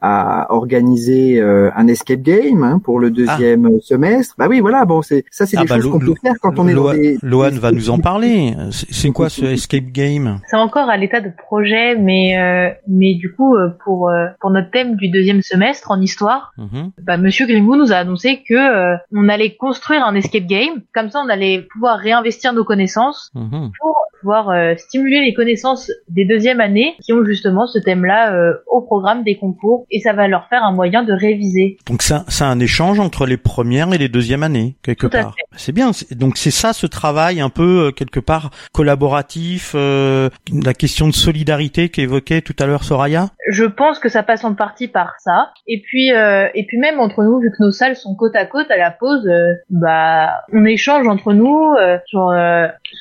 organiser 0.48 1.40
euh, 1.40 1.70
un 1.76 1.86
escape 1.88 2.20
game 2.20 2.62
hein, 2.62 2.80
pour 2.82 2.98
le 2.98 3.08
ah. 3.08 3.10
deuxième 3.10 3.80
semestre. 3.80 4.34
Bah 4.38 4.46
oui, 4.48 4.60
voilà. 4.60 4.84
Bon, 4.84 5.02
c'est 5.02 5.24
ça, 5.30 5.46
c'est 5.46 5.56
ah 5.56 5.62
des 5.62 5.68
bah 5.68 5.76
choses 5.76 5.90
qu'on 5.90 5.98
peut 5.98 6.14
faire 6.22 6.34
quand 6.40 6.58
on 6.58 6.68
est 6.68 6.74
dans 6.74 6.92
des. 6.92 7.18
Loane 7.22 7.58
va 7.58 7.72
nous 7.72 7.90
en 7.90 7.98
parler. 7.98 8.54
C'est 8.70 9.10
quoi 9.10 9.28
ce 9.28 9.44
escape 9.44 9.86
game? 9.86 10.40
C'est 10.48 10.56
encore 10.56 10.88
à 10.88 10.96
l'état 10.96 11.20
de 11.20 11.30
projet, 11.36 11.96
mais 11.96 12.38
euh, 12.38 12.70
mais 12.88 13.14
du 13.14 13.32
coup, 13.32 13.56
pour 13.84 14.10
pour 14.40 14.50
notre 14.50 14.70
thème 14.70 14.96
du 14.96 15.08
deuxième 15.08 15.42
semestre 15.42 15.90
en 15.90 16.00
histoire, 16.00 16.52
mhm. 16.58 16.90
bah, 17.02 17.16
Monsieur 17.16 17.46
Grimou 17.46 17.76
nous 17.76 17.92
a 17.92 17.96
annoncé 17.96 18.42
que 18.48 18.96
on 19.12 19.28
allait 19.28 19.56
construire 19.56 20.04
un 20.04 20.14
escape 20.14 20.46
game. 20.46 20.82
Comme 20.94 21.10
ça, 21.10 21.20
on 21.24 21.28
allait 21.28 21.66
pouvoir 21.72 21.98
réinvestir 21.98 22.52
nos 22.52 22.64
connaissances 22.64 23.30
mhm. 23.34 23.70
pour 23.80 23.96
pouvoir 24.20 24.78
stimuler 24.78 25.20
les 25.22 25.34
connaissances 25.34 25.90
des 26.08 26.24
deuxièmes 26.24 26.60
années 26.60 26.94
qui 27.02 27.12
ont 27.12 27.24
justement 27.24 27.66
ce 27.66 27.78
thème-là 27.78 28.32
euh, 28.32 28.54
au 28.66 28.80
programme 28.80 29.22
des 29.22 29.36
concours 29.36 29.86
et 29.90 30.00
ça 30.00 30.09
va 30.12 30.28
leur 30.28 30.48
faire 30.48 30.62
un 30.64 30.72
moyen 30.72 31.02
de 31.02 31.12
réviser. 31.12 31.78
Donc 31.86 32.02
ça, 32.02 32.24
c'est 32.28 32.44
un 32.44 32.60
échange 32.60 33.00
entre 33.00 33.26
les 33.26 33.36
premières 33.36 33.92
et 33.92 33.98
les 33.98 34.08
deuxièmes 34.08 34.42
années 34.42 34.76
quelque 34.82 35.06
part. 35.06 35.34
C'est 35.56 35.72
bien. 35.72 35.90
Donc 36.12 36.36
c'est 36.36 36.50
ça 36.50 36.72
ce 36.72 36.86
travail 36.86 37.40
un 37.40 37.50
peu 37.50 37.86
euh, 37.86 37.90
quelque 37.90 38.20
part 38.20 38.50
collaboratif, 38.72 39.72
euh, 39.74 40.28
la 40.52 40.74
question 40.74 41.06
de 41.06 41.12
solidarité 41.12 41.88
qu'évoquait 41.88 42.40
tout 42.40 42.54
à 42.58 42.66
l'heure 42.66 42.84
Soraya? 42.84 43.30
Je 43.48 43.64
pense 43.64 43.98
que 43.98 44.08
ça 44.08 44.22
passe 44.22 44.44
en 44.44 44.54
partie 44.54 44.88
par 44.88 45.14
ça. 45.18 45.52
Et 45.66 45.82
puis 45.82 46.10
et 46.10 46.66
puis 46.66 46.78
même 46.78 47.00
entre 47.00 47.22
nous, 47.22 47.40
vu 47.40 47.50
que 47.50 47.62
nos 47.62 47.70
salles 47.70 47.96
sont 47.96 48.14
côte 48.14 48.36
à 48.36 48.46
côte 48.46 48.70
à 48.70 48.76
la 48.76 48.90
pause, 48.90 49.28
bah 49.70 50.42
on 50.52 50.64
échange 50.64 51.06
entre 51.06 51.32
nous 51.32 51.74
sur 52.06 52.32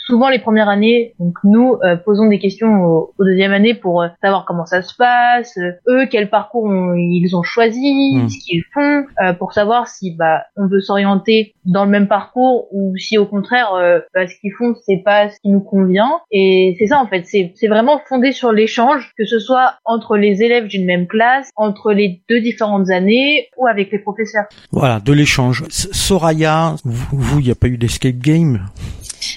souvent 0.06 0.30
les 0.30 0.40
premières 0.40 0.70
années. 0.70 1.14
Donc 1.20 1.36
nous 1.44 1.78
posons 2.06 2.28
des 2.28 2.40
questions 2.40 2.84
au, 2.84 3.14
deuxième 3.20 3.54
année 3.54 3.74
pour 3.74 4.02
euh, 4.02 4.08
savoir 4.22 4.46
comment 4.46 4.66
ça 4.66 4.82
se 4.82 4.96
passe, 4.96 5.58
euh, 5.58 5.72
eux 5.88 6.08
quel 6.10 6.30
parcours 6.30 6.68
ils 7.00 7.36
ont 7.36 7.44
choisi, 7.44 8.16
hmm. 8.16 8.30
ce 8.30 8.38
qu'ils 8.40 8.64
font, 8.74 9.06
euh, 9.22 9.34
pour 9.34 9.54
savoir 9.54 9.88
si 9.88 10.12
bah 10.12 10.44
on 10.56 10.68
veut 10.68 10.82
s'orienter 10.82 11.54
dans 11.66 11.86
le 11.86 11.92
même 11.92 12.08
parcours 12.08 12.68
ou 12.72 12.96
si 12.98 13.18
au 13.18 13.26
contraire 13.26 13.70
bah, 14.14 14.28
ce 14.28 14.34
qu'ils 14.40 14.54
font 14.58 14.76
c'est 14.86 15.04
pas 15.04 15.30
ce 15.30 15.40
qui 15.42 15.50
nous 15.50 15.62
convient. 15.62 16.20
Et 16.32 16.76
c'est 16.80 16.88
ça 16.88 17.00
en 17.00 17.08
fait, 17.08 17.26
c'est 17.26 17.54
c'est 17.56 17.68
vraiment 17.68 18.02
fondé 18.08 18.32
sur 18.32 18.52
l'échange, 18.52 19.14
que 19.18 19.26
ce 19.26 19.40
soit 19.40 19.76
entre 19.86 20.18
les 20.18 20.42
élèves 20.42 20.68
d'une 20.68 20.86
même 20.86 21.08
classe, 21.08 21.50
entre 21.56 21.92
les 21.92 22.22
deux 22.30 22.42
différentes 22.42 22.90
années 22.90 23.48
ou 23.58 23.68
avec 23.68 23.92
les 23.92 24.00
professeurs. 24.00 24.46
Voilà, 24.72 25.00
de 25.00 25.14
l'échange. 25.14 25.66
Soraya, 25.70 26.76
vous, 26.84 27.40
il 27.40 27.46
n'y 27.46 27.52
a 27.52 27.56
pas 27.56 27.68
eu 27.68 27.78
d'escape 27.78 28.18
game? 28.18 28.66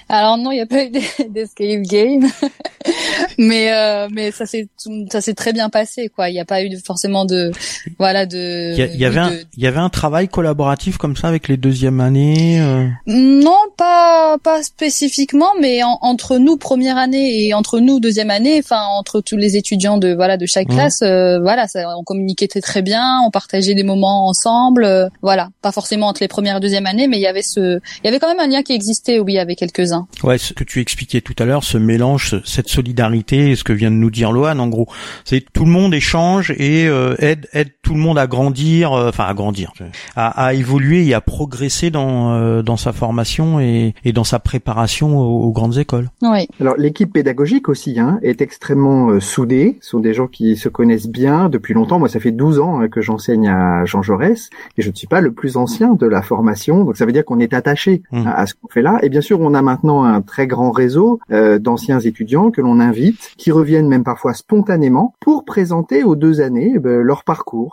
Alors 0.08 0.36
non, 0.36 0.50
il 0.50 0.56
n'y 0.56 0.60
a 0.60 0.66
pas 0.66 0.84
eu 0.84 0.90
d'escape 1.28 1.82
game, 1.82 2.26
mais 3.38 3.72
euh, 3.72 4.08
mais 4.10 4.30
ça 4.30 4.46
s'est 4.46 4.68
ça 5.10 5.20
s'est 5.20 5.34
très 5.34 5.52
bien 5.52 5.70
passé 5.70 6.08
quoi. 6.08 6.28
Il 6.28 6.32
n'y 6.32 6.40
a 6.40 6.44
pas 6.44 6.62
eu 6.62 6.70
forcément 6.84 7.24
de 7.24 7.51
voilà 7.98 8.26
de. 8.26 8.72
Il 8.72 9.00
y, 9.00 9.04
avait 9.04 9.18
un 9.18 9.32
il 9.56 9.62
y 9.62 9.66
avait 9.66 9.78
un 9.78 9.88
travail 9.88 10.28
collaboratif 10.28 10.96
comme 10.96 11.16
ça 11.16 11.28
avec 11.28 11.48
les 11.48 11.56
deuxièmes 11.56 12.00
années. 12.00 12.60
Euh... 12.60 12.88
Non, 13.06 13.56
pas 13.76 14.36
pas 14.42 14.62
spécifiquement, 14.62 15.50
mais 15.60 15.80
entre 15.84 16.38
nous 16.38 16.56
première 16.56 16.96
année 16.96 17.46
et 17.46 17.54
entre 17.54 17.80
nous 17.80 18.00
deuxième 18.00 18.30
année, 18.30 18.60
enfin 18.62 18.82
entre 18.98 19.20
tous 19.20 19.36
les 19.36 19.56
étudiants 19.56 19.98
de 19.98 20.14
voilà 20.14 20.36
de 20.36 20.46
chaque 20.46 20.68
classe, 20.68 21.02
euh, 21.02 21.40
voilà, 21.40 21.66
ça, 21.68 21.96
on 21.98 22.04
communiquait 22.04 22.48
très 22.48 22.60
très 22.60 22.82
bien, 22.82 23.20
on 23.26 23.30
partageait 23.30 23.74
des 23.74 23.82
moments 23.82 24.28
ensemble, 24.28 24.84
euh, 24.84 25.08
voilà, 25.22 25.50
pas 25.60 25.72
forcément 25.72 26.08
entre 26.08 26.22
les 26.22 26.28
premières 26.28 26.56
et 26.56 26.60
deuxième 26.60 26.86
années, 26.86 27.08
mais 27.08 27.18
il 27.18 27.22
y 27.22 27.26
avait 27.26 27.42
ce 27.42 27.80
il 28.02 28.06
y 28.06 28.08
avait 28.08 28.18
quand 28.18 28.28
même 28.28 28.40
un 28.40 28.48
lien 28.48 28.62
qui 28.62 28.72
existait 28.72 29.18
oui 29.18 29.38
avec 29.38 29.58
quelques-uns. 29.58 30.06
Ouais, 30.22 30.38
ce 30.38 30.52
que 30.52 30.64
tu 30.64 30.80
expliquais 30.80 31.20
tout 31.20 31.34
à 31.38 31.44
l'heure, 31.44 31.64
ce 31.64 31.78
mélange, 31.78 32.40
cette 32.44 32.68
solidarité, 32.68 33.56
ce 33.56 33.64
que 33.64 33.72
vient 33.72 33.90
de 33.90 33.96
nous 33.96 34.10
dire 34.10 34.32
Loan, 34.32 34.58
en 34.58 34.68
gros, 34.68 34.88
c'est 35.24 35.44
tout 35.52 35.64
le 35.64 35.70
monde 35.70 35.94
échange 35.94 36.52
et 36.58 36.86
euh, 36.86 37.14
aide 37.18 37.41
aide 37.52 37.70
tout 37.82 37.94
le 37.94 38.00
monde 38.00 38.18
à 38.18 38.26
grandir, 38.26 38.92
euh, 38.92 39.08
enfin 39.08 39.24
à 39.24 39.34
grandir, 39.34 39.72
à, 40.16 40.46
à, 40.46 40.54
évoluer 40.54 41.06
et 41.06 41.14
à 41.14 41.20
progresser 41.20 41.90
dans 41.90 42.32
euh, 42.32 42.62
dans 42.62 42.76
sa 42.76 42.92
formation 42.92 43.60
et, 43.60 43.94
et 44.04 44.12
dans 44.12 44.24
sa 44.24 44.38
préparation 44.38 45.18
aux, 45.18 45.52
grandes 45.52 45.78
écoles. 45.78 46.10
Oui. 46.22 46.48
Alors 46.60 46.76
l'équipe 46.76 47.12
pédagogique 47.12 47.68
aussi 47.68 47.98
hein, 48.00 48.18
est 48.22 48.40
extrêmement 48.40 49.20
soudée. 49.20 49.78
Ce 49.80 49.90
sont 49.90 50.00
des 50.00 50.14
gens 50.14 50.26
qui 50.26 50.56
se 50.56 50.68
connaissent 50.68 51.08
bien 51.08 51.48
depuis 51.48 51.74
longtemps. 51.74 51.98
Moi, 51.98 52.08
ça 52.08 52.20
fait 52.20 52.30
12 52.30 52.60
ans 52.60 52.80
hein, 52.80 52.88
que 52.88 53.00
j'enseigne 53.00 53.48
à 53.48 53.84
Jean 53.84 54.02
Jaurès 54.02 54.50
et 54.78 54.82
je 54.82 54.90
ne 54.90 54.94
suis 54.94 55.06
pas 55.06 55.20
le 55.20 55.32
plus 55.32 55.56
ancien 55.56 55.94
de 55.94 56.06
la 56.06 56.22
formation, 56.22 56.84
donc 56.84 56.96
ça 56.96 57.06
veut 57.06 57.12
dire 57.12 57.24
qu'on 57.24 57.40
est 57.40 57.52
attaché 57.52 58.02
mmh. 58.12 58.26
à, 58.26 58.34
à 58.34 58.46
ce 58.46 58.54
qu'on 58.54 58.68
fait 58.68 58.82
là. 58.82 58.98
Et 59.02 59.08
bien 59.08 59.20
sûr, 59.20 59.40
on 59.40 59.54
a 59.54 59.62
maintenant 59.62 60.04
un 60.04 60.22
très 60.22 60.46
grand 60.46 60.70
réseau 60.70 61.20
euh, 61.30 61.58
d'anciens 61.58 62.00
étudiants 62.00 62.50
que 62.50 62.60
l'on 62.60 62.80
invite, 62.80 63.32
qui 63.36 63.50
reviennent 63.50 63.88
même 63.88 64.04
parfois 64.04 64.34
spontanément 64.34 65.14
pour 65.20 65.44
présenter 65.44 66.04
aux 66.04 66.16
deux 66.16 66.40
années 66.40 66.72
eh 66.76 66.78
ben, 66.78 67.00
leur 67.00 67.24
parcours, 67.24 67.31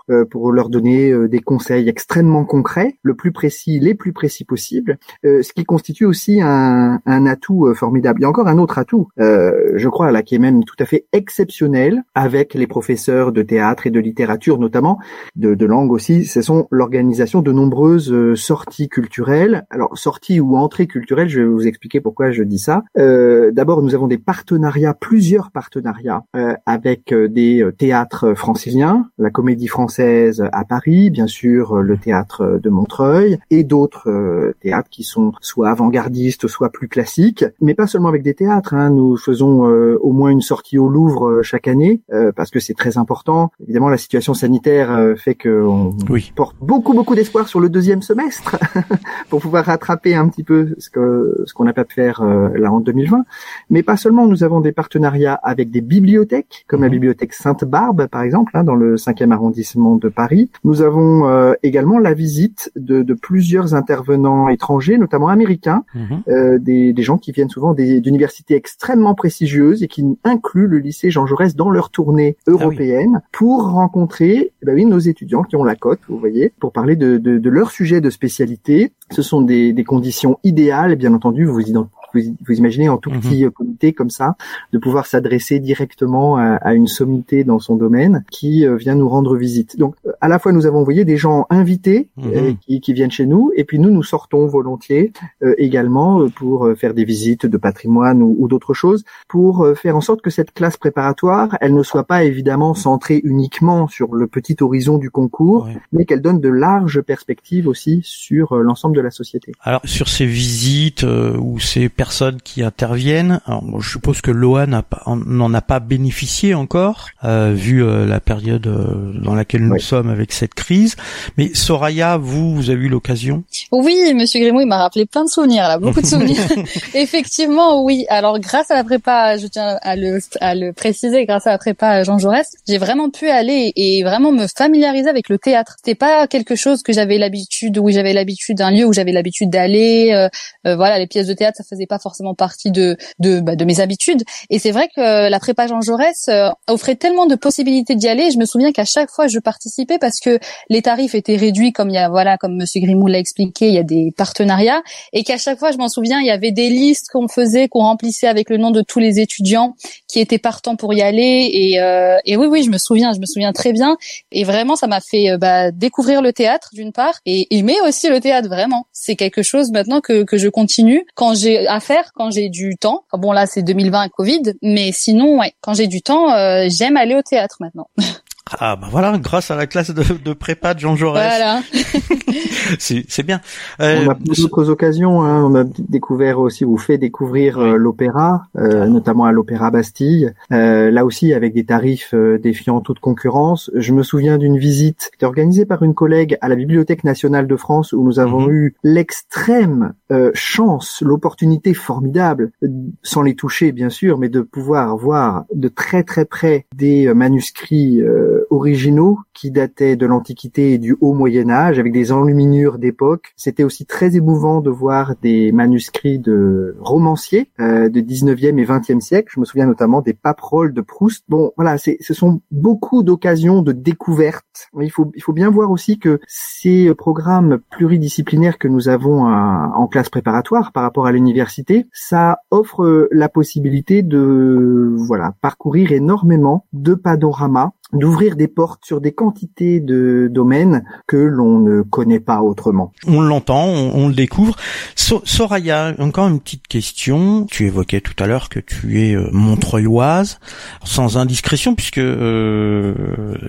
euh, 0.10 0.26
pour 0.26 0.52
leur 0.52 0.70
donner 0.70 1.12
euh, 1.12 1.28
des 1.28 1.40
conseils 1.40 1.90
extrêmement 1.90 2.46
concrets, 2.46 2.98
le 3.04 3.16
plus 3.16 3.32
précis, 3.32 3.80
les 3.80 3.96
plus 3.96 4.14
précis 4.14 4.46
possibles, 4.46 4.98
ce 5.24 5.54
qui 5.54 5.64
constitue 5.64 6.06
aussi 6.06 6.42
un, 6.42 7.00
un 7.06 7.26
atout 7.26 7.74
formidable. 7.76 8.20
Il 8.20 8.24
y 8.24 8.26
a 8.26 8.30
encore 8.30 8.48
un 8.48 8.58
autre 8.58 8.78
atout, 8.78 9.08
je 9.18 9.88
crois, 9.88 10.12
là, 10.12 10.24
qui 10.24 10.36
est 10.36 10.40
même 10.40 10.64
tout 10.64 10.76
à 10.80 10.86
fait 10.86 11.06
exceptionnel 11.12 12.04
avec 12.16 12.54
les 12.54 12.68
professeurs 12.68 13.32
de 13.32 13.42
théâtre 13.42 13.88
et 13.88 13.92
de 13.92 14.00
littérature 14.00 14.58
notamment, 14.60 15.00
de, 15.36 15.56
de 15.56 15.66
langue 15.66 15.92
aussi, 15.92 16.26
ce 16.26 16.42
sont 16.42 16.68
l'organisation 16.72 17.42
de 17.42 17.52
nombreuses 17.52 18.36
sorties 18.36 18.90
culturelles. 18.90 19.66
Alors, 19.70 19.98
sorties 19.98 20.40
ou 20.40 20.58
entrées 20.58 20.88
culturelles, 20.88 21.30
je 21.30 21.42
vais 21.42 21.48
vous 21.48 21.68
expliquer 21.68 22.02
pourquoi 22.02 22.32
je 22.32 22.44
dis 22.44 22.60
ça. 22.60 22.84
Euh, 22.98 23.52
D'abord, 23.52 23.82
nous 23.82 23.96
avons 23.96 24.08
des 24.08 24.18
partenariats, 24.18 24.94
plusieurs 24.94 25.52
partenariats 25.52 26.24
euh, 26.36 26.54
avec 26.66 27.12
euh, 27.12 27.28
des 27.28 27.62
euh, 27.62 27.72
théâtres 27.72 28.34
franciliens, 28.34 29.10
la 29.18 29.30
Comédie 29.30 29.49
Française 29.68 30.44
à 30.52 30.66
Paris, 30.66 31.10
bien 31.10 31.28
sûr 31.28 31.76
le 31.78 31.98
théâtre 31.98 32.60
de 32.62 32.70
Montreuil, 32.70 33.40
et 33.50 33.64
d'autres 33.64 34.54
théâtres 34.62 34.90
qui 34.90 35.04
sont 35.04 35.34
soit 35.42 35.70
avant-gardistes, 35.70 36.48
soit 36.48 36.70
plus 36.70 36.88
classiques, 36.88 37.46
mais 37.62 37.74
pas 37.74 37.88
seulement 37.88 38.10
avec 38.10 38.24
des 38.24 38.34
théâtres. 38.34 38.74
Hein. 38.74 38.90
Nous 38.90 39.18
faisons 39.18 39.64
au 39.64 40.12
moins 40.12 40.30
une 40.30 40.42
sortie 40.42 40.78
au 40.78 40.90
Louvre 40.90 41.42
chaque 41.42 41.68
année 41.68 42.02
parce 42.36 42.50
que 42.50 42.60
c'est 42.60 42.74
très 42.74 42.98
important. 42.98 43.52
Évidemment, 43.64 43.90
la 43.90 43.98
situation 43.98 44.34
sanitaire 44.34 45.16
fait 45.18 45.36
qu'on 45.36 45.96
oui. 46.10 46.32
porte 46.36 46.56
beaucoup 46.62 46.94
beaucoup 46.94 47.16
d'espoir 47.16 47.48
sur 47.48 47.60
le 47.60 47.70
deuxième 47.70 48.02
semestre 48.02 48.58
pour 49.30 49.42
pouvoir 49.42 49.66
rattraper 49.66 50.16
un 50.16 50.28
petit 50.28 50.44
peu 50.44 50.76
ce 50.78 50.90
que 50.90 51.44
ce 51.46 51.54
qu'on 51.54 51.64
n'a 51.64 51.74
pas 51.74 51.86
pu 51.86 51.96
faire 51.96 52.22
euh, 52.22 52.50
là 52.56 52.72
en 52.72 52.80
2020. 52.80 53.24
Mais 53.70 53.84
pas 53.84 53.98
seulement, 53.98 54.28
nous 54.28 54.44
avons 54.44 54.62
des 54.62 54.72
partenariats 54.72 55.40
avec 55.44 55.72
des 55.72 55.82
bibliothèques, 55.82 56.66
comme 56.68 56.82
la 56.82 56.88
mhm. 56.88 56.94
bibliothèque 56.94 57.34
Sainte-Barbe 57.34 58.08
par 58.08 58.22
exemple, 58.22 58.52
hein, 58.56 58.64
dans 58.64 58.76
le 58.76 58.96
5e 58.96 59.32
arrondissement 59.40 59.96
de 59.96 60.10
Paris. 60.10 60.50
Nous 60.64 60.82
avons 60.82 61.28
euh, 61.28 61.54
également 61.64 61.98
la 61.98 62.14
visite 62.14 62.72
de, 62.76 63.02
de, 63.02 63.14
plusieurs 63.14 63.74
intervenants 63.74 64.50
étrangers, 64.50 64.98
notamment 64.98 65.30
américains, 65.30 65.84
mhm. 65.96 66.22
euh, 66.28 66.60
des, 66.60 66.94
des, 66.94 67.04
gens 67.04 67.18
qui 67.18 67.32
viennent 67.32 67.50
souvent 67.50 67.74
d'universités 67.74 68.56
extrêmement 68.56 69.16
prestigieuses 69.16 69.84
et 69.84 69.88
qui 69.88 70.06
incluent 70.24 70.68
le 70.68 70.80
lycée 70.80 71.10
Jean 71.10 71.26
Jaurès 71.26 71.56
dans 71.56 71.70
leur 71.70 71.90
tournée 71.90 72.38
ah 72.48 72.52
européenne 72.52 73.22
pour 73.32 73.72
rencontrer 73.72 74.52
eh 74.62 74.66
ben 74.66 74.76
oui, 74.76 74.86
nos 74.86 75.00
étudiants 75.00 75.44
qui 75.44 75.56
ont 75.56 75.64
la 75.64 75.76
cote, 75.76 76.00
vous 76.08 76.20
voyez, 76.20 76.52
pour 76.60 76.72
parler 76.72 76.96
de, 76.96 77.18
de, 77.18 77.38
de 77.38 77.50
leur 77.50 77.72
sujet 77.72 78.02
de 78.02 78.10
spécialité. 78.10 78.92
Ce 79.12 79.22
sont 79.22 79.42
des, 79.42 79.74
des 79.74 79.84
conditions 79.84 80.38
idéales, 80.44 80.96
bien 80.96 81.14
entendu, 81.14 81.46
vous 81.46 81.54
vous, 81.54 81.90
vous 82.14 82.54
imaginez 82.56 82.90
en 82.90 82.98
tout 82.98 83.10
Mhm. 83.12 83.20
petit 83.20 83.46
euh, 83.46 83.50
comité 83.50 83.94
comme 83.94 84.10
ça, 84.10 84.36
de 84.74 84.78
pouvoir 84.78 85.06
s'adresser 85.06 85.60
directement 85.60 86.38
à, 86.38 86.56
à 86.56 86.74
une 86.74 86.88
sommité 86.88 87.44
dans 87.44 87.60
son 87.60 87.76
domaine 87.76 88.24
qui 88.32 88.66
euh, 88.66 88.76
vient 88.76 88.96
nous 88.96 89.10
rendre 89.10 89.36
visite. 89.36 89.78
Donc 89.78 89.96
euh, 90.06 90.12
à 90.22 90.28
la 90.28 90.40
fois 90.40 90.52
nous 90.52 90.66
avons 90.66 90.80
envoyé 90.80 91.06
des 91.06 91.18
gens 91.18 91.46
invités 91.50 92.08
euh, 92.24 92.50
Mhm. 92.52 92.58
qui, 92.58 92.82
qui 92.82 92.94
viennent 92.94 93.12
chez 93.12 93.26
nous, 93.26 93.52
et 93.56 93.64
puis 93.64 93.80
nous 93.80 93.90
nous 93.92 94.04
sortons 94.04 94.48
volontiers 94.48 95.12
euh, 95.44 95.54
également 95.58 96.28
pour 96.30 96.68
faire 96.78 96.94
des 96.94 97.04
visites 97.06 97.46
de 97.46 97.58
patrimoine 97.58 98.22
ou, 98.22 98.36
ou 98.40 98.48
d'autres 98.48 98.74
choses, 98.74 99.04
pour 99.28 99.66
faire 99.76 99.96
en 99.96 100.02
sorte 100.02 100.22
que 100.22 100.30
cette 100.30 100.52
classe 100.54 100.78
préparatoire, 100.78 101.58
elle 101.62 101.74
ne 101.74 101.84
soit 101.84 102.04
pas 102.06 102.24
évidemment 102.24 102.74
centrée 102.74 103.20
uniquement 103.24 103.88
sur 103.88 104.16
le 104.16 104.28
petit 104.28 104.56
horizon 104.62 104.98
du 104.98 105.10
concours, 105.10 105.68
mais 105.94 106.06
qu'elle 106.06 106.22
donne 106.22 106.40
de 106.40 106.50
larges 106.50 107.02
perspectives 107.02 107.68
aussi 107.68 108.02
sur 108.04 108.56
l'ensemble 108.58 108.96
de 108.96 109.02
la 109.02 109.12
société. 109.12 109.52
Alors 109.62 109.82
sur 109.86 110.08
ces 110.08 110.26
visites 110.26 111.04
euh, 111.04 111.38
ou 111.38 111.60
ces 111.60 111.90
personnes 112.00 112.40
qui 112.42 112.64
interviennent, 112.64 113.42
alors, 113.46 113.62
bon, 113.62 113.82
je 113.82 113.90
suppose 113.90 114.22
que 114.22 114.32
l'OA 114.32 114.66
n'en 114.66 115.54
a 115.54 115.62
pas 115.62 115.82
bénéficié 115.82 116.54
encore, 116.54 117.10
euh, 117.26 117.52
vu 117.54 117.84
euh, 117.84 118.06
la 118.06 118.22
période 118.22 118.68
euh, 118.68 119.12
dans 119.22 119.36
laquelle 119.36 119.64
nous 119.66 119.74
Oui. 119.74 119.82
sommes 119.82 120.10
avec 120.10 120.32
cette 120.32 120.54
crise. 120.54 120.96
Mais 121.36 121.54
Soraya, 121.54 122.16
vous, 122.16 122.56
vous 122.56 122.70
avez 122.70 122.86
eu 122.86 122.88
l'occasion? 122.88 123.44
Oui, 123.74 124.14
Monsieur 124.16 124.40
Grimaud, 124.40 124.62
il 124.62 124.68
m'a 124.68 124.78
rappelé 124.78 125.06
plein 125.06 125.26
de 125.26 125.30
souvenirs, 125.30 125.64
là, 125.64 125.78
beaucoup 125.78 126.00
de 126.00 126.06
souvenirs. 126.06 126.40
Effectivement, 126.94 127.84
oui. 127.84 128.06
Alors, 128.08 128.40
grâce 128.40 128.72
à 128.72 128.76
la 128.76 128.86
prépa, 128.86 129.36
je 129.36 129.48
tiens 129.48 129.78
à 129.82 129.98
le, 129.98 130.20
à 130.40 130.56
le 130.56 130.72
préciser, 130.72 131.26
grâce 131.26 131.48
à 131.48 131.52
la 131.52 131.58
prépa 131.58 132.04
Jean 132.04 132.18
Jaurès, 132.18 132.48
j'ai 132.66 132.78
vraiment 132.78 133.10
pu 133.10 133.28
aller 133.28 133.74
et 133.76 134.04
vraiment 134.04 134.32
me 134.32 134.48
familiariser 134.48 135.10
avec 135.10 135.28
le 135.28 135.38
théâtre. 135.38 135.76
C'était 135.80 135.96
pas 135.96 136.28
quelque 136.28 136.56
chose 136.56 136.82
que 136.82 136.94
j'avais 136.94 137.18
l'habitude, 137.18 137.78
où 137.78 137.90
j'avais 137.90 138.14
l'habitude 138.14 138.56
d'un 138.60 138.72
lieu 138.72 138.86
où 138.86 138.94
j'avais 138.94 139.12
l'habitude 139.12 139.50
d'aller. 139.50 140.30
voilà, 140.64 140.98
les 140.98 141.08
pièces 141.08 141.28
de 141.28 141.34
théâtre, 141.34 141.58
ça 141.58 141.66
faisait 141.70 141.89
pas 141.90 142.00
forcément 142.00 142.36
partie 142.36 142.72
de 142.72 142.96
bah, 143.20 143.56
de 143.56 143.66
mes 143.66 143.80
habitudes. 143.82 144.24
Et 144.50 144.60
c'est 144.60 144.72
vrai 144.72 144.88
que 144.96 145.30
la 145.30 145.40
prépa 145.40 145.68
Jean 145.68 145.82
Jaurès 145.82 146.28
euh, 146.30 146.50
offrait 146.68 146.96
tellement 146.96 147.26
de 147.26 147.36
possibilités 147.36 147.96
d'y 147.96 148.08
aller. 148.08 148.32
Je 148.32 148.38
me 148.38 148.46
souviens 148.46 148.72
qu'à 148.72 148.86
chaque 148.86 149.10
fois, 149.10 149.28
je 149.28 149.40
participais 149.40 149.98
parce 149.98 150.20
que 150.20 150.40
les 150.70 150.82
tarifs 150.82 151.16
étaient 151.16 151.36
réduits, 151.36 151.74
comme 151.74 151.90
il 151.90 151.96
y 151.96 151.98
a 151.98 152.10
voilà, 152.10 152.38
comme 152.38 152.56
Monsieur 152.56 152.82
Grimou 152.82 153.08
l'a 153.08 153.20
expliqué, 153.20 153.68
il 153.68 153.74
y 153.74 153.80
a 153.80 153.84
des 153.84 154.14
partenariats 154.16 154.82
et 155.14 155.24
qu'à 155.24 155.38
chaque 155.38 155.60
fois, 155.60 155.72
je 155.72 155.78
m'en 155.78 155.90
souviens, 155.90 156.20
il 156.20 156.28
y 156.28 156.32
avait 156.32 156.52
des 156.52 156.70
listes 156.70 157.08
qu'on 157.12 157.28
faisait, 157.28 157.68
qu'on 157.68 157.80
remplissait 157.80 158.28
avec 158.28 158.50
le 158.50 158.58
nom 158.58 158.72
de 158.72 158.82
tous 158.82 159.00
les 159.00 159.20
étudiants 159.20 159.76
qui 160.08 160.20
étaient 160.20 160.38
partants 160.38 160.76
pour 160.76 160.94
y 160.94 161.02
aller. 161.02 161.50
Et, 161.52 161.82
euh, 161.82 162.18
et 162.26 162.38
oui, 162.38 162.48
oui, 162.48 162.64
je 162.64 162.70
me 162.70 162.78
souviens, 162.78 163.14
je 163.14 163.20
me 163.20 163.26
souviens 163.26 163.52
très 163.54 163.74
bien. 163.74 163.98
Et 164.32 164.44
vraiment, 164.44 164.76
ça 164.76 164.88
m'a 164.88 165.02
fait 165.02 165.32
euh, 165.32 165.38
bah, 165.38 165.72
découvrir 165.72 166.22
le 166.22 166.34
théâtre 166.34 166.70
d'une 166.74 166.92
part 166.92 167.20
et 167.26 167.48
aimer 167.56 167.76
aussi 167.86 168.10
le 168.10 168.20
théâtre. 168.20 168.48
Vraiment, 168.48 168.86
c'est 168.94 169.16
quelque 169.16 169.44
chose 169.44 169.72
maintenant 169.72 170.02
que 170.02 170.24
que 170.24 170.38
je 170.38 170.48
continue 170.48 171.06
quand 171.16 171.34
j'ai 171.34 171.68
faire, 171.80 172.12
quand 172.14 172.32
j'ai 172.32 172.50
du 172.50 172.76
temps. 172.78 173.04
Bon 173.14 173.32
là, 173.32 173.46
c'est 173.46 173.62
2020 173.64 174.10
Covid, 174.10 174.54
mais 174.62 174.92
sinon, 174.92 175.40
ouais, 175.40 175.54
quand 175.62 175.74
j'ai 175.74 175.88
du 175.88 176.02
temps, 176.02 176.34
euh, 176.34 176.66
j'aime 176.68 176.98
aller 176.98 177.16
au 177.16 177.22
théâtre 177.22 177.58
maintenant. 177.60 177.90
Ah 178.60 178.76
bah 178.76 178.88
voilà, 178.90 179.18
grâce 179.18 179.52
à 179.52 179.56
la 179.56 179.68
classe 179.68 179.92
de, 179.92 180.04
de 180.24 180.34
prépa 180.34 180.74
de 180.74 180.80
Jean 180.80 180.96
Jaurès, 180.96 181.24
Voilà. 181.28 181.62
c'est 182.80 183.06
c'est 183.08 183.24
bien. 183.24 183.42
Euh, 183.82 184.04
On 184.06 184.10
a 184.10 184.16
d'autres 184.16 184.70
occasions. 184.70 185.22
Hein. 185.24 185.44
On 185.44 185.56
a 185.56 185.64
découvert 185.78 186.40
aussi, 186.40 186.66
ou 186.66 186.78
fait 186.78 186.98
découvrir 186.98 187.60
euh, 187.60 187.76
l'opéra, 187.76 188.44
euh, 188.58 188.88
notamment 188.88 189.26
à 189.26 189.32
l'Opéra 189.32 189.72
Bastille. 189.72 190.34
Euh, 190.52 190.92
là 190.92 191.06
aussi, 191.06 191.34
avec 191.34 191.54
des 191.54 191.66
tarifs 191.66 192.14
euh, 192.14 192.38
défiant 192.40 192.80
toute 192.82 193.00
concurrence. 193.00 193.70
Je 193.76 193.94
me 193.94 194.04
souviens 194.04 194.38
d'une 194.38 194.58
visite 194.58 195.12
organisée 195.22 195.66
par 195.66 195.84
une 195.84 195.94
collègue 195.94 196.38
à 196.42 196.48
la 196.48 196.56
Bibliothèque 196.56 197.04
nationale 197.04 197.48
de 197.48 197.56
France, 197.56 197.94
où 197.94 198.04
nous 198.04 198.20
avons 198.20 198.40
Mhm. 198.48 198.52
eu 198.52 198.76
l'extrême 198.84 199.94
euh, 200.12 200.32
chance, 200.34 201.02
l'opportunité 201.06 201.74
formidable, 201.74 202.52
euh, 202.64 202.68
sans 203.04 203.22
les 203.22 203.36
toucher 203.36 203.72
bien 203.72 203.90
sûr, 203.90 204.18
mais 204.18 204.30
de 204.30 204.42
pouvoir 204.42 204.96
voir 204.98 205.44
de 205.54 205.68
très 205.68 206.04
très 206.04 206.26
près 206.26 206.66
des 206.76 207.08
euh, 207.08 207.14
manuscrits 207.14 208.02
euh, 208.02 208.39
originaux 208.50 209.20
qui 209.34 209.52
dataient 209.52 209.96
de 209.96 210.06
l'Antiquité 210.06 210.74
et 210.74 210.78
du 210.78 210.98
Haut 211.02 211.14
Moyen 211.14 211.50
Âge, 211.50 211.80
avec 211.80 211.94
des 211.94 212.12
enluminures 212.12 212.78
d'époque. 212.78 213.34
C'était 213.36 213.64
aussi 213.64 213.86
très 213.86 214.16
émouvant 214.16 214.62
de 214.62 214.70
voir 214.70 215.16
des 215.22 215.52
manuscrits 215.52 216.20
de 216.20 216.76
romanciers 216.80 217.50
euh, 217.60 217.90
de 217.90 218.02
19e 218.02 218.58
et 218.60 218.66
20e 218.66 219.00
siècle. 219.00 219.32
Je 219.34 219.40
me 219.40 219.46
souviens 219.46 219.66
notamment 219.68 220.02
des 220.02 220.14
paperoles 220.14 220.74
de 220.74 220.82
Proust. 220.82 221.24
Bon, 221.30 221.52
voilà, 221.56 221.78
ce 221.78 222.14
sont 222.14 222.42
beaucoup 222.52 223.04
d'occasions 223.04 223.62
de 223.62 223.72
découverte. 223.72 224.70
Il 224.80 224.92
faut, 224.92 225.12
il 225.16 225.22
faut 225.24 225.34
bien 225.34 225.50
voir 225.50 225.72
aussi 225.72 226.00
que 226.00 226.20
ces 226.28 226.94
programmes 226.96 227.60
pluridisciplinaires 227.72 228.58
que 228.58 228.68
nous 228.68 228.90
avons 228.90 229.26
à- 229.26 229.72
en 229.76 229.88
classe 229.88 230.10
préparatoire 230.10 230.72
par 230.72 230.84
rapport 230.84 231.06
à 231.08 231.12
l'université, 231.12 231.88
ça 231.94 232.40
offre 232.52 233.08
la 233.12 233.30
possibilité 233.30 234.04
de, 234.04 234.94
voilà, 234.98 235.34
parcourir 235.42 235.92
énormément 235.92 236.66
de 236.74 236.94
panoramas 236.94 237.72
d'ouvrir 237.94 238.36
des 238.36 238.48
portes 238.48 238.86
sur 238.86 239.02
des 239.02 239.12
quantités 239.14 239.80
de 239.80 240.30
domaines 240.32 240.84
que 241.08 241.18
l'on 241.18 241.60
ne 241.60 241.82
connaît 241.82 242.20
pas 242.20 242.42
autrement. 242.42 242.92
on 243.08 243.22
l'entend, 243.22 243.66
on, 243.66 244.08
le 244.08 244.14
découvre. 244.14 244.56
So- 244.96 245.22
Soraya, 245.26 245.94
encore 246.00 246.28
une 246.28 246.40
petite 246.40 246.68
question. 246.68 247.46
Tu 247.50 247.66
évoquais 247.66 248.02
tout 248.02 248.14
à 248.22 248.28
l'heure 248.28 248.50
que 248.50 248.60
tu 248.60 249.02
es 249.02 249.16
euh, 249.16 249.30
montreuilloise, 249.32 250.40
sans 250.84 251.18
indiscrétion, 251.18 251.74
puisque 251.76 251.98
euh, 251.98 252.94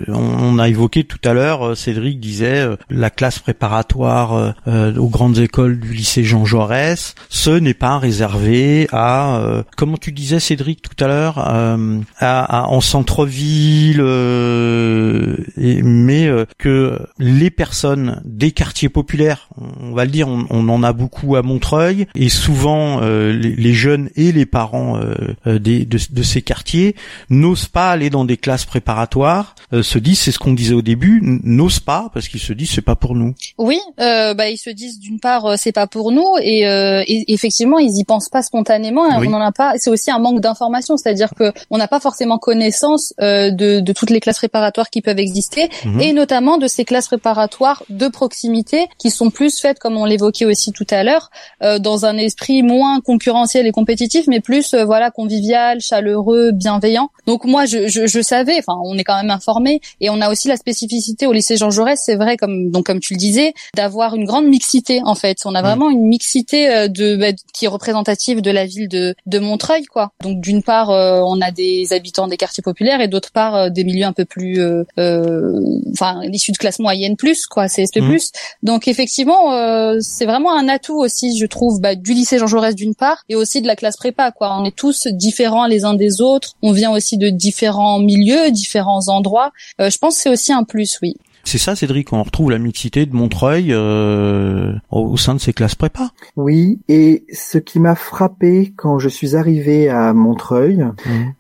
on, 0.08 0.58
a 0.58 0.68
évoqué 0.68 1.04
tout 1.04 1.18
à 1.24 1.32
l'heure, 1.34 1.68
euh, 1.70 1.74
Cédric 1.74 2.20
disait 2.20 2.60
euh, 2.60 2.76
la 2.88 3.10
classe 3.10 3.38
préparatoire 3.38 4.54
aux 4.66 5.08
grandes 5.08 5.38
écoles 5.38 5.78
du 5.78 5.92
lycée 5.92 6.24
Jean 6.24 6.44
Jaurès, 6.44 7.14
ce 7.28 7.50
n'est 7.50 7.74
pas 7.74 7.98
réservé 7.98 8.86
à, 8.92 9.38
euh, 9.40 9.62
comment 9.76 9.96
tu 9.96 10.12
disais 10.12 10.40
Cédric 10.40 10.82
tout 10.82 11.04
à 11.04 11.08
l'heure, 11.08 11.38
à, 11.38 11.76
à- 12.18 12.68
en 12.68 12.80
centre-ville, 12.80 14.00
euh, 14.30 15.36
et- 15.56 15.82
mais 15.82 16.26
euh, 16.26 16.44
que 16.58 16.98
les 17.18 17.50
personnes 17.50 18.20
des 18.24 18.52
quartiers 18.52 18.88
populaires, 18.88 19.48
on 19.80 19.92
va 19.92 20.04
le 20.04 20.10
dire, 20.10 20.28
on, 20.28 20.46
on 20.50 20.68
en 20.68 20.82
a 20.82 20.92
beaucoup 20.92 21.36
à 21.36 21.42
Montreuil, 21.42 22.06
et 22.14 22.28
souvent 22.28 23.00
euh, 23.02 23.32
les, 23.32 23.54
les 23.54 23.72
jeunes 23.72 24.10
et 24.16 24.32
les 24.32 24.46
parents 24.46 24.98
des, 25.46 25.84
de, 25.84 25.98
de 26.10 26.22
ces 26.22 26.42
quartiers 26.42 26.94
n'osent 27.28 27.66
pas 27.68 27.90
aller 27.90 28.10
dans 28.10 28.24
des 28.24 28.36
classes 28.36 28.64
préparatoires, 28.64 29.54
se 29.82 29.98
disent, 29.98 30.20
c'est 30.20 30.32
ce 30.32 30.38
qu'on 30.38 30.52
disait 30.52 30.74
au 30.74 30.82
début, 30.82 31.20
n'osent 31.44 31.80
pas 31.80 32.10
parce 32.12 32.28
qu'ils 32.28 32.40
se 32.40 32.52
disent 32.52 32.70
c'est 32.70 32.80
pas 32.82 32.96
pour 32.96 33.14
nous. 33.14 33.34
Oui, 33.58 33.78
bah 33.98 34.48
ils 34.48 34.58
se 34.58 34.70
disent 34.70 34.98
d'une 34.98 35.20
part 35.20 35.58
c'est 35.58 35.72
pas 35.72 35.86
pour 35.86 36.12
nous 36.12 36.26
et, 36.42 36.60
et 36.62 37.32
effectivement 37.32 37.78
ils 37.78 37.96
y 37.98 38.04
pensent 38.04 38.28
pas 38.28 38.42
spontanément. 38.42 39.18
Oui. 39.18 39.26
On 39.28 39.34
en 39.34 39.40
a 39.40 39.52
pas. 39.52 39.74
C'est 39.76 39.90
aussi 39.90 40.10
un 40.10 40.18
manque 40.18 40.40
d'information, 40.40 40.96
c'est-à-dire 40.96 41.30
que 41.38 41.52
on 41.70 41.78
n'a 41.78 41.88
pas 41.88 42.00
forcément 42.00 42.38
connaissance 42.38 43.14
de, 43.18 43.80
de 43.80 43.92
toutes 43.92 44.10
les 44.10 44.19
classes 44.20 44.38
préparatoires 44.38 44.90
qui 44.90 45.00
peuvent 45.02 45.18
exister 45.18 45.68
Mhm. 45.84 46.00
et 46.00 46.12
notamment 46.12 46.58
de 46.58 46.66
ces 46.66 46.84
classes 46.84 47.06
préparatoires 47.08 47.82
de 47.88 48.08
proximité 48.08 48.86
qui 48.98 49.10
sont 49.10 49.30
plus 49.30 49.58
faites, 49.60 49.78
comme 49.78 49.96
on 49.96 50.04
l'évoquait 50.04 50.44
aussi 50.44 50.72
tout 50.72 50.86
à 50.90 51.02
l'heure, 51.02 51.30
euh, 51.62 51.78
dans 51.78 52.04
un 52.06 52.16
esprit 52.16 52.62
moins 52.62 53.00
concurrentiel 53.00 53.66
et 53.66 53.72
compétitif, 53.72 54.26
mais 54.28 54.40
plus 54.40 54.74
euh, 54.74 54.84
voilà 54.84 55.10
convivial, 55.10 55.80
chaleureux, 55.80 56.52
bienveillant. 56.52 57.10
Donc 57.26 57.44
moi 57.44 57.66
je, 57.66 57.88
je, 57.88 58.06
je 58.06 58.20
savais, 58.20 58.58
enfin 58.58 58.78
on 58.84 58.96
est 58.98 59.04
quand 59.04 59.16
même 59.16 59.30
informé 59.30 59.80
et 60.00 60.10
on 60.10 60.20
a 60.20 60.30
aussi 60.30 60.48
la 60.48 60.56
spécificité 60.56 61.26
au 61.26 61.32
lycée 61.32 61.56
Jean 61.56 61.70
Jaurès, 61.70 62.00
c'est 62.04 62.16
vrai 62.16 62.36
comme 62.36 62.70
donc 62.70 62.86
comme 62.86 63.00
tu 63.00 63.14
le 63.14 63.18
disais, 63.18 63.54
d'avoir 63.74 64.14
une 64.14 64.24
grande 64.24 64.46
mixité 64.46 65.00
en 65.04 65.14
fait. 65.14 65.38
On 65.44 65.54
a 65.54 65.60
Mm. 65.62 65.64
vraiment 65.64 65.90
une 65.90 66.06
mixité 66.06 66.68
euh, 66.70 66.88
de 66.88 67.16
bah, 67.16 67.32
qui 67.52 67.64
est 67.66 67.68
représentative 67.68 68.40
de 68.42 68.50
la 68.50 68.64
ville 68.66 68.88
de 68.88 69.14
de 69.26 69.38
Montreuil 69.38 69.84
quoi. 69.84 70.12
Donc 70.22 70.40
d'une 70.40 70.62
part 70.62 70.90
euh, 70.90 71.20
on 71.24 71.40
a 71.40 71.50
des 71.50 71.92
habitants 71.92 72.28
des 72.28 72.36
quartiers 72.36 72.62
populaires 72.62 73.00
et 73.00 73.08
d'autre 73.08 73.30
part 73.32 73.54
euh, 73.56 73.68
des 73.70 73.84
milieux 73.84 74.06
un 74.10 74.12
peu 74.12 74.24
plus 74.24 74.60
euh, 74.60 74.84
euh, 74.98 75.60
enfin 75.92 76.22
issus 76.32 76.52
de 76.52 76.58
classe 76.58 76.78
moyenne 76.78 77.16
plus 77.16 77.46
quoi, 77.46 77.68
CSP+. 77.68 78.00
Mhm. 78.00 78.18
Donc 78.62 78.88
effectivement 78.88 79.54
euh, 79.54 79.98
c'est 80.00 80.26
vraiment 80.26 80.52
un 80.54 80.68
atout 80.68 80.98
aussi 80.98 81.36
je 81.38 81.46
trouve 81.46 81.80
bah, 81.80 81.94
du 81.94 82.12
lycée 82.12 82.38
Jean 82.38 82.46
Jaurès 82.46 82.74
d'une 82.74 82.94
part 82.94 83.24
et 83.28 83.36
aussi 83.36 83.62
de 83.62 83.66
la 83.66 83.76
classe 83.76 83.96
prépa 83.96 84.30
quoi. 84.32 84.56
On 84.60 84.64
est 84.64 84.76
tous 84.76 85.06
différents 85.06 85.66
les 85.66 85.84
uns 85.84 85.94
des 85.94 86.20
autres, 86.20 86.56
on 86.62 86.72
vient 86.72 86.92
aussi 86.92 87.16
de 87.16 87.28
différents 87.30 87.98
milieux, 87.98 88.50
différents 88.50 89.08
endroits. 89.08 89.52
Euh, 89.80 89.90
je 89.90 89.98
pense 89.98 90.16
que 90.16 90.22
c'est 90.22 90.30
aussi 90.30 90.52
un 90.52 90.64
plus 90.64 90.98
oui. 91.02 91.16
C'est 91.44 91.58
ça, 91.58 91.74
Cédric, 91.74 92.12
on 92.12 92.22
retrouve 92.22 92.50
la 92.50 92.58
mixité 92.58 93.06
de 93.06 93.14
Montreuil 93.14 93.72
euh, 93.72 94.72
au, 94.90 95.16
sein 95.16 95.34
de 95.34 95.40
ces 95.40 95.52
classes 95.52 95.74
prépa. 95.74 96.10
Oui, 96.36 96.80
et 96.88 97.24
ce 97.32 97.58
qui 97.58 97.80
m'a 97.80 97.94
frappé 97.94 98.72
quand 98.76 98.98
je 98.98 99.08
suis 99.08 99.36
arrivé 99.36 99.88
à 99.88 100.12
Montreuil 100.12 100.86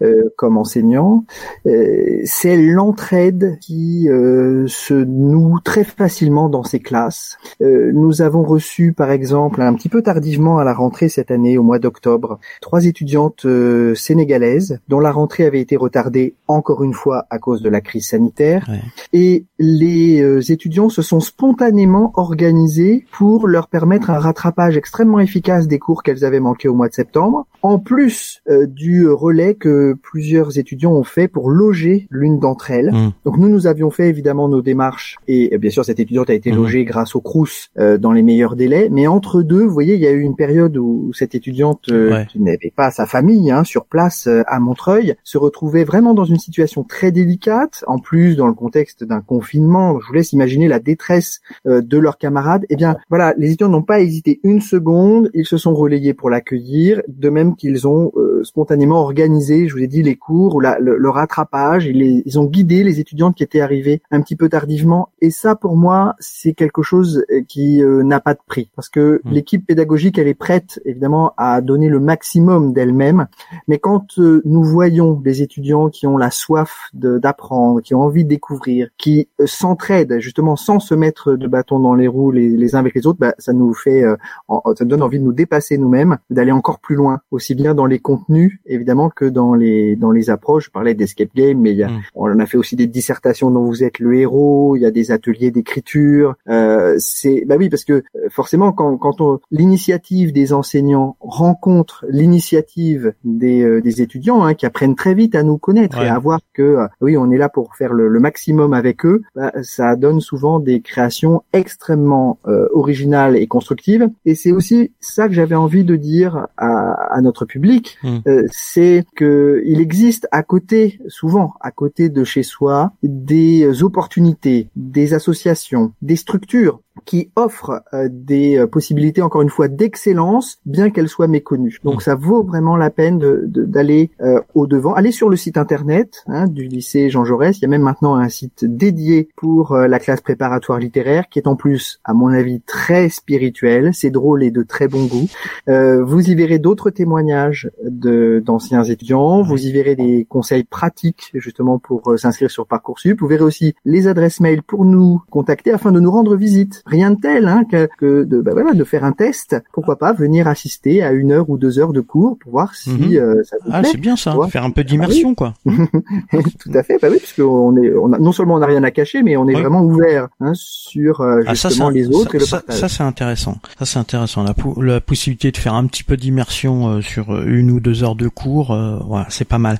euh, 0.02 0.30
comme 0.36 0.56
enseignant, 0.56 1.24
euh, 1.66 2.20
c'est 2.24 2.56
l'entraide 2.56 3.58
qui 3.60 4.08
euh, 4.08 4.66
se 4.68 4.94
noue 4.94 5.58
très 5.60 5.84
facilement 5.84 6.48
dans 6.48 6.64
ces 6.64 6.80
classes. 6.80 7.38
Euh, 7.62 7.90
nous 7.94 8.22
avons 8.22 8.42
reçu, 8.42 8.92
par 8.92 9.10
exemple, 9.10 9.62
un 9.62 9.74
petit 9.74 9.88
peu 9.88 10.02
tardivement 10.02 10.58
à 10.58 10.64
la 10.64 10.74
rentrée 10.74 11.08
cette 11.08 11.30
année, 11.30 11.58
au 11.58 11.62
mois 11.62 11.78
d'octobre, 11.78 12.38
trois 12.60 12.86
étudiantes 12.86 13.44
euh, 13.44 13.94
sénégalaises 13.94 14.80
dont 14.88 15.00
la 15.00 15.12
rentrée 15.12 15.46
avait 15.46 15.60
été 15.60 15.76
retardée 15.76 16.34
encore 16.48 16.84
une 16.84 16.94
fois 16.94 17.26
à 17.30 17.38
cause 17.38 17.62
de 17.62 17.68
la 17.68 17.80
crise 17.80 18.08
sanitaire. 18.08 18.66
Ouais. 18.68 18.80
Et 19.12 19.44
les 19.58 19.89
euh, 20.22 20.40
étudiants 20.40 20.88
se 20.88 21.02
sont 21.02 21.20
spontanément 21.20 22.12
organisés 22.14 23.04
pour 23.12 23.46
leur 23.48 23.68
permettre 23.68 24.10
un 24.10 24.18
rattrapage 24.18 24.76
extrêmement 24.76 25.20
efficace 25.20 25.66
des 25.68 25.78
cours 25.78 26.02
qu'elles 26.02 26.24
avaient 26.24 26.40
manqués 26.40 26.68
au 26.68 26.74
mois 26.74 26.88
de 26.88 26.94
septembre, 26.94 27.46
en 27.62 27.78
plus 27.78 28.42
euh, 28.48 28.66
du 28.66 29.08
relais 29.08 29.54
que 29.54 29.94
plusieurs 30.02 30.58
étudiants 30.58 30.92
ont 30.92 31.04
fait 31.04 31.28
pour 31.28 31.50
loger 31.50 32.06
l'une 32.10 32.38
d'entre 32.38 32.70
elles. 32.70 32.90
Mmh. 32.92 33.12
Donc 33.24 33.38
nous, 33.38 33.48
nous 33.48 33.66
avions 33.66 33.90
fait 33.90 34.08
évidemment 34.08 34.48
nos 34.48 34.62
démarches 34.62 35.16
et 35.28 35.54
euh, 35.54 35.58
bien 35.58 35.70
sûr 35.70 35.84
cette 35.84 36.00
étudiante 36.00 36.30
a 36.30 36.34
été 36.34 36.50
Mhm. 36.50 36.56
logée 36.56 36.84
grâce 36.84 37.14
au 37.14 37.20
Crous 37.20 37.70
euh, 37.78 37.98
dans 37.98 38.12
les 38.12 38.22
meilleurs 38.22 38.56
délais. 38.56 38.88
Mais 38.90 39.06
entre 39.06 39.42
deux, 39.42 39.62
vous 39.64 39.72
voyez, 39.72 39.94
il 39.94 40.00
y 40.00 40.06
a 40.06 40.10
eu 40.10 40.20
une 40.20 40.36
période 40.36 40.76
où 40.76 41.10
cette 41.14 41.34
étudiante 41.34 41.84
euh, 41.90 42.10
Ouais. 42.10 42.26
qui 42.30 42.40
n'avait 42.40 42.72
pas 42.74 42.90
sa 42.90 43.06
famille 43.06 43.50
hein, 43.50 43.64
sur 43.64 43.84
place 43.84 44.26
euh, 44.26 44.42
à 44.46 44.58
Montreuil 44.60 45.14
se 45.24 45.38
retrouvait 45.38 45.84
vraiment 45.84 46.14
dans 46.14 46.24
une 46.24 46.38
situation 46.38 46.82
très 46.82 47.12
délicate. 47.12 47.84
En 47.86 47.98
plus, 47.98 48.36
dans 48.36 48.46
le 48.46 48.52
contexte 48.54 49.04
d'un 49.04 49.20
confinement, 49.20 49.79
je 50.00 50.06
vous 50.06 50.12
laisse 50.14 50.32
imaginer 50.32 50.68
la 50.68 50.78
détresse 50.80 51.40
euh, 51.66 51.80
de 51.82 51.98
leurs 51.98 52.18
camarades. 52.18 52.64
Eh 52.70 52.76
bien, 52.76 52.96
voilà, 53.08 53.34
les 53.38 53.48
étudiants 53.48 53.68
n'ont 53.68 53.82
pas 53.82 54.00
hésité 54.00 54.40
une 54.44 54.60
seconde. 54.60 55.30
Ils 55.34 55.46
se 55.46 55.56
sont 55.56 55.74
relayés 55.74 56.14
pour 56.14 56.30
l'accueillir, 56.30 57.02
de 57.08 57.28
même 57.30 57.56
qu'ils 57.56 57.86
ont 57.86 58.12
euh, 58.16 58.42
spontanément 58.44 59.00
organisé, 59.00 59.68
je 59.68 59.74
vous 59.74 59.82
ai 59.82 59.86
dit, 59.86 60.02
les 60.02 60.16
cours 60.16 60.54
ou 60.56 60.60
la- 60.60 60.78
le, 60.78 60.96
le 60.96 61.10
rattrapage. 61.10 61.86
Ils, 61.86 61.98
les- 61.98 62.22
ils 62.26 62.38
ont 62.38 62.44
guidé 62.44 62.84
les 62.84 63.00
étudiantes 63.00 63.34
qui 63.36 63.42
étaient 63.42 63.60
arrivées 63.60 64.02
un 64.10 64.20
petit 64.20 64.36
peu 64.36 64.48
tardivement. 64.48 65.10
Et 65.20 65.30
ça, 65.30 65.54
pour 65.56 65.76
moi, 65.76 66.14
c'est 66.20 66.52
quelque 66.54 66.82
chose 66.82 67.24
euh, 67.30 67.42
qui 67.48 67.82
euh, 67.82 68.02
n'a 68.02 68.20
pas 68.20 68.34
de 68.34 68.40
prix, 68.46 68.70
parce 68.76 68.88
que 68.88 69.20
Mm. 69.24 69.30
l'équipe 69.32 69.66
pédagogique, 69.66 70.18
elle 70.18 70.28
est 70.28 70.34
prête, 70.34 70.80
évidemment, 70.84 71.32
à 71.36 71.60
donner 71.60 71.88
le 71.88 72.00
maximum 72.00 72.72
d'elle-même. 72.72 73.26
Mais 73.68 73.78
quand 73.78 74.06
euh, 74.18 74.40
nous 74.44 74.62
voyons 74.64 75.12
des 75.14 75.42
étudiants 75.42 75.88
qui 75.90 76.06
ont 76.06 76.16
la 76.16 76.30
soif 76.30 76.88
d'apprendre, 77.18 77.80
qui 77.80 77.94
ont 77.94 78.02
envie 78.02 78.24
de 78.24 78.28
découvrir, 78.28 78.88
qui 78.98 79.28
euh, 79.40 79.46
s'entraident 79.70 80.18
justement 80.18 80.56
sans 80.56 80.80
se 80.80 80.94
mettre 80.94 81.34
de 81.34 81.46
bâton 81.46 81.78
dans 81.78 81.94
les 81.94 82.08
roues 82.08 82.30
les, 82.32 82.48
les 82.48 82.74
uns 82.74 82.78
avec 82.80 82.94
les 82.94 83.06
autres, 83.06 83.18
bah, 83.20 83.34
ça 83.38 83.52
nous 83.52 83.72
fait, 83.74 84.02
euh, 84.02 84.16
en- 84.48 84.62
ça 84.76 84.84
nous 84.84 84.90
donne 84.90 85.02
envie 85.02 85.18
de 85.20 85.24
nous 85.24 85.32
dépasser 85.32 85.78
nous-mêmes, 85.78 86.18
d'aller 86.28 86.52
encore 86.52 86.80
plus 86.80 86.96
loin, 86.96 87.20
aussi 87.30 87.54
bien 87.54 87.74
dans 87.74 87.86
les 87.86 87.98
contenus 87.98 88.58
évidemment 88.66 89.10
que 89.10 89.24
dans 89.24 89.54
les 89.54 89.96
dans 89.96 90.10
les 90.10 90.28
approches. 90.30 90.66
Je 90.66 90.70
parlais 90.70 90.94
d'escape 90.94 91.28
game, 91.34 91.58
mais 91.60 91.70
il 91.72 91.78
y 91.78 91.82
a, 91.84 91.88
Mm. 91.88 92.00
on 92.14 92.38
a 92.38 92.46
fait 92.46 92.56
aussi 92.58 92.76
des 92.76 92.86
dissertations 92.86 93.50
dont 93.50 93.64
vous 93.64 93.82
êtes 93.84 93.98
le 93.98 94.14
héros. 94.14 94.76
Il 94.76 94.82
y 94.82 94.86
a 94.86 94.90
des 94.90 95.10
ateliers 95.12 95.50
d'écriture. 95.50 96.34
Euh, 96.48 96.94
c'est 96.98 97.44
bah 97.46 97.56
oui 97.58 97.68
parce 97.68 97.84
que 97.84 97.92
euh, 97.94 98.02
forcément 98.30 98.72
quand 98.72 98.96
quand 98.98 99.20
on 99.20 99.38
l'initiative 99.50 100.32
des 100.32 100.52
enseignants 100.52 101.16
rencontre 101.20 102.04
l'initiative 102.08 103.12
des 103.24 103.62
euh, 103.62 103.80
des 103.80 104.02
étudiants 104.02 104.44
hein, 104.44 104.54
qui 104.54 104.66
apprennent 104.66 104.94
très 104.94 105.14
vite 105.14 105.34
à 105.34 105.42
nous 105.42 105.58
connaître 105.58 105.98
Ouais. 105.98 106.06
et 106.06 106.08
à 106.08 106.18
voir 106.18 106.40
que 106.54 106.62
euh, 106.62 106.86
oui 107.00 107.16
on 107.16 107.30
est 107.30 107.38
là 107.38 107.48
pour 107.48 107.74
faire 107.76 107.92
le, 107.92 108.08
le 108.08 108.20
maximum 108.20 108.72
avec 108.72 109.04
eux, 109.04 109.22
bah, 109.34 109.52
ça 109.62 109.96
donne 109.96 110.20
souvent 110.20 110.60
des 110.60 110.80
créations 110.80 111.42
extrêmement 111.52 112.38
euh, 112.46 112.68
originales 112.72 113.36
et 113.36 113.46
constructives. 113.46 114.08
Et 114.24 114.34
c'est 114.34 114.52
aussi 114.52 114.92
ça 115.00 115.28
que 115.28 115.34
j'avais 115.34 115.54
envie 115.54 115.84
de 115.84 115.96
dire 115.96 116.46
à, 116.56 116.92
à 117.14 117.20
notre 117.20 117.44
public, 117.44 117.98
Mm. 118.02 118.18
euh, 118.26 118.44
c'est 118.50 119.04
que 119.16 119.62
il 119.64 119.80
existe 119.80 120.26
à 120.32 120.42
côté, 120.42 121.00
souvent 121.08 121.54
à 121.60 121.70
côté 121.70 122.08
de 122.08 122.24
chez 122.24 122.42
soi, 122.42 122.92
des 123.02 123.82
opportunités, 123.82 124.68
des 124.76 125.14
associations, 125.14 125.92
des 126.02 126.16
structures 126.16 126.80
qui 127.04 127.30
offrent 127.36 127.82
euh, 127.94 128.08
des 128.10 128.58
euh, 128.58 128.66
possibilités, 128.66 129.22
encore 129.22 129.42
une 129.42 129.48
fois, 129.48 129.68
d'excellence, 129.68 130.58
bien 130.66 130.90
qu'elles 130.90 131.08
soient 131.08 131.28
méconnues. 131.28 131.78
Donc 131.84 131.96
Mm. 131.96 132.00
ça 132.00 132.14
vaut 132.14 132.42
vraiment 132.42 132.76
la 132.76 132.90
peine 132.90 133.18
de- 133.18 133.44
de- 133.46 133.64
d'aller 133.64 134.10
euh, 134.20 134.40
au 134.54 134.66
devant. 134.66 134.92
Allez 134.94 135.12
sur 135.12 135.28
le 135.28 135.36
site 135.36 135.56
internet 135.56 136.22
hein, 136.26 136.46
du 136.46 136.64
lycée 136.68 137.08
Jean 137.10 137.24
Jaurès. 137.24 137.56
Il 137.58 137.62
y 137.62 137.64
a 137.64 137.68
même 137.68 137.82
maintenant 137.82 138.16
un 138.16 138.28
site 138.28 138.64
dédié 138.64 139.28
pour 139.36 139.72
euh, 139.72 139.86
la 139.86 139.98
classe 139.98 140.20
préparatoire 140.20 140.78
littéraire, 140.78 141.28
qui 141.30 141.38
est 141.38 141.46
en 141.48 141.56
plus, 141.56 142.00
à 142.04 142.12
mon 142.12 142.28
avis, 142.28 142.60
très 142.60 143.08
spirituel. 143.08 143.90
C'est 143.94 144.10
drôle 144.10 144.42
et 144.42 144.50
de 144.50 144.62
très 144.62 144.88
bon 144.88 145.04
goût. 145.06 145.26
Euh, 145.68 146.04
vous 146.04 146.28
y 146.28 146.34
verrez 146.34 146.58
d'autres 146.58 146.90
témoignages 146.90 147.70
d'anciens 147.82 148.82
étudiants. 148.84 149.42
Vous 149.42 149.66
y 149.66 149.72
verrez 149.72 149.96
des 149.96 150.26
conseils 150.28 150.64
pratiques 150.64 151.30
justement 151.34 151.78
pour 151.78 152.10
euh, 152.10 152.16
s'inscrire 152.16 152.50
sur 152.50 152.66
parcoursup. 152.66 153.20
Vous 153.20 153.26
verrez 153.26 153.44
aussi 153.44 153.74
les 153.84 154.06
adresses 154.06 154.40
mail 154.40 154.62
pour 154.62 154.84
nous 154.84 155.22
contacter 155.30 155.72
afin 155.72 155.92
de 155.92 156.00
nous 156.00 156.10
rendre 156.10 156.36
visite. 156.36 156.79
Rien 156.86 157.10
de 157.12 157.20
tel 157.20 157.46
hein, 157.48 157.64
que, 157.70 157.88
que 157.98 158.24
de 158.24 158.40
bah 158.40 158.52
voilà 158.54 158.72
de 158.74 158.84
faire 158.84 159.04
un 159.04 159.12
test. 159.12 159.56
Pourquoi 159.72 159.96
pas 159.98 160.12
venir 160.12 160.48
assister 160.48 161.02
à 161.02 161.12
une 161.12 161.32
heure 161.32 161.50
ou 161.50 161.58
deux 161.58 161.78
heures 161.78 161.92
de 161.92 162.00
cours 162.00 162.38
pour 162.38 162.52
voir 162.52 162.74
si 162.74 162.90
Mhm. 162.90 163.14
euh, 163.16 163.42
ça 163.44 163.56
vous 163.64 163.70
Ah, 163.72 163.80
plaît. 163.80 163.90
c'est 163.92 163.98
bien 163.98 164.16
ça, 164.16 164.36
faire 164.50 164.64
un 164.64 164.70
peu 164.70 164.84
d'immersion, 164.84 165.34
quoi. 165.34 165.54
Tout 165.64 166.70
à 166.74 166.82
fait, 166.82 166.98
bah 167.00 167.08
oui, 167.10 167.18
parce 167.18 167.32
qu'on 167.32 167.76
est, 167.76 167.92
on 167.94 168.12
a, 168.12 168.18
non 168.18 168.32
seulement 168.32 168.54
on 168.54 168.58
n'a 168.58 168.66
rien 168.66 168.82
à 168.84 168.90
cacher, 168.90 169.22
mais 169.22 169.36
on 169.36 169.48
est 169.48 169.54
vraiment 169.54 169.82
ouvert 169.82 170.28
hein, 170.40 170.52
sur 170.54 171.20
euh, 171.20 171.40
Ah, 171.46 171.54
ça, 171.54 171.68
justement 171.68 171.90
les 171.90 172.08
autres 172.08 172.30
ça, 172.32 172.36
et 172.36 172.40
le 172.40 172.46
partage. 172.50 172.76
ça, 172.78 172.88
c'est 172.88 173.02
intéressant. 173.02 173.58
Ça, 173.78 173.84
c'est 173.86 173.98
intéressant. 173.98 174.44
La 174.80 175.00
possibilité 175.00 175.50
de 175.52 175.56
faire 175.56 175.74
un 175.74 175.86
petit 175.86 176.04
peu 176.04 176.16
d'immersion 176.16 176.88
euh, 176.88 177.00
sur 177.00 177.30
euh, 177.34 177.44
une 177.46 177.70
ou 177.70 177.80
deux 177.80 178.02
heures 178.04 178.14
de 178.16 178.28
cours, 178.28 178.72
euh, 178.72 178.98
voilà, 179.06 179.26
c'est 179.28 179.44
pas 179.46 179.58
mal. 179.58 179.78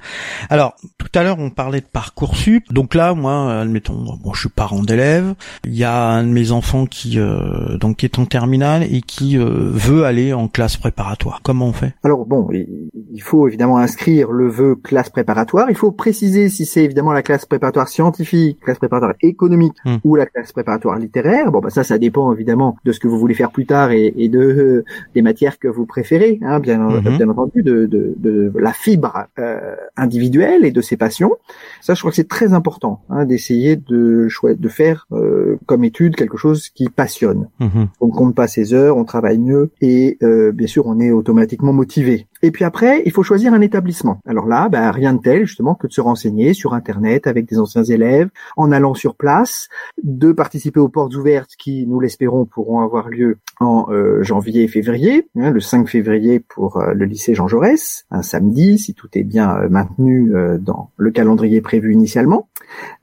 Alors, 0.48 0.74
tout 0.98 1.09
à 1.14 1.22
l'heure, 1.22 1.38
on 1.38 1.51
parlait 1.51 1.80
de 1.80 1.86
parcoursup. 1.86 2.72
Donc 2.72 2.94
là, 2.94 3.14
moi, 3.14 3.61
admettons, 3.61 4.16
bon, 4.22 4.32
je 4.34 4.40
suis 4.40 4.48
parent 4.48 4.82
d'élèves. 4.82 5.34
Il 5.64 5.74
y 5.74 5.84
a 5.84 6.09
un 6.11 6.22
de 6.24 6.28
mes 6.28 6.53
enfants 6.53 6.86
qui, 6.91 7.18
euh, 7.18 7.78
donc, 7.78 7.99
qui 7.99 8.07
est 8.07 8.18
en 8.18 8.26
terminale 8.26 8.82
et 8.82 9.01
qui 9.01 9.38
euh, 9.38 9.45
veut 9.70 10.05
aller 10.05 10.32
en 10.32 10.49
classe 10.49 10.76
préparatoire. 10.76 11.41
Comment 11.43 11.66
on 11.68 11.72
fait? 11.72 11.95
Alors 12.03 12.26
bon, 12.26 12.49
il 12.53 13.22
faut 13.22 13.47
évidemment 13.49 13.78
inscrire 13.78 14.30
le 14.32 14.49
vœu 14.49 14.74
classe 14.76 15.09
préparatoire. 15.11 15.70
Il 15.70 15.76
faut 15.76 15.93
préciser 15.93 16.49
si 16.49 16.66
c'est 16.66 16.84
évidemment 16.84 17.12
la 17.12 17.22
classe 17.22 17.47
préparatoire 17.47 17.88
scientifique, 17.88 18.61
classe 18.61 18.78
préparatoire 18.78 19.14
économique 19.22 19.70
Hmm. 19.84 19.97
ou 20.05 20.16
la 20.16 20.26
classe 20.26 20.53
préparatoire 20.53 20.99
littéraire. 20.99 21.51
Bon, 21.53 21.61
bah 21.61 21.70
ça, 21.70 21.84
ça 21.84 21.97
dépend 21.97 22.32
évidemment 22.32 22.76
de 22.84 22.93
ce 22.93 22.99
que 23.01 23.09
vous 23.09 23.18
voulez 23.18 23.34
faire 23.34 23.51
plus 23.51 23.66
tard 23.66 23.93
et, 23.93 24.12
et 24.16 24.28
de 24.28 24.38
euh, 24.41 24.84
des 25.14 25.22
matières 25.22 25.59
que 25.59 25.68
vous 25.68 25.86
préférez, 25.86 26.38
hein, 26.43 26.59
bien, 26.61 26.78
Mhm. 26.80 27.16
bien 27.16 27.28
entendu, 27.28 27.62
de, 27.62 27.86
de, 27.86 28.14
de 28.18 28.53
la 28.59 28.72
fibre 28.72 29.26
euh, 29.38 29.76
individuelle 29.97 30.64
et 30.64 30.70
de 30.72 30.80
ses 30.80 30.97
passions. 30.97 31.32
Ça, 31.80 31.95
je 31.95 32.01
crois 32.01 32.11
que 32.11 32.16
c'est 32.16 32.28
très 32.28 32.53
important 32.53 33.03
hein, 33.11 33.24
d'essayer 33.24 33.76
de 33.76 34.28
de 34.45 34.68
faire 34.68 35.07
euh, 35.12 35.57
comme 35.66 35.84
étude 35.84 36.16
quelque 36.16 36.36
chose 36.36 36.68
qui 36.70 36.80
passionne 36.89 37.49
Mhm. 37.61 37.89
on 38.01 38.07
ne 38.07 38.12
compte 38.12 38.35
pas 38.35 38.47
ses 38.49 38.72
heures, 38.72 38.97
on 38.97 39.05
travaille 39.05 39.39
mieux 39.39 39.70
et 39.81 40.16
euh, 40.22 40.53
bien 40.53 40.66
sûr 40.66 40.87
on 40.87 40.99
est 41.01 41.11
automatiquement 41.11 41.72
motivé. 41.72 42.26
Et 42.43 42.51
puis 42.51 42.64
après, 42.64 43.03
il 43.05 43.12
faut 43.12 43.22
choisir 43.22 43.53
un 43.53 43.61
établissement. 43.61 44.20
Alors 44.26 44.47
là, 44.47 44.68
bah, 44.68 44.91
rien 44.93 45.14
de 45.14 45.20
tel 45.20 45.47
justement 45.47 45.74
que 45.74 45.86
de 45.86 45.93
se 45.93 46.01
renseigner 46.01 46.55
sur 46.55 46.74
Internet 46.74 47.26
avec 47.26 47.47
des 47.47 47.59
anciens 47.59 47.84
élèves, 47.84 48.28
en 48.57 48.72
allant 48.72 48.95
sur 48.95 49.14
place, 49.14 49.68
de 50.03 50.32
participer 50.32 50.80
aux 50.80 50.88
portes 50.88 51.14
ouvertes 51.14 51.53
qui, 51.59 51.86
nous 51.86 52.01
l'espérons, 52.01 52.47
pourront 52.47 52.80
avoir 52.80 53.09
lieu 53.09 53.38
en 53.61 53.86
euh, 53.91 54.22
janvier 54.22 54.62
et 54.62 54.68
février, 54.68 55.28
hein, 55.36 55.51
le 55.51 55.61
5 55.61 55.86
février 55.86 56.41
pour 56.41 56.78
euh, 56.78 56.95
le 56.95 57.05
lycée 57.05 57.34
Jean 57.34 57.47
Jaurès, 57.47 58.07
un 58.11 58.22
samedi 58.22 58.78
si 58.78 58.95
tout 58.95 59.09
est 59.12 59.22
bien 59.22 59.55
euh, 59.57 59.68
maintenu 59.68 60.32
dans 60.61 60.91
le 60.97 61.11
calendrier 61.11 61.61
prévu 61.61 61.93
initialement. 61.93 62.49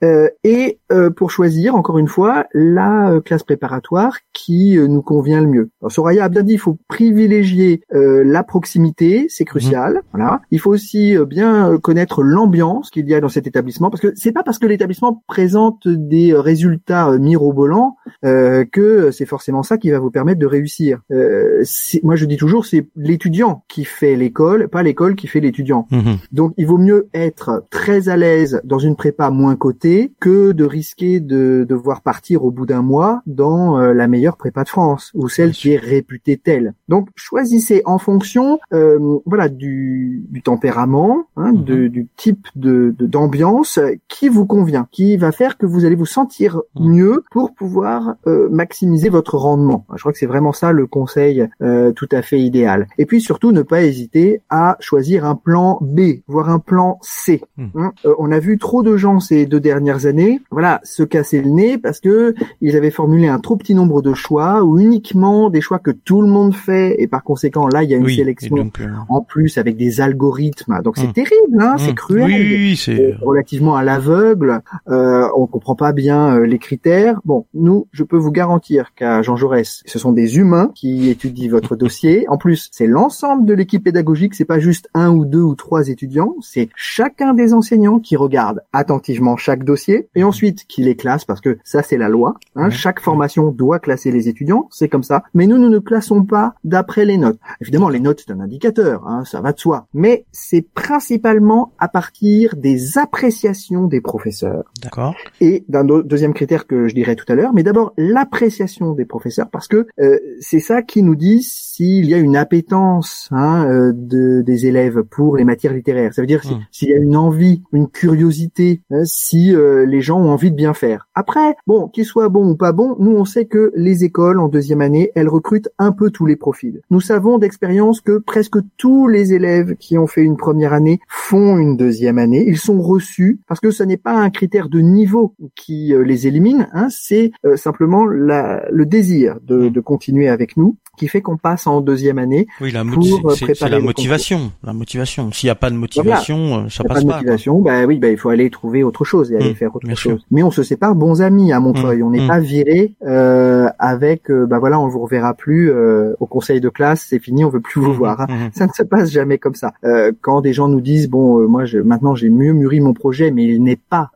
Et 0.02 0.80
pour 1.16 1.32
choisir, 1.32 1.76
encore 1.76 1.98
une 1.98 2.08
fois, 2.08 2.46
la 2.54 3.20
classe 3.26 3.44
préparatoire 3.44 4.18
qui 4.34 4.78
nous 4.78 5.02
convient 5.02 5.42
le 5.42 5.48
mieux. 5.48 5.70
Alors, 5.82 5.92
Soraya 5.92 6.26
a 6.26 6.30
bien 6.30 6.44
dit, 6.44 6.54
il 6.54 6.60
faut 6.60 6.78
privilégier 6.88 7.82
la 7.92 8.44
proximité, 8.44 9.27
c'est 9.30 9.46
crucial. 9.46 10.02
Voilà. 10.12 10.42
Il 10.52 10.60
faut 10.60 10.72
aussi 10.72 11.16
euh, 11.16 11.26
bien 11.26 11.72
euh, 11.72 11.78
connaître 11.78 12.24
l'ambiance 12.24 12.90
qu'il 12.90 13.08
y 13.08 13.14
a 13.14 13.22
dans 13.22 13.30
cet 13.30 13.48
établissement, 13.48 13.90
parce 13.90 14.02
que 14.02 14.14
c'est 14.16 14.32
pas 14.32 14.44
parce 14.44 14.60
que 14.60 14.68
l'établissement 14.68 15.24
présente 15.28 15.88
des 15.88 16.34
euh, 16.34 16.42
résultats 16.42 17.18
mirobolants 17.18 17.98
euh, 18.26 18.66
que 18.66 19.12
c'est 19.12 19.26
forcément 19.26 19.64
ça 19.64 19.78
qui 19.78 19.92
va 19.92 20.00
vous 20.00 20.12
permettre 20.12 20.40
de 20.40 20.46
réussir. 20.46 21.02
Euh, 21.12 21.64
moi, 22.04 22.16
je 22.16 22.26
dis 22.26 22.38
toujours, 22.38 22.66
c'est 22.66 22.88
l'étudiant 22.96 23.64
qui 23.68 23.86
fait 23.86 24.16
l'école, 24.16 24.68
pas 24.70 24.84
l'école 24.84 25.16
qui 25.16 25.28
fait 25.28 25.40
l'étudiant. 25.40 25.88
Mhm. 25.92 26.18
Donc 26.32 26.54
il 26.58 26.68
vaut 26.68 26.78
mieux 26.78 27.10
être 27.14 27.66
très 27.70 28.10
à 28.10 28.18
l'aise 28.18 28.62
dans 28.64 28.80
une 28.80 28.96
prépa 28.96 29.30
moins 29.30 29.56
cotée 29.56 30.14
que 30.20 30.52
de 30.52 30.64
risquer 30.64 31.20
de 31.20 31.66
devoir 31.68 32.02
partir 32.02 32.44
au 32.44 32.52
bout 32.52 32.66
d'un 32.66 32.82
mois 32.82 33.22
dans 33.26 33.80
euh, 33.80 33.94
la 33.94 34.08
meilleure 34.08 34.38
prépa 34.38 34.64
de 34.64 34.70
France 34.70 35.12
ou 35.14 35.30
celle 35.30 35.52
qui 35.52 35.72
est 35.72 35.78
réputée 35.78 36.38
telle. 36.38 36.74
Donc 36.88 37.10
choisissez 37.16 37.82
en 37.86 37.98
fonction 37.98 38.60
euh, 38.74 39.17
voilà 39.26 39.50
du, 39.50 40.24
du 40.30 40.42
tempérament, 40.42 41.26
hein, 41.38 41.52
Mhm. 41.54 41.64
de- 41.64 41.88
du 41.88 42.08
type 42.18 42.48
de 42.56 42.94
d'ambiance 43.00 43.80
qui 44.08 44.30
vous 44.30 44.46
convient, 44.46 44.88
qui 44.92 45.18
va 45.18 45.32
faire 45.32 45.58
que 45.58 45.66
vous 45.66 45.86
allez 45.86 45.96
vous 45.96 46.06
sentir 46.06 46.62
Mhm. 46.76 46.90
mieux 46.92 47.24
pour 47.32 47.54
pouvoir 47.54 48.16
euh, 48.28 48.48
maximiser 48.50 49.10
votre 49.10 49.36
rendement. 49.38 49.86
Je 49.96 50.00
crois 50.00 50.12
que 50.12 50.18
c'est 50.18 50.26
vraiment 50.26 50.54
ça 50.54 50.72
le 50.72 50.86
conseil 50.88 51.48
euh, 51.62 51.92
tout 51.92 52.10
à 52.12 52.22
fait 52.22 52.40
idéal. 52.40 52.88
Et 52.98 53.06
puis 53.06 53.22
surtout 53.22 53.52
ne 53.52 53.62
pas 53.62 53.84
hésiter 53.84 54.42
à 54.50 54.78
choisir 54.80 55.26
un 55.26 55.36
plan 55.36 55.80
B, 55.82 56.22
voire 56.28 56.50
un 56.50 56.60
plan 56.60 56.98
C. 57.02 57.42
Mhm. 57.58 57.70
Hein, 57.76 57.92
euh, 58.06 58.14
on 58.20 58.32
a 58.32 58.40
vu 58.40 58.58
trop 58.58 58.84
de 58.84 58.98
gens 58.98 59.20
ces 59.20 59.46
deux 59.46 59.60
dernières 59.60 60.06
années, 60.06 60.40
voilà, 60.52 60.80
se 60.84 61.04
casser 61.04 61.42
le 61.42 61.50
nez 61.50 61.78
parce 61.78 62.00
que 62.00 62.34
ils 62.62 62.76
avaient 62.76 62.92
formulé 62.92 63.28
un 63.28 63.40
trop 63.40 63.56
petit 63.56 63.76
nombre 63.76 64.02
de 64.02 64.14
choix 64.14 64.64
ou 64.64 64.80
uniquement 64.80 65.50
des 65.50 65.62
choix 65.62 65.80
que 65.80 65.92
tout 65.92 66.22
le 66.22 66.28
monde 66.28 66.54
fait 66.54 67.02
et 67.02 67.08
par 67.08 67.24
conséquent 67.24 67.68
là 67.68 67.84
il 67.84 67.90
y 67.90 67.94
a 67.94 67.98
une 67.98 68.06
Oui. 68.06 68.16
Sélection 68.16 68.56
donc, 68.56 68.80
euh, 68.80 68.88
en 69.10 69.22
plus 69.22 69.58
avec 69.58 69.78
des 69.78 70.02
algorithmes. 70.02 70.82
Donc 70.84 70.98
c'est 70.98 71.14
terrible, 71.14 71.60
hein, 71.60 71.76
c'est 71.78 71.96
cruel, 71.96 72.26
oui, 72.26 72.76
c'est 72.78 73.16
relativement 73.22 73.76
à 73.76 73.84
l'aveugle. 73.84 74.62
Euh, 74.90 75.28
on 75.36 75.48
comprend 75.48 75.76
pas 75.76 75.94
bien 75.94 76.40
les 76.40 76.60
critères. 76.60 77.20
Bon, 77.26 77.46
nous, 77.54 77.88
je 77.92 78.04
peux 78.04 78.18
vous 78.18 78.32
garantir 78.32 78.94
qu'à 78.96 79.22
Jean 79.22 79.36
Jaurès, 79.36 79.84
ce 79.86 80.00
sont 80.00 80.12
des 80.12 80.38
humains 80.38 80.72
qui 80.76 81.10
étudient 81.10 81.50
votre 81.50 81.76
dossier. 81.78 82.26
En 82.30 82.38
plus, 82.38 82.70
c'est 82.72 82.88
l'ensemble 82.88 83.46
de 83.46 83.54
l'équipe 83.54 83.84
pédagogique. 83.84 84.36
C'est 84.36 84.46
pas 84.46 84.60
juste 84.60 84.90
un 84.94 85.12
ou 85.12 85.26
deux 85.26 85.42
ou 85.42 85.56
trois 85.56 85.90
étudiants. 85.90 86.36
C'est 86.42 86.70
chacun 86.76 87.34
des 87.34 87.54
enseignants 87.54 88.00
qui 88.00 88.16
regarde 88.16 88.62
attentivement 88.74 89.38
chaque 89.38 89.64
dossier 89.64 90.10
et 90.16 90.24
ensuite 90.24 90.66
qui 90.68 90.84
les 90.84 90.96
classe 90.96 91.26
parce 91.26 91.42
que 91.42 91.58
ça 91.64 91.84
c'est 91.84 91.98
la 91.98 92.10
loi. 92.10 92.36
Hein. 92.56 92.70
Chaque 92.70 93.00
formation 93.00 93.52
doit 93.52 93.80
classer 93.80 94.12
les 94.12 94.28
étudiants, 94.28 94.68
c'est 94.72 94.90
comme 94.90 95.04
ça. 95.04 95.24
Mais 95.34 95.48
nous, 95.48 95.58
nous 95.58 95.70
ne 95.70 95.80
classons 95.80 96.24
pas 96.24 96.56
d'après 96.64 97.06
les 97.06 97.18
notes. 97.18 97.40
Évidemment, 97.62 97.90
les 97.90 98.00
notes 98.00 98.24
c'est 98.26 98.34
un 98.34 98.40
indicateur, 98.40 98.97
hein, 99.06 99.24
ça 99.26 99.42
va 99.42 99.54
de 99.54 99.60
soi. 99.60 99.88
Mais 99.94 100.26
c'est 100.32 100.66
principalement 100.74 101.74
à 101.80 101.88
partir 101.88 102.56
des 102.56 102.98
appréciations 102.98 103.88
des 103.88 104.02
professeurs. 104.02 104.64
D'accord. 104.82 105.16
Et 105.42 105.64
d'un 105.68 105.84
deuxième 105.84 106.34
critère 106.34 106.68
que 106.68 106.88
je 106.88 106.96
dirais 106.96 107.16
tout 107.16 107.26
à 107.28 107.36
l'heure, 107.36 107.54
mais 107.54 107.64
d'abord 107.64 107.94
l'appréciation 107.98 108.94
des 108.94 109.06
professeurs 109.06 109.50
parce 109.50 109.68
que 109.68 109.88
euh, 110.00 110.20
c'est 110.40 110.60
ça 110.60 110.82
qui 110.82 111.04
nous 111.04 111.16
dit 111.16 111.44
s'il 111.44 112.06
y 112.06 112.14
a 112.14 112.18
une 112.18 112.36
appétence 112.36 113.28
hein, 113.32 113.68
euh, 113.70 113.92
de, 113.94 114.42
des 114.42 114.66
élèves 114.66 115.04
pour 115.04 115.38
les 115.38 115.44
matières 115.44 115.74
littéraires. 115.74 116.14
Ça 116.14 116.22
veut 116.22 116.28
dire 116.28 116.44
hmm. 116.46 116.60
s'il 116.72 116.90
y 116.90 116.94
a 116.94 116.98
une 116.98 117.16
envie, 117.16 117.64
une 117.74 117.88
curiosité, 117.88 118.82
hein, 118.92 119.02
si 119.04 119.56
euh, 119.56 119.86
les 119.86 120.02
gens 120.02 120.20
ont 120.20 120.30
envie 120.30 120.52
de 120.52 120.56
bien 120.56 120.74
faire. 120.74 121.08
Après, 121.16 121.56
bon, 121.66 121.88
qu'il 121.88 122.06
soit 122.06 122.30
bon 122.30 122.50
ou 122.50 122.56
pas 122.56 122.72
bon, 122.72 122.96
nous 123.00 123.12
on 123.12 123.26
sait 123.26 123.46
que 123.46 123.72
les 123.76 124.04
écoles 124.04 124.40
en 124.40 124.48
deuxième 124.48 124.82
année, 124.82 125.12
elles 125.16 125.30
recrutent 125.30 125.70
un 125.78 125.92
peu 125.92 126.10
tous 126.10 126.26
les 126.26 126.36
profils. 126.36 126.82
Nous 126.90 127.02
savons 127.02 127.38
d'expérience 127.38 128.02
que 128.02 128.18
presque 128.18 128.58
tous 128.78 128.87
les 129.08 129.34
élèves 129.34 129.76
qui 129.76 129.98
ont 129.98 130.08
fait 130.08 130.24
une 130.24 130.38
première 130.38 130.74
année 130.74 131.00
font 131.08 131.58
une 131.58 131.78
deuxième 131.78 132.18
année. 132.18 132.46
Ils 132.48 132.58
sont 132.58 132.82
reçus 132.82 133.40
parce 133.48 133.60
que 133.60 133.72
ce 133.72 133.84
n'est 133.84 133.98
pas 133.98 134.14
un 134.14 134.30
critère 134.30 134.70
de 134.70 134.80
niveau 134.80 135.36
qui 135.56 135.94
euh, 135.94 136.04
les 136.04 136.28
élimine, 136.28 136.68
hein, 136.74 136.88
c'est 136.90 137.32
simplement 137.56 138.06
la, 138.06 138.66
le 138.72 138.86
désir 138.86 139.38
de, 139.44 139.68
hmm. 139.68 139.70
de 139.70 139.80
continuer 139.80 140.30
avec 140.30 140.58
nous 140.58 140.78
qui 140.98 141.08
fait 141.08 141.22
qu'on 141.22 141.38
passe 141.38 141.68
en 141.68 141.80
deuxième 141.80 142.18
année 142.18 142.48
oui, 142.60 142.72
la 142.72 142.84
pour 142.84 143.34
préparer 143.36 143.72
la 143.72 143.80
motivation. 143.80 144.52
La 144.64 144.74
motivation. 144.74 145.32
S'il 145.32 145.48
n'y 145.48 145.52
a 145.52 145.56
pas 145.56 145.70
de 145.70 145.76
motivation, 145.76 146.66
euh, 146.66 146.70
ça 146.70 146.84
passe 146.84 147.06
pas. 147.06 147.18
motivation, 147.18 147.62
bah 147.62 147.86
oui, 147.86 148.00
bah 148.00 148.10
il 148.10 148.18
faut 148.18 148.30
aller 148.30 148.50
trouver 148.50 148.84
autre 148.84 149.06
chose 149.06 149.32
et 149.32 149.36
aller 149.36 149.52
mmh, 149.52 149.56
faire 149.56 149.76
autre 149.76 149.96
chose. 149.96 150.26
Mais 150.32 150.44
on 150.44 150.52
se 150.52 150.64
sépare 150.64 150.96
bons 150.96 151.22
amis 151.22 151.54
à 151.54 151.60
Montreuil. 151.60 152.00
Mmh, 152.00 152.06
on 152.06 152.10
n'est 152.10 152.24
mmh. 152.24 152.28
pas 152.28 152.40
viré 152.40 152.96
euh, 153.06 153.70
avec, 153.80 154.32
euh, 154.32 154.46
bah 154.46 154.60
voilà, 154.60 154.80
on 154.80 154.88
vous 154.88 155.00
reverra 155.00 155.36
plus 155.36 155.72
euh, 155.72 156.14
au 156.20 156.26
conseil 156.26 156.60
de 156.60 156.70
classe, 156.70 157.06
c'est 157.08 157.20
fini, 157.20 157.46
on 157.46 157.50
veut 157.50 157.62
plus 157.62 157.80
vous 157.80 157.94
voir. 157.94 158.22
Hein. 158.22 158.50
Ça 158.54 158.67
ne 158.68 158.74
se 158.74 158.84
passe 158.84 159.12
jamais 159.12 159.38
comme 159.38 159.56
ça. 159.56 159.74
Euh, 159.84 160.12
quand 160.22 160.42
des 160.42 160.54
gens 160.54 160.68
nous 160.68 160.82
disent, 160.82 161.10
bon, 161.10 161.48
moi, 161.48 161.66
je, 161.66 161.80
maintenant 161.80 162.16
j'ai 162.16 162.30
mieux 162.30 162.54
mûri 162.54 162.80
mon 162.80 162.94
projet, 162.94 163.32
mais 163.32 163.46
il 163.46 163.64
n'est 163.64 163.80
pas 163.90 164.12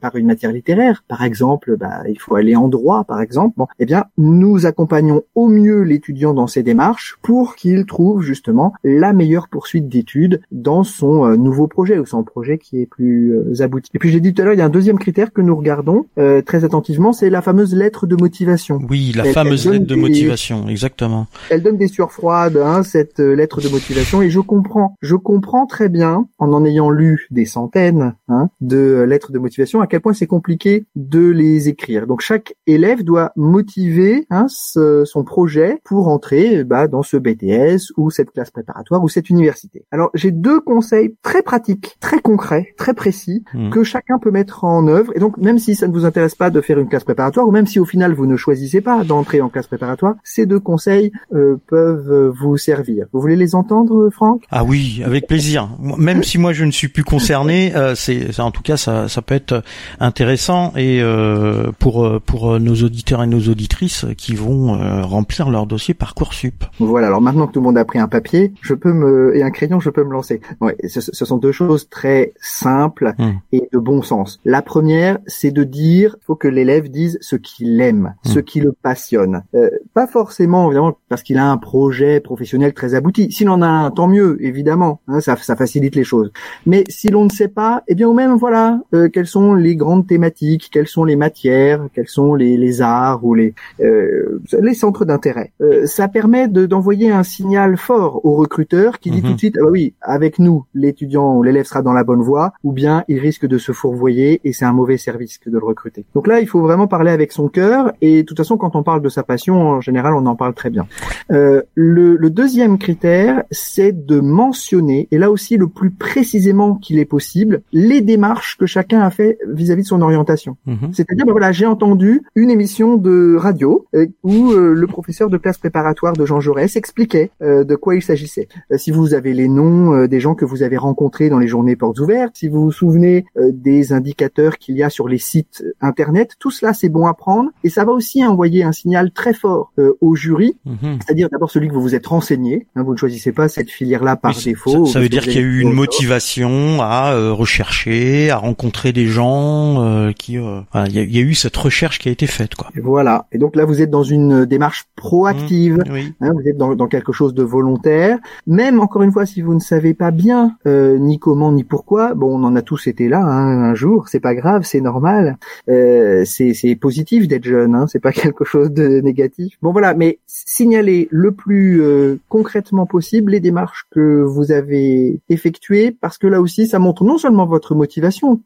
par 0.00 0.16
une 0.16 0.26
matière 0.26 0.52
littéraire, 0.52 1.04
par 1.08 1.22
exemple, 1.22 1.76
bah 1.76 2.02
il 2.08 2.18
faut 2.18 2.36
aller 2.36 2.56
en 2.56 2.68
droit, 2.68 3.04
par 3.04 3.20
exemple. 3.20 3.54
Bon, 3.56 3.66
eh 3.78 3.86
bien, 3.86 4.04
nous 4.18 4.66
accompagnons 4.66 5.22
au 5.34 5.48
mieux 5.48 5.82
l'étudiant 5.82 6.34
dans 6.34 6.46
ses 6.46 6.62
démarches 6.62 7.18
pour 7.22 7.56
qu'il 7.56 7.86
trouve 7.86 8.22
justement 8.22 8.74
la 8.84 9.12
meilleure 9.12 9.48
poursuite 9.48 9.88
d'études 9.88 10.40
dans 10.52 10.84
son 10.84 11.24
euh, 11.24 11.36
nouveau 11.36 11.66
projet 11.66 11.98
ou 11.98 12.06
son 12.06 12.22
projet 12.24 12.58
qui 12.58 12.80
est 12.80 12.86
plus 12.86 13.34
euh, 13.34 13.62
abouti. 13.62 13.90
Et 13.94 13.98
puis 13.98 14.10
j'ai 14.10 14.20
dit 14.20 14.34
tout 14.34 14.42
à 14.42 14.44
l'heure, 14.44 14.54
il 14.54 14.58
y 14.58 14.62
a 14.62 14.66
un 14.66 14.70
deuxième 14.70 14.98
critère 14.98 15.32
que 15.32 15.40
nous 15.40 15.56
regardons 15.56 16.06
euh, 16.18 16.42
très 16.42 16.64
attentivement, 16.64 17.12
c'est 17.12 17.30
la 17.30 17.42
fameuse 17.42 17.74
lettre 17.74 18.06
de 18.06 18.16
motivation. 18.16 18.80
Oui, 18.88 19.12
la 19.14 19.24
fameuse 19.24 19.68
lettre 19.68 19.86
de 19.86 19.94
motivation, 19.94 20.68
exactement. 20.68 21.26
Elle 21.50 21.62
donne 21.62 21.76
des 21.76 21.88
sueurs 21.88 22.12
froides, 22.12 22.56
hein, 22.56 22.82
cette 22.82 23.18
lettre 23.18 23.60
de 23.60 23.68
motivation, 23.68 23.93
et 23.96 24.30
je 24.30 24.40
comprends, 24.40 24.96
je 25.02 25.14
comprends 25.14 25.66
très 25.66 25.88
bien, 25.88 26.26
en 26.38 26.52
en 26.52 26.64
ayant 26.64 26.90
lu 26.90 27.28
des 27.30 27.44
centaines 27.44 28.14
hein, 28.28 28.48
de 28.60 29.04
lettres 29.08 29.30
de 29.30 29.38
motivation, 29.38 29.80
à 29.80 29.86
quel 29.86 30.00
point 30.00 30.12
c'est 30.12 30.26
compliqué 30.26 30.86
de 30.96 31.28
les 31.28 31.68
écrire. 31.68 32.08
Donc 32.08 32.20
chaque 32.20 32.56
élève 32.66 33.04
doit 33.04 33.32
motiver 33.36 34.26
hein, 34.30 34.46
son 34.48 35.24
projet 35.24 35.80
pour 35.84 36.08
entrer 36.08 36.64
bah, 36.64 36.88
dans 36.88 37.02
ce 37.02 37.16
BTS 37.16 37.92
ou 37.96 38.10
cette 38.10 38.32
classe 38.32 38.50
préparatoire 38.50 39.02
ou 39.04 39.08
cette 39.08 39.30
université. 39.30 39.84
Alors 39.92 40.10
j'ai 40.14 40.32
deux 40.32 40.60
conseils 40.60 41.14
très 41.22 41.42
pratiques, 41.42 41.96
très 42.00 42.20
concrets, 42.20 42.74
très 42.76 42.94
précis 42.94 43.44
mmh. 43.54 43.70
que 43.70 43.84
chacun 43.84 44.18
peut 44.18 44.32
mettre 44.32 44.64
en 44.64 44.88
œuvre. 44.88 45.12
Et 45.14 45.20
donc 45.20 45.38
même 45.38 45.58
si 45.58 45.76
ça 45.76 45.86
ne 45.86 45.92
vous 45.92 46.04
intéresse 46.04 46.34
pas 46.34 46.50
de 46.50 46.60
faire 46.60 46.80
une 46.80 46.88
classe 46.88 47.04
préparatoire 47.04 47.46
ou 47.46 47.52
même 47.52 47.66
si 47.66 47.78
au 47.78 47.84
final 47.84 48.12
vous 48.12 48.26
ne 48.26 48.36
choisissez 48.36 48.80
pas 48.80 49.04
d'entrer 49.04 49.40
en 49.40 49.48
classe 49.48 49.68
préparatoire, 49.68 50.16
ces 50.24 50.46
deux 50.46 50.60
conseils 50.60 51.12
euh, 51.32 51.56
peuvent 51.68 52.32
vous 52.36 52.56
servir. 52.56 53.06
Vous 53.12 53.20
voulez 53.20 53.36
les 53.36 53.54
entendre, 53.54 53.83
Franck? 54.10 54.42
Ah 54.50 54.64
oui, 54.64 55.02
avec 55.04 55.26
plaisir. 55.26 55.68
Même 55.80 56.22
si 56.22 56.38
moi 56.38 56.52
je 56.52 56.64
ne 56.64 56.70
suis 56.70 56.88
plus 56.88 57.04
concerné, 57.04 57.74
euh, 57.74 57.94
c'est 57.94 58.38
en 58.40 58.50
tout 58.50 58.62
cas 58.62 58.76
ça, 58.76 59.08
ça 59.08 59.22
peut 59.22 59.34
être 59.34 59.62
intéressant 60.00 60.72
et 60.76 61.00
euh, 61.00 61.70
pour 61.78 62.20
pour 62.22 62.58
nos 62.60 62.74
auditeurs 62.74 63.22
et 63.22 63.26
nos 63.26 63.40
auditrices 63.40 64.06
qui 64.16 64.34
vont 64.34 64.78
remplir 65.02 65.50
leur 65.50 65.66
dossier 65.66 65.94
Parcoursup. 65.94 66.64
Voilà. 66.78 67.08
Alors 67.08 67.20
maintenant 67.20 67.46
que 67.46 67.52
tout 67.52 67.60
le 67.60 67.66
monde 67.66 67.78
a 67.78 67.84
pris 67.84 67.98
un 67.98 68.08
papier, 68.08 68.52
je 68.60 68.74
peux 68.74 68.92
me 68.92 69.36
et 69.36 69.42
un 69.42 69.50
crayon, 69.50 69.80
je 69.80 69.90
peux 69.90 70.04
me 70.04 70.12
lancer. 70.12 70.40
Ouais, 70.60 70.76
ce, 70.88 71.00
ce 71.00 71.24
sont 71.24 71.38
deux 71.38 71.52
choses 71.52 71.88
très 71.88 72.32
simples 72.40 73.14
hmm. 73.18 73.32
et 73.52 73.68
de 73.72 73.78
bon 73.78 74.02
sens. 74.02 74.40
La 74.44 74.62
première, 74.62 75.18
c'est 75.26 75.50
de 75.50 75.64
dire, 75.64 76.16
faut 76.26 76.36
que 76.36 76.48
l'élève 76.48 76.88
dise 76.88 77.18
ce 77.20 77.36
qu'il 77.36 77.80
aime, 77.80 78.14
hmm. 78.24 78.28
ce 78.28 78.38
qui 78.38 78.60
le 78.60 78.72
passionne. 78.72 79.42
Euh, 79.54 79.70
pas 79.94 80.06
forcément 80.06 80.66
évidemment 80.66 80.98
parce 81.08 81.22
qu'il 81.22 81.38
a 81.38 81.50
un 81.50 81.56
projet 81.56 82.20
professionnel 82.20 82.74
très 82.74 82.94
abouti. 82.94 83.30
S'il 83.32 83.48
en 83.48 83.62
a 83.62 83.68
un, 83.74 83.90
tant 83.90 84.08
mieux, 84.08 84.36
évidemment. 84.40 85.00
Hein, 85.08 85.20
ça, 85.20 85.36
ça 85.36 85.56
facilite 85.56 85.96
les 85.96 86.04
choses. 86.04 86.32
Mais 86.66 86.84
si 86.88 87.08
l'on 87.08 87.24
ne 87.24 87.30
sait 87.30 87.48
pas, 87.48 87.82
eh 87.88 87.94
bien, 87.94 88.08
au 88.08 88.14
même, 88.14 88.36
voilà, 88.36 88.80
euh, 88.94 89.08
quelles 89.08 89.26
sont 89.26 89.54
les 89.54 89.76
grandes 89.76 90.06
thématiques, 90.06 90.68
quelles 90.72 90.88
sont 90.88 91.04
les 91.04 91.16
matières, 91.16 91.86
quels 91.94 92.08
sont 92.08 92.34
les, 92.34 92.56
les 92.56 92.82
arts 92.82 93.24
ou 93.24 93.34
les 93.34 93.54
euh, 93.80 94.40
les 94.60 94.74
centres 94.74 95.04
d'intérêt. 95.04 95.52
Euh, 95.60 95.86
ça 95.86 96.08
permet 96.08 96.48
d'envoyer 96.48 97.10
un 97.10 97.22
signal 97.22 97.76
fort 97.76 98.24
au 98.24 98.34
recruteur 98.34 98.98
qui 98.98 99.10
dit 99.10 99.20
tout 99.20 99.28
de 99.28 99.32
mhm. 99.32 99.38
suite, 99.38 99.56
ah 99.58 99.64
bah 99.64 99.70
oui, 99.70 99.94
avec 100.00 100.38
nous, 100.38 100.64
l'étudiant 100.74 101.36
ou 101.36 101.42
l'élève 101.42 101.64
sera 101.64 101.82
dans 101.82 101.92
la 101.92 102.04
bonne 102.04 102.22
voie, 102.22 102.52
ou 102.62 102.72
bien 102.72 103.04
il 103.08 103.18
risque 103.18 103.46
de 103.46 103.58
se 103.58 103.72
fourvoyer 103.72 104.40
et 104.44 104.52
c'est 104.52 104.64
un 104.64 104.72
mauvais 104.72 104.96
service 104.96 105.38
que 105.38 105.50
de 105.50 105.58
le 105.58 105.64
recruter. 105.64 106.04
Donc 106.14 106.26
là, 106.26 106.40
il 106.40 106.48
faut 106.48 106.60
vraiment 106.60 106.86
parler 106.86 107.10
avec 107.10 107.32
son 107.32 107.48
cœur 107.48 107.92
et 108.00 108.22
de 108.22 108.26
toute 108.26 108.36
façon, 108.36 108.56
quand 108.56 108.76
on 108.76 108.82
parle 108.82 109.02
de 109.02 109.08
sa 109.08 109.22
passion, 109.22 109.60
en 109.60 109.80
général, 109.80 110.14
on 110.14 110.26
en 110.26 110.36
parle 110.36 110.54
très 110.54 110.70
bien. 110.70 110.86
Euh, 111.30 111.62
le, 111.74 112.16
le, 112.16 112.30
deuxième 112.30 112.78
critère, 112.78 113.44
c'est 113.64 113.92
de 114.06 114.20
mentionner, 114.20 115.08
et 115.10 115.18
là 115.18 115.30
aussi 115.30 115.56
le 115.56 115.68
plus 115.68 115.90
précisément 115.90 116.76
qu'il 116.76 116.98
est 116.98 117.04
possible, 117.04 117.62
les 117.72 118.00
démarches 118.00 118.56
que 118.58 118.66
chacun 118.66 119.00
a 119.00 119.10
fait 119.10 119.38
vis-à-vis 119.48 119.82
de 119.82 119.88
son 119.88 120.02
orientation. 120.02 120.56
Mhm. 120.66 120.92
C'est-à-dire, 120.92 121.24
ben 121.26 121.32
voilà, 121.32 121.52
j'ai 121.52 121.66
entendu 121.66 122.22
une 122.34 122.50
émission 122.50 122.96
de 122.96 123.36
radio 123.36 123.86
euh, 123.94 124.06
où 124.22 124.52
euh, 124.52 124.74
le 124.74 124.86
professeur 124.86 125.30
de 125.30 125.38
classe 125.38 125.58
préparatoire 125.58 126.12
de 126.12 126.26
Jean 126.26 126.40
Jaurès 126.40 126.76
expliquait 126.76 127.30
euh, 127.42 127.64
de 127.64 127.74
quoi 127.74 127.94
il 127.94 128.02
s'agissait. 128.02 128.48
Si 128.76 128.90
vous 128.90 129.14
avez 129.14 129.32
les 129.32 129.48
noms 129.48 130.06
des 130.06 130.20
gens 130.20 130.34
que 130.34 130.44
vous 130.44 130.62
avez 130.62 130.76
rencontrés 130.76 131.28
dans 131.28 131.38
les 131.38 131.48
journées 131.48 131.76
portes 131.76 131.98
ouvertes, 131.98 132.36
si 132.36 132.48
vous 132.48 132.62
vous 132.64 132.72
souvenez 132.72 133.24
des 133.36 133.92
indicateurs 133.92 134.58
qu'il 134.58 134.76
y 134.76 134.82
a 134.82 134.90
sur 134.90 135.08
les 135.08 135.18
sites 135.18 135.64
internet, 135.80 136.32
tout 136.38 136.50
cela 136.50 136.74
c'est 136.74 136.88
bon 136.88 137.06
à 137.06 137.14
prendre 137.14 137.50
et 137.62 137.68
ça 137.68 137.84
va 137.84 137.92
aussi 137.92 138.24
envoyer 138.24 138.64
un 138.64 138.72
signal 138.72 139.10
très 139.12 139.32
fort 139.32 139.72
au 140.00 140.14
jury, 140.14 140.56
mhm. 140.64 140.98
c'est-à-dire 141.00 141.28
d'abord 141.30 141.50
celui 141.50 141.68
que 141.68 141.74
vous 141.74 141.82
vous 141.82 141.94
êtes 141.94 142.06
renseigné. 142.06 142.66
Hein, 142.74 142.82
vous 142.82 142.92
ne 142.92 142.98
choisissez 142.98 143.32
pas 143.32 143.48
cette 143.54 143.70
filière-là 143.70 144.16
par 144.16 144.34
défaut. 144.34 144.86
Ça, 144.86 145.00
veut 145.00 145.08
dire 145.08 145.22
qu'il 145.22 145.34
y 145.34 145.38
a 145.38 145.40
eu 145.42 145.60
une 145.60 145.72
motivation 145.72 146.82
à 146.82 147.14
rechercher, 147.30 148.30
à 148.30 148.36
rencontrer 148.36 148.92
des 148.92 149.06
gens 149.06 150.12
qui, 150.18 150.34
il 150.34 150.92
y, 150.92 151.18
a, 151.18 151.22
eu 151.22 151.34
cette 151.34 151.56
recherche 151.56 151.98
qui 151.98 152.08
a 152.08 152.12
été 152.12 152.26
faite, 152.26 152.54
quoi. 152.54 152.68
voilà. 152.82 153.26
Et 153.32 153.38
donc 153.38 153.56
là, 153.56 153.64
vous 153.64 153.80
êtes 153.80 153.90
dans 153.90 154.02
une 154.02 154.44
démarche 154.44 154.84
proactive 154.96 155.82
Hein, 156.20 156.32
vous 156.32 156.48
êtes 156.48 156.56
dans, 156.56 156.88
quelque 156.88 157.12
chose 157.12 157.34
de 157.34 157.42
volontaire. 157.42 158.18
Même 158.46 158.80
encore 158.80 159.02
une 159.02 159.12
fois, 159.12 159.26
si 159.26 159.42
vous 159.42 159.54
ne 159.54 159.60
savez 159.60 159.94
pas 159.94 160.10
bien 160.10 160.56
euh, 160.66 160.98
ni 160.98 161.18
comment 161.18 161.52
ni 161.52 161.64
pourquoi, 161.64 162.14
bon, 162.14 162.38
on 162.38 162.44
en 162.44 162.56
a 162.56 162.62
tous 162.62 162.86
été 162.86 163.08
là 163.08 163.20
hein, 163.20 163.70
un 163.70 163.74
jour. 163.74 164.08
C'est 164.08 164.20
pas 164.20 164.34
grave, 164.34 164.62
c'est 164.64 164.80
normal. 164.80 165.38
Euh, 165.68 166.24
c'est 166.24 166.76
positif 166.76 167.28
d'être 167.28 167.44
jeune. 167.44 167.74
Hein, 167.74 167.86
c'est 167.88 168.00
pas 168.00 168.12
quelque 168.12 168.44
chose 168.44 168.70
de 168.70 169.00
négatif. 169.00 169.56
Bon 169.62 169.72
voilà, 169.72 169.94
mais 169.94 170.18
signalez 170.26 171.08
le 171.10 171.32
plus 171.32 171.82
euh, 171.82 172.18
concrètement 172.28 172.86
possible 172.86 173.32
les 173.32 173.40
démarches 173.48 173.84
que 173.90 174.22
vous 174.22 174.50
avez 174.50 175.20
effectuées, 175.28 175.96
parce 176.00 176.18
que 176.18 176.26
là 176.26 176.40
aussi, 176.40 176.66
ça 176.66 176.78
montre 176.78 177.04
non 177.04 177.18
seulement 177.18 177.46
votre 177.46 177.74
motivation, 177.74 178.40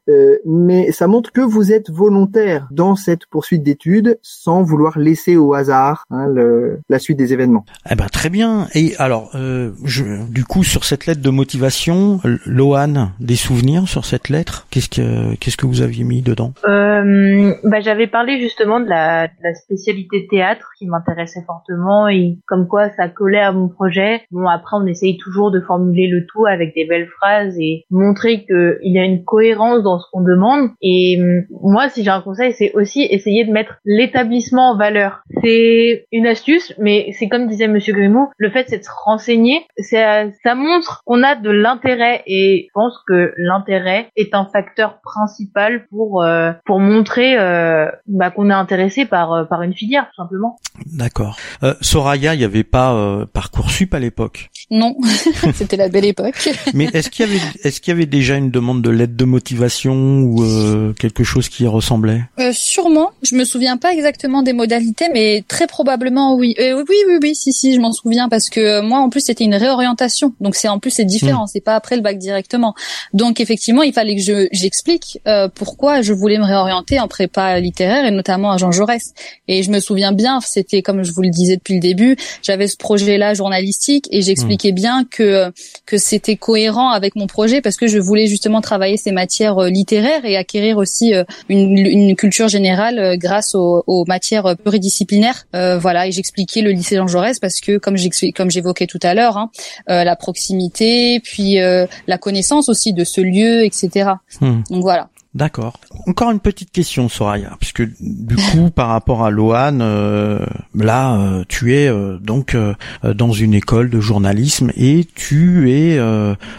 mais 0.45 0.91
ça 0.91 1.07
montre 1.07 1.31
que 1.31 1.41
vous 1.41 1.71
êtes 1.71 1.89
volontaire 1.89 2.67
dans 2.71 2.95
cette 2.95 3.25
poursuite 3.25 3.63
d'études, 3.63 4.19
sans 4.21 4.61
vouloir 4.61 4.99
laisser 4.99 5.35
au 5.37 5.53
hasard 5.53 6.05
hein, 6.11 6.27
le, 6.27 6.79
la 6.89 6.99
suite 6.99 7.17
des 7.17 7.33
événements. 7.33 7.65
Eh 7.89 7.95
ben 7.95 8.07
très 8.07 8.29
bien. 8.29 8.67
Et 8.75 8.95
alors, 8.97 9.31
euh, 9.35 9.71
je, 9.83 10.03
du 10.29 10.43
coup, 10.43 10.63
sur 10.63 10.83
cette 10.83 11.05
lettre 11.05 11.21
de 11.21 11.29
motivation, 11.29 12.19
Lohan, 12.45 13.11
des 13.19 13.35
souvenirs 13.35 13.87
sur 13.87 14.05
cette 14.05 14.29
lettre 14.29 14.67
Qu'est-ce 14.69 14.89
que 14.89 15.35
qu'est-ce 15.35 15.57
que 15.57 15.65
vous 15.65 15.81
aviez 15.81 16.03
mis 16.03 16.21
dedans? 16.21 16.53
Euh, 16.65 17.53
bah, 17.63 17.79
j'avais 17.81 18.07
parlé 18.07 18.39
justement 18.39 18.79
de 18.79 18.87
la, 18.87 19.27
de 19.27 19.33
la 19.43 19.55
spécialité 19.55 20.27
théâtre 20.29 20.69
qui 20.77 20.87
m'intéressait 20.87 21.43
fortement 21.45 22.07
et 22.07 22.37
comme 22.47 22.67
quoi 22.67 22.89
ça 22.91 23.07
collait 23.09 23.41
à 23.41 23.51
mon 23.51 23.67
projet. 23.67 24.21
Bon, 24.31 24.47
après, 24.47 24.77
on 24.77 24.85
essaye 24.89 25.17
toujours 25.17 25.51
de 25.51 25.61
formuler 25.61 26.07
le 26.07 26.25
tout 26.25 26.45
avec 26.45 26.73
des 26.75 26.85
belles 26.85 27.07
phrases 27.07 27.57
et 27.59 27.85
montrer 27.89 28.45
qu'il 28.45 28.79
y 28.83 28.99
a 28.99 29.05
une 29.05 29.23
cohérence 29.23 29.83
dans 29.83 29.99
ce 29.99 30.05
qu'on 30.11 30.21
demande. 30.21 30.69
Et 30.81 31.17
hum, 31.19 31.43
moi, 31.61 31.89
si 31.89 32.03
j'ai 32.03 32.09
un 32.09 32.21
conseil, 32.21 32.53
c'est 32.53 32.73
aussi 32.73 33.03
essayer 33.03 33.45
de 33.45 33.51
mettre 33.51 33.79
l'établissement 33.85 34.71
en 34.71 34.77
valeur. 34.77 35.21
C'est 35.43 36.07
une 36.11 36.27
astuce, 36.27 36.73
mais 36.79 37.11
c'est 37.17 37.27
comme 37.27 37.47
disait 37.47 37.67
Monsieur 37.67 37.93
Grimaud, 37.93 38.29
le 38.37 38.49
fait 38.49 38.65
c'est 38.67 38.79
de 38.79 38.83
se 38.83 38.89
renseigner, 39.05 39.65
ça, 39.77 40.25
ça 40.43 40.55
montre 40.55 41.03
qu'on 41.05 41.23
a 41.23 41.35
de 41.35 41.49
l'intérêt 41.49 42.23
et 42.27 42.67
je 42.67 42.73
pense 42.73 42.93
que 43.07 43.33
l'intérêt 43.37 44.09
est 44.15 44.33
un 44.33 44.45
facteur 44.45 44.99
principal 45.01 45.87
pour 45.89 46.23
euh, 46.23 46.51
pour 46.65 46.79
montrer 46.79 47.37
euh, 47.37 47.87
bah, 48.07 48.31
qu'on 48.31 48.49
est 48.49 48.53
intéressé 48.53 49.05
par 49.05 49.33
euh, 49.33 49.43
par 49.45 49.61
une 49.61 49.73
filière 49.73 50.07
tout 50.09 50.21
simplement. 50.21 50.57
D'accord. 50.97 51.37
Soraya, 51.81 52.33
il 52.33 52.39
n'y 52.39 52.45
avait 52.45 52.63
pas 52.63 53.25
parcoursup 53.33 53.93
à 53.93 53.99
l'époque? 53.99 54.49
Non, 54.79 54.95
c'était 55.55 55.77
la 55.77 55.89
belle 55.89 56.05
époque. 56.05 56.49
Mais 56.73 56.89
est-ce 56.93 57.09
qu'il 57.09 57.25
y 57.25 57.29
avait 57.29 57.41
est-ce 57.63 57.81
qu'il 57.81 57.91
y 57.91 57.95
avait 57.95 58.05
déjà 58.05 58.35
une 58.35 58.51
demande 58.51 58.81
de 58.81 58.89
lettre 58.89 59.15
de 59.15 59.25
motivation 59.25 60.21
ou 60.21 60.93
quelque 60.93 61.23
chose 61.23 61.49
qui 61.49 61.63
y 61.63 61.67
ressemblait? 61.67 62.21
Sûrement. 62.51 63.11
Je 63.23 63.35
me 63.35 63.43
souviens 63.43 63.77
pas 63.77 63.93
exactement 63.93 64.41
des 64.41 64.53
modalités, 64.53 65.07
mais 65.13 65.43
très 65.47 65.67
probablement 65.67 66.35
oui. 66.35 66.55
oui, 66.59 66.83
oui, 66.87 67.17
oui, 67.21 67.35
si, 67.35 67.51
si, 67.51 67.73
je 67.73 67.79
m'en 67.79 67.91
souviens 67.91 68.29
parce 68.29 68.49
que 68.49 68.81
moi, 68.81 68.99
en 68.99 69.09
plus, 69.09 69.21
c'était 69.21 69.43
une 69.43 69.55
réorientation. 69.55 70.33
Donc 70.39 70.55
c'est 70.55 70.69
en 70.69 70.79
plus 70.79 70.91
c'est 70.91 71.05
différent. 71.05 71.43
Hmm. 71.43 71.51
C'est 71.51 71.61
pas 71.61 71.75
après 71.75 71.95
le 71.95 72.01
bac 72.01 72.17
directement. 72.17 72.75
Donc 73.13 73.39
effectivement, 73.39 73.83
il 73.83 73.93
fallait 73.93 74.15
que 74.15 74.21
je 74.21 74.47
j'explique 74.51 75.19
euh, 75.27 75.47
pourquoi 75.53 76.01
je 76.01 76.13
voulais 76.13 76.37
me 76.37 76.45
réorienter 76.45 76.99
en 76.99 77.07
prépa 77.07 77.59
littéraire 77.59 78.05
et 78.05 78.11
notamment 78.11 78.51
à 78.51 78.57
Jean 78.57 78.71
Jaurès. 78.71 79.13
Et 79.47 79.63
je 79.63 79.71
me 79.71 79.79
souviens 79.79 80.11
bien, 80.11 80.39
c'était 80.41 80.81
comme 80.81 81.03
je 81.03 81.11
vous 81.11 81.21
le 81.21 81.29
disais 81.29 81.57
depuis 81.57 81.75
le 81.75 81.79
début, 81.79 82.15
j'avais 82.41 82.67
ce 82.67 82.77
projet-là 82.77 83.33
journalistique 83.33 84.07
et 84.11 84.21
j'expliquais 84.21 84.58
bien 84.67 85.05
que 85.09 85.51
que 85.85 85.97
c'était 85.97 86.35
cohérent 86.35 86.89
avec 86.89 87.15
mon 87.15 87.27
projet 87.27 87.61
parce 87.61 87.77
que 87.77 87.87
je 87.87 87.97
voulais 87.97 88.27
justement 88.27 88.61
travailler 88.61 88.97
ces 88.97 89.11
matières 89.11 89.57
euh, 89.57 89.69
littéraires 89.69 90.25
et 90.25 90.37
acquérir 90.37 90.77
aussi 90.77 91.13
euh, 91.13 91.23
une, 91.49 91.77
une 91.77 92.15
culture 92.15 92.47
générale 92.47 93.17
grâce 93.17 93.55
aux, 93.55 93.83
aux 93.87 94.05
matières 94.05 94.55
pluridisciplinaires. 94.57 95.45
voilà, 95.53 96.07
et 96.07 96.11
j'expliquais 96.11 96.61
le 96.61 96.71
lycée 96.71 96.95
Jean 96.97 97.07
Jaurès 97.07 97.39
parce 97.39 97.59
que 97.59 97.77
comme 97.77 97.95
comme 98.35 98.51
j'évoquais 98.51 98.87
tout 98.87 98.99
à 99.01 99.13
l'heure, 99.13 99.37
hein, 99.37 99.49
la 99.87 100.15
proximité, 100.15 101.19
puis 101.19 101.55
la 101.55 102.17
connaissance 102.17 102.69
aussi 102.69 102.93
de 102.93 103.03
ce 103.03 103.21
lieu, 103.21 103.63
etc. 103.63 104.11
Hmm. 104.41 104.61
Donc 104.69 104.81
voilà. 104.81 105.09
D'accord. 105.35 105.79
Encore 106.07 106.31
une 106.31 106.39
petite 106.39 106.71
question, 106.71 107.07
Soraya, 107.07 107.55
puisque 107.59 107.83
du 107.99 108.35
coup, 108.35 108.71
par 108.75 108.87
rapport 108.87 109.23
à 109.23 109.29
Loane, 109.29 109.79
euh, 109.79 110.39
là, 110.73 111.19
euh, 111.19 111.43
tu 111.47 111.75
es 111.75 111.87
euh, 111.87 112.17
donc 112.17 112.57
dans 113.03 113.31
une 113.31 113.53
école 113.53 113.91
de 113.91 113.99
journalisme 113.99 114.71
et 114.75 115.07
tu 115.13 115.71
es 115.71 115.99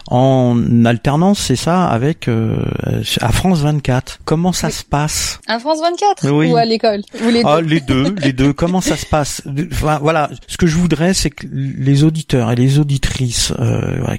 en 0.09 0.85
alternance, 0.85 1.41
c'est 1.41 1.57
ça, 1.57 1.87
avec 1.87 2.29
à 2.29 3.33
France 3.33 3.61
24. 3.61 4.21
Comment 4.25 4.53
ça 4.53 4.71
se 4.71 4.85
passe? 4.85 5.41
À 5.49 5.59
France 5.59 5.81
24 5.81 6.31
oui. 6.31 6.53
ou 6.53 6.57
à 6.57 6.65
l'école 6.65 7.03
les, 7.33 7.43
ah, 7.45 7.61
les 7.61 7.81
deux, 7.81 8.15
les 8.23 8.33
deux. 8.33 8.53
Comment 8.53 8.81
ça 8.81 8.97
se 8.97 9.07
passe? 9.07 9.43
Enfin, 9.73 9.99
Voilà, 10.01 10.31
ce 10.47 10.57
que 10.57 10.67
je 10.67 10.77
voudrais, 10.77 11.13
c'est 11.13 11.31
que 11.31 11.47
les 11.51 12.05
auditeurs 12.05 12.53
et 12.53 12.57
les 12.57 12.79
auditrices 12.79 13.53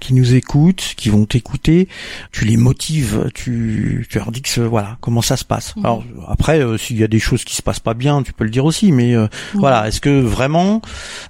qui 0.02 0.14
nous 0.14 0.36
écoutent, 0.36 0.93
qui 0.97 1.10
vont 1.10 1.26
t'écouter, 1.26 1.88
tu 2.32 2.43
les 2.43 2.58
motives, 2.58 3.30
tu, 3.34 4.06
tu 4.10 4.18
leur 4.18 4.32
dis 4.32 4.41
voilà 4.58 4.98
comment 5.02 5.22
ça 5.22 5.38
se 5.38 5.46
passe. 5.46 5.76
Mhm. 5.76 5.86
Alors 5.86 6.04
après, 6.28 6.60
euh, 6.60 6.78
s'il 6.78 7.00
y 7.00 7.04
a 7.04 7.08
des 7.08 7.20
choses 7.20 7.44
qui 7.44 7.56
se 7.56 7.62
passent 7.62 7.80
pas 7.80 7.94
bien, 7.94 8.24
tu 8.24 8.34
peux 8.34 8.44
le 8.44 8.50
dire 8.50 8.66
aussi. 8.66 8.92
Mais 8.92 9.16
euh, 9.16 9.28
voilà, 9.54 9.88
est-ce 9.88 10.02
que 10.02 10.22
vraiment, 10.22 10.82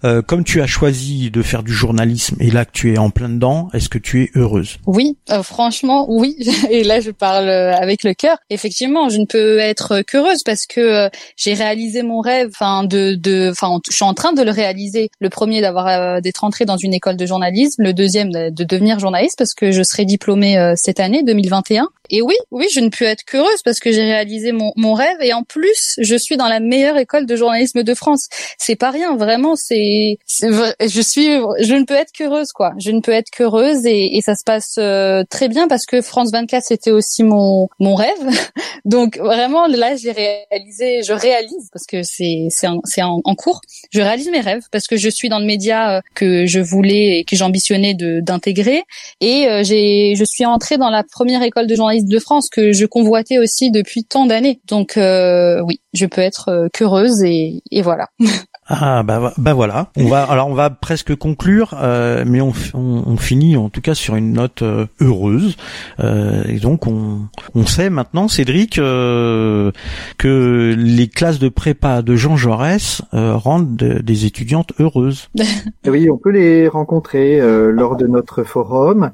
euh, 0.03 0.21
comme 0.21 0.43
tu 0.43 0.61
as 0.61 0.67
choisi 0.67 1.31
de 1.31 1.41
faire 1.41 1.63
du 1.63 1.73
journalisme 1.73 2.35
et 2.39 2.51
là 2.51 2.65
que 2.65 2.71
tu 2.71 2.93
es 2.93 2.97
en 2.97 3.09
plein 3.09 3.29
dedans, 3.29 3.69
est-ce 3.73 3.89
que 3.89 3.97
tu 3.97 4.23
es 4.23 4.31
heureuse? 4.35 4.77
Oui, 4.85 5.17
franchement, 5.43 6.05
oui. 6.09 6.35
et 6.69 6.83
là, 6.83 6.99
je 6.99 7.11
parle 7.11 7.49
avec 7.49 8.03
le 8.03 8.13
cœur. 8.13 8.37
Effectivement, 8.49 9.09
je 9.09 9.17
ne 9.17 9.25
peux 9.25 9.59
être 9.59 10.01
qu'heureuse 10.01 10.43
parce 10.43 10.65
que 10.65 11.09
j'ai 11.37 11.53
réalisé 11.53 12.03
mon 12.03 12.19
rêve. 12.21 12.49
Enfin, 12.51 12.83
de, 12.83 13.15
de, 13.15 13.49
enfin, 13.51 13.79
je 13.89 13.95
suis 13.95 14.05
en 14.05 14.13
train 14.13 14.33
de 14.33 14.41
le 14.41 14.51
réaliser. 14.51 15.09
Le 15.19 15.29
premier, 15.29 15.61
d'avoir 15.61 16.21
d'être 16.21 16.43
entré 16.43 16.65
dans 16.65 16.77
une 16.77 16.93
école 16.93 17.17
de 17.17 17.25
journalisme. 17.25 17.83
Le 17.83 17.93
deuxième, 17.93 18.31
de 18.31 18.63
devenir 18.63 18.99
journaliste 18.99 19.37
parce 19.37 19.53
que 19.53 19.71
je 19.71 19.83
serai 19.83 20.05
diplômée 20.05 20.73
cette 20.75 20.99
année 20.99 21.23
2021. 21.23 21.87
Et 22.11 22.21
oui, 22.21 22.35
oui, 22.51 22.67
je 22.73 22.81
ne 22.81 22.89
peux 22.89 23.00
être 23.05 23.23
qu'heureuse 23.23 23.61
parce 23.63 23.79
que 23.79 23.91
j'ai 23.91 24.03
réalisé 24.03 24.51
mon, 24.51 24.71
mon 24.75 24.93
rêve 24.93 25.17
et 25.21 25.33
en 25.33 25.43
plus, 25.43 25.95
je 25.99 26.15
suis 26.15 26.37
dans 26.37 26.47
la 26.47 26.59
meilleure 26.59 26.97
école 26.97 27.25
de 27.25 27.35
journalisme 27.35 27.83
de 27.83 27.93
France. 27.93 28.27
C'est 28.57 28.75
pas 28.75 28.91
rien, 28.91 29.15
vraiment. 29.15 29.55
C'est, 29.55 30.17
je 30.27 31.01
suis, 31.01 31.37
je 31.59 31.73
ne 31.75 31.83
peux 31.83 31.93
être 31.93 32.11
qu'heureuse, 32.11 32.51
quoi. 32.51 32.73
Je 32.79 32.91
ne 32.91 33.01
peux 33.01 33.11
être 33.11 33.29
qu'heureuse 33.29 33.85
et, 33.85 34.17
et 34.17 34.21
ça 34.21 34.35
se 34.35 34.43
passe 34.43 34.75
euh, 34.77 35.23
très 35.29 35.47
bien 35.47 35.67
parce 35.67 35.85
que 35.85 36.01
France 36.01 36.31
24 36.31 36.63
c'était 36.63 36.91
aussi 36.91 37.23
mon 37.23 37.67
mon 37.79 37.95
rêve. 37.95 38.17
Donc 38.85 39.17
vraiment 39.17 39.67
là, 39.67 39.95
j'ai 39.95 40.11
réalisé, 40.11 41.03
je 41.03 41.13
réalise 41.13 41.69
parce 41.71 41.85
que 41.85 42.03
c'est 42.03 42.47
c'est 42.49 42.67
c'est 42.83 43.01
en, 43.01 43.21
en, 43.23 43.35
cours. 43.35 43.61
Je 43.91 44.01
réalise 44.01 44.29
mes 44.29 44.39
rêves 44.39 44.63
parce 44.71 44.87
que 44.87 44.97
je 44.97 45.09
suis 45.09 45.29
dans 45.29 45.39
le 45.39 45.45
média 45.45 45.97
euh, 45.97 46.01
que 46.15 46.45
je 46.45 46.59
voulais 46.59 47.19
et 47.19 47.23
que 47.23 47.35
j'ambitionnais 47.35 47.93
de 47.93 48.19
d'intégrer 48.19 48.83
et 49.19 49.47
euh, 49.47 49.63
j'ai 49.63 50.15
je 50.15 50.23
suis 50.23 50.45
entrée 50.45 50.77
dans 50.77 50.89
la 50.89 51.03
première 51.03 51.43
école 51.43 51.67
de 51.67 51.75
journalisme 51.75 52.07
de 52.07 52.19
France 52.19 52.49
que 52.49 52.71
je 52.71 52.85
convoitais 52.91 53.39
aussi 53.39 53.71
depuis 53.71 54.03
tant 54.03 54.27
d'années. 54.27 54.61
Donc 54.67 54.97
euh, 54.97 55.61
oui, 55.61 55.81
je 55.93 56.05
peux 56.05 56.21
être 56.21 56.49
euh, 56.49 56.67
qu'heureuse 56.71 57.23
et 57.23 57.61
voilà. 57.81 58.09
Ah 58.73 59.03
bah, 59.03 59.33
bah 59.37 59.53
voilà. 59.53 59.89
On 59.97 60.07
va 60.07 60.23
alors 60.23 60.47
on 60.47 60.53
va 60.53 60.69
presque 60.69 61.13
conclure, 61.15 61.75
euh, 61.81 62.23
mais 62.25 62.39
on, 62.39 62.53
on, 62.73 63.17
finit 63.17 63.57
en 63.57 63.69
tout 63.69 63.81
cas 63.81 63.93
sur 63.93 64.15
une 64.15 64.31
note 64.31 64.61
euh, 64.61 64.85
heureuse. 65.01 65.57
Euh, 65.99 66.43
et 66.47 66.59
donc 66.59 66.87
on, 66.87 67.19
on 67.53 67.65
sait 67.65 67.89
maintenant, 67.89 68.29
Cédric, 68.29 68.75
que 68.75 70.75
les 70.77 71.07
classes 71.09 71.39
de 71.39 71.49
prépa 71.49 72.01
de 72.01 72.15
Jean 72.15 72.37
Jaurès 72.37 73.01
rendent 73.11 73.75
des 73.75 74.25
étudiantes 74.25 74.71
heureuses. 74.79 75.29
oui, 75.87 76.09
on 76.09 76.17
peut 76.17 76.31
les 76.31 76.69
rencontrer 76.69 77.41
lors 77.71 77.97
de 77.97 78.07
notre 78.07 78.43
forum. 78.43 79.11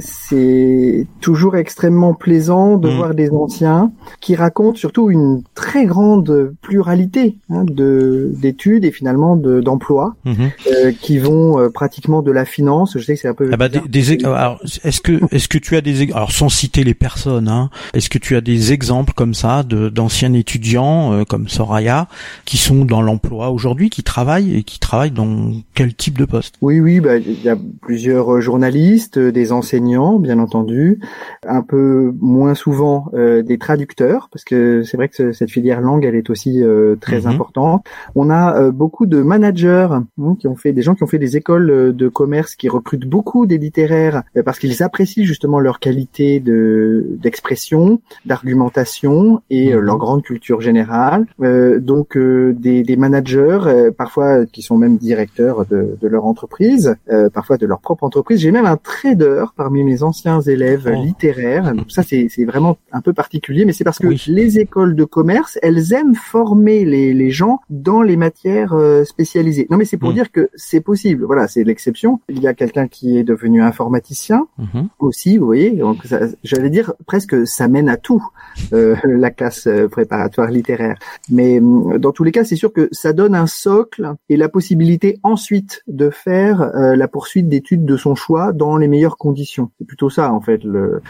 C'est 0.00 1.06
toujours 1.20 1.56
extrêmement 1.56 2.14
plaisant 2.14 2.78
de 2.78 2.88
mm. 2.88 2.96
voir 2.96 3.14
des 3.14 3.30
anciens 3.30 3.92
qui 4.20 4.34
racontent 4.34 4.76
surtout 4.76 5.10
une 5.10 5.42
très 5.54 5.86
grande 5.86 6.54
pluralité 6.62 7.38
hein, 7.50 7.64
de 7.64 8.32
d'études 8.34 8.87
et 8.88 8.92
finalement 8.92 9.36
d'emplois 9.36 10.14
mhm. 10.24 10.50
euh, 10.66 10.92
qui 10.92 11.18
vont 11.18 11.58
euh, 11.58 11.68
pratiquement 11.68 12.22
de 12.22 12.32
la 12.32 12.44
finance. 12.44 12.96
Je 12.98 13.04
sais 13.04 13.14
que 13.14 13.20
c'est 13.20 13.28
un 13.28 13.34
peu. 13.34 13.48
Ah 13.52 13.56
bah, 13.56 13.68
des, 13.68 14.12
est-ce 14.84 15.00
que 15.00 15.20
est-ce 15.34 15.48
que 15.48 15.58
tu 15.58 15.76
as 15.76 15.80
des 15.80 16.10
alors 16.12 16.32
sans 16.32 16.48
citer 16.48 16.84
les 16.84 16.94
personnes, 16.94 17.48
hein, 17.48 17.70
est-ce 17.94 18.08
que 18.08 18.18
tu 18.18 18.36
as 18.36 18.40
des 18.40 18.72
exemples 18.72 19.12
comme 19.14 19.34
ça 19.34 19.62
de 19.62 19.88
d'anciens 19.88 20.32
étudiants 20.32 21.12
euh, 21.12 21.24
comme 21.24 21.48
Soraya 21.48 22.08
qui 22.44 22.56
sont 22.56 22.84
dans 22.84 23.02
l'emploi 23.02 23.50
aujourd'hui, 23.50 23.90
qui 23.90 24.02
travaillent 24.02 24.56
et 24.56 24.62
qui 24.62 24.78
travaillent 24.78 25.10
dans 25.10 25.52
quel 25.74 25.94
type 25.94 26.18
de 26.18 26.24
poste? 26.24 26.56
Oui, 26.60 26.80
oui, 26.80 27.00
bah 27.00 27.16
il 27.16 27.42
y 27.42 27.48
a 27.48 27.56
plusieurs 27.82 28.40
journalistes, 28.40 29.18
des 29.18 29.52
enseignants, 29.52 30.18
bien 30.18 30.38
entendu, 30.38 31.00
un 31.46 31.62
peu 31.62 32.12
moins 32.20 32.54
souvent 32.54 33.10
des 33.14 33.58
traducteurs 33.58 34.28
parce 34.32 34.44
que 34.44 34.82
c'est 34.82 34.96
vrai 34.96 35.08
que 35.08 35.32
cette 35.32 35.50
filière 35.50 35.80
langue 35.80 36.04
elle 36.04 36.14
est 36.14 36.30
aussi 36.30 36.62
très 37.00 37.20
mhm. 37.20 37.26
importante. 37.26 37.84
On 38.14 38.30
a 38.30 38.67
beaucoup 38.70 39.06
de 39.06 39.22
managers 39.22 39.88
hein, 39.90 40.36
qui 40.38 40.48
ont 40.48 40.56
fait 40.56 40.72
des 40.72 40.82
gens 40.82 40.94
qui 40.94 41.02
ont 41.02 41.06
fait 41.06 41.18
des 41.18 41.36
écoles 41.36 41.70
euh, 41.70 41.92
de 41.92 42.08
commerce 42.08 42.54
qui 42.54 42.68
recrutent 42.68 43.06
beaucoup 43.06 43.46
des 43.46 43.58
littéraires 43.58 44.22
euh, 44.36 44.42
parce 44.42 44.58
qu'ils 44.58 44.82
apprécient 44.82 45.24
justement 45.24 45.58
leur 45.58 45.80
qualité 45.80 46.40
de 46.40 47.06
d'expression, 47.20 48.00
d'argumentation 48.26 49.42
et 49.50 49.74
euh, 49.74 49.80
leur 49.80 49.94
mhm. 49.94 50.00
grande 50.00 50.22
culture 50.22 50.60
générale. 50.60 51.26
donc 51.38 52.16
des, 52.16 52.82
des, 52.82 52.96
managers 52.96 53.90
parfois 53.96 54.46
qui 54.46 54.62
sont 54.62 54.76
même 54.76 54.96
directeurs 54.96 55.66
de, 55.66 55.96
de 56.00 56.08
leur 56.08 56.26
entreprise, 56.26 56.96
parfois 57.32 57.56
de 57.56 57.66
leur 57.66 57.80
propre 57.80 58.04
entreprise. 58.04 58.40
J'ai 58.40 58.50
même 58.50 58.66
un 58.66 58.76
trader 58.76 59.44
parmi 59.56 59.84
mes 59.84 60.02
anciens 60.02 60.40
élèves 60.40 60.90
oh. 60.92 61.02
littéraires. 61.02 61.72
Donc 61.74 61.90
ça 61.90 62.02
c'est 62.02 62.44
vraiment 62.44 62.78
un 62.92 63.00
peu 63.00 63.12
particulier, 63.12 63.64
mais 63.64 63.72
c'est 63.72 63.84
parce 63.84 63.98
que 63.98 64.08
les 64.30 64.58
écoles 64.58 64.94
de 64.94 65.04
commerce 65.04 65.58
elles 65.62 65.92
aiment 65.92 66.14
former 66.14 66.84
les, 66.84 67.14
les 67.14 67.30
gens 67.30 67.60
dans 67.70 68.02
les 68.02 68.16
matières 68.16 68.57
euh, 68.72 69.04
spécialisé. 69.04 69.66
Non, 69.70 69.76
mais 69.76 69.84
c'est 69.84 69.96
pour 69.96 70.10
mm. 70.10 70.14
dire 70.14 70.32
que 70.32 70.50
c'est 70.54 70.80
possible. 70.80 71.24
Voilà, 71.24 71.48
c'est 71.48 71.64
l'exception. 71.64 72.20
Il 72.28 72.40
y 72.40 72.46
a 72.46 72.54
quelqu'un 72.54 72.88
qui 72.88 73.18
est 73.18 73.24
devenu 73.24 73.62
informaticien 73.62 74.46
mm-hmm. 74.58 74.86
aussi, 74.98 75.38
vous 75.38 75.46
voyez. 75.46 75.80
J'allais 76.44 76.70
dire 76.70 76.92
presque 77.06 77.46
ça 77.46 77.68
mène 77.68 77.88
à 77.88 77.96
tout 77.96 78.24
euh, 78.72 78.96
la 79.04 79.30
classe 79.30 79.66
euh, 79.66 79.88
préparatoire 79.88 80.50
littéraire. 80.50 80.98
Mais 81.30 81.60
mm, 81.60 81.98
dans 81.98 82.12
tous 82.12 82.24
les 82.24 82.32
cas, 82.32 82.44
c'est 82.44 82.56
sûr 82.56 82.72
que 82.72 82.88
ça 82.92 83.12
donne 83.12 83.34
un 83.34 83.46
socle 83.46 84.14
et 84.28 84.36
la 84.36 84.48
possibilité 84.48 85.18
ensuite 85.22 85.82
de 85.86 86.10
faire 86.10 86.70
la 86.74 87.08
poursuite 87.08 87.48
d'études 87.48 87.84
de 87.84 87.96
son 87.96 88.14
choix 88.14 88.52
dans 88.52 88.76
les 88.76 88.88
meilleures 88.88 89.16
conditions. 89.16 89.70
C'est 89.78 89.86
plutôt 89.86 90.10
ça 90.10 90.32
en 90.32 90.40
fait 90.40 90.62
le 90.64 91.02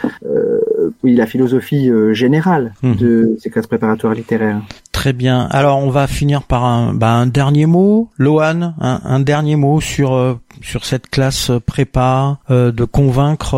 oui 1.03 1.15
la 1.15 1.25
philosophie 1.25 1.91
générale 2.11 2.73
mm. 2.83 2.95
de 2.95 3.35
ces 3.39 3.49
classes 3.49 3.67
préparatoires 3.67 4.13
littéraires. 4.13 4.61
Très 4.91 5.13
bien. 5.13 5.47
Alors 5.51 5.77
on 5.77 5.89
va 5.89 6.07
finir 6.07 6.43
par 6.43 6.65
un, 6.65 6.93
bah, 6.93 7.25
dernier 7.25 7.67
mot, 7.67 8.09
Lohan, 8.17 8.73
un, 8.79 9.19
dernier 9.19 9.55
mot 9.55 9.79
sur 9.79 10.13
euh, 10.13 10.39
sur 10.61 10.85
cette 10.85 11.09
classe 11.09 11.51
prépa, 11.65 12.37
de 12.49 12.83
convaincre 12.83 13.57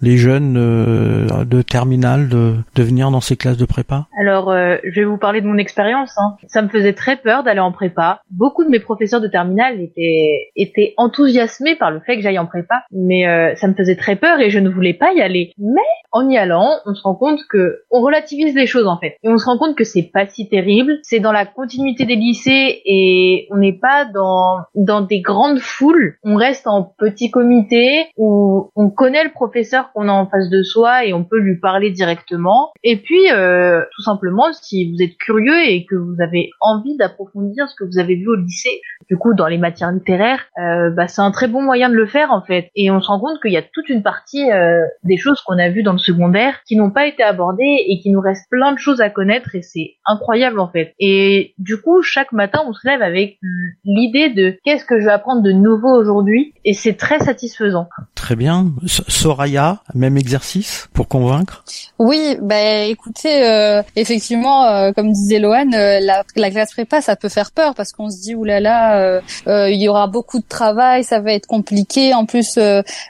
les 0.00 0.16
jeunes 0.16 0.54
de 0.54 1.62
terminale 1.62 2.28
de, 2.28 2.54
de 2.74 2.82
venir 2.82 3.10
dans 3.10 3.20
ces 3.20 3.36
classes 3.36 3.56
de 3.56 3.64
prépa? 3.64 4.06
Alors, 4.20 4.52
je 4.52 5.00
vais 5.00 5.04
vous 5.04 5.18
parler 5.18 5.40
de 5.40 5.46
mon 5.46 5.58
expérience. 5.58 6.12
Hein. 6.18 6.36
Ça 6.46 6.62
me 6.62 6.68
faisait 6.68 6.92
très 6.92 7.16
peur 7.16 7.42
d'aller 7.42 7.60
en 7.60 7.72
prépa. 7.72 8.22
Beaucoup 8.30 8.64
de 8.64 8.70
mes 8.70 8.80
professeurs 8.80 9.20
de 9.20 9.28
terminale 9.28 9.80
étaient, 9.80 10.50
étaient 10.56 10.94
enthousiasmés 10.96 11.76
par 11.76 11.90
le 11.90 12.00
fait 12.00 12.16
que 12.16 12.22
j'aille 12.22 12.38
en 12.38 12.46
prépa, 12.46 12.84
mais 12.92 13.24
ça 13.56 13.68
me 13.68 13.74
faisait 13.74 13.96
très 13.96 14.16
peur 14.16 14.40
et 14.40 14.50
je 14.50 14.58
ne 14.58 14.68
voulais 14.68 14.94
pas 14.94 15.12
y 15.12 15.20
aller. 15.20 15.52
Mais 15.58 15.80
en 16.12 16.28
y 16.28 16.36
allant, 16.36 16.70
on 16.86 16.94
se 16.94 17.02
rend 17.02 17.14
compte 17.14 17.40
que 17.48 17.82
on 17.90 18.00
relativise 18.00 18.54
les 18.54 18.66
choses 18.66 18.86
en 18.86 18.98
fait, 18.98 19.16
et 19.22 19.28
on 19.28 19.38
se 19.38 19.44
rend 19.44 19.58
compte 19.58 19.76
que 19.76 19.84
c'est 19.84 20.10
pas 20.12 20.26
si 20.26 20.48
terrible. 20.48 20.98
C'est 21.02 21.20
dans 21.20 21.32
la 21.32 21.46
continuité 21.46 22.04
des 22.04 22.16
lycées 22.16 22.82
et 22.84 23.46
on 23.50 23.58
n'est 23.58 23.78
pas 23.78 24.04
dans 24.04 24.58
dans 24.74 25.00
des 25.00 25.20
grandes 25.20 25.60
foules. 25.60 25.99
On 26.24 26.36
reste 26.36 26.66
en 26.66 26.82
petit 26.82 27.30
comité 27.30 28.06
où 28.16 28.70
on 28.76 28.90
connaît 28.90 29.24
le 29.24 29.30
professeur 29.30 29.92
qu'on 29.92 30.08
a 30.08 30.12
en 30.12 30.26
face 30.26 30.48
de 30.48 30.62
soi 30.62 31.04
et 31.04 31.12
on 31.12 31.24
peut 31.24 31.38
lui 31.38 31.58
parler 31.58 31.90
directement. 31.90 32.70
Et 32.82 32.96
puis 32.96 33.30
euh, 33.32 33.82
tout 33.94 34.02
simplement, 34.02 34.52
si 34.52 34.90
vous 34.90 35.02
êtes 35.02 35.16
curieux 35.18 35.58
et 35.66 35.84
que 35.84 35.94
vous 35.94 36.16
avez 36.20 36.50
envie 36.60 36.96
d'approfondir 36.96 37.68
ce 37.68 37.74
que 37.76 37.84
vous 37.84 37.98
avez 37.98 38.16
vu 38.16 38.28
au 38.28 38.36
lycée, 38.36 38.80
du 39.08 39.16
coup 39.16 39.34
dans 39.34 39.46
les 39.46 39.58
matières 39.58 39.92
littéraires, 39.92 40.46
euh, 40.58 40.90
bah, 40.90 41.08
c'est 41.08 41.22
un 41.22 41.30
très 41.30 41.48
bon 41.48 41.62
moyen 41.62 41.88
de 41.88 41.94
le 41.94 42.06
faire 42.06 42.32
en 42.32 42.42
fait. 42.42 42.70
Et 42.74 42.90
on 42.90 43.00
se 43.00 43.08
rend 43.08 43.20
compte 43.20 43.40
qu'il 43.40 43.52
y 43.52 43.56
a 43.56 43.62
toute 43.62 43.88
une 43.88 44.02
partie 44.02 44.50
euh, 44.50 44.84
des 45.04 45.16
choses 45.16 45.40
qu'on 45.42 45.58
a 45.58 45.68
vues 45.68 45.82
dans 45.82 45.92
le 45.92 45.98
secondaire 45.98 46.62
qui 46.66 46.76
n'ont 46.76 46.90
pas 46.90 47.06
été 47.06 47.22
abordées 47.22 47.84
et 47.86 48.00
qui 48.00 48.10
nous 48.10 48.20
reste 48.20 48.48
plein 48.50 48.72
de 48.72 48.78
choses 48.78 49.00
à 49.00 49.10
connaître 49.10 49.54
et 49.54 49.62
c'est 49.62 49.94
incroyable 50.06 50.60
en 50.60 50.68
fait. 50.68 50.94
Et 50.98 51.54
du 51.58 51.80
coup, 51.80 52.02
chaque 52.02 52.32
matin, 52.32 52.60
on 52.66 52.72
se 52.72 52.86
lève 52.86 53.02
avec 53.02 53.38
l'idée 53.84 54.30
de 54.30 54.56
qu'est-ce 54.64 54.84
que 54.84 55.00
je 55.00 55.06
vais 55.06 55.12
apprendre 55.12 55.42
de 55.42 55.52
nouveau 55.52 55.89
aujourd'hui 55.92 56.54
et 56.64 56.74
c'est 56.74 56.94
très 56.94 57.18
satisfaisant. 57.20 57.88
Très 58.14 58.36
bien. 58.36 58.72
Soraya, 58.86 59.80
même 59.94 60.16
exercice 60.16 60.88
pour 60.92 61.08
convaincre? 61.08 61.64
Oui, 61.98 62.36
bah 62.40 62.84
écoutez, 62.84 63.44
euh, 63.44 63.82
effectivement, 63.96 64.64
euh, 64.66 64.92
comme 64.92 65.12
disait 65.12 65.38
Loane, 65.38 65.74
euh, 65.74 66.00
la, 66.00 66.22
la, 66.36 66.50
classe 66.50 66.72
prépa, 66.72 67.00
ça 67.00 67.16
peut 67.16 67.28
faire 67.28 67.50
peur 67.52 67.74
parce 67.74 67.92
qu'on 67.92 68.10
se 68.10 68.20
dit 68.20 68.34
oulala, 68.34 69.20
il 69.46 69.80
y 69.80 69.88
aura 69.88 70.06
beaucoup 70.06 70.38
de 70.38 70.44
travail, 70.46 71.04
ça 71.04 71.20
va 71.20 71.32
être 71.32 71.46
compliqué. 71.46 72.14
En 72.14 72.26
plus, 72.26 72.58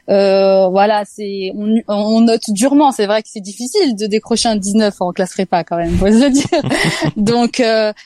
voilà, 0.07 1.03
c'est 1.07 1.53
on, 1.57 1.83
on 1.89 2.20
note 2.20 2.51
durement. 2.51 2.93
C'est 2.93 3.07
vrai 3.07 3.22
que 3.22 3.28
c'est 3.31 3.41
difficile 3.41 3.97
de 3.97 4.07
décrocher 4.07 4.49
un 4.49 4.57
19 4.57 4.95
en 5.01 5.12
classe 5.12 5.33
prépa 5.33 5.64
quand 5.64 5.76
même, 5.76 5.97
faut 5.97 6.07
se 6.07 6.24
le 6.24 6.31
dire. 6.31 6.45
Donc 7.16 7.62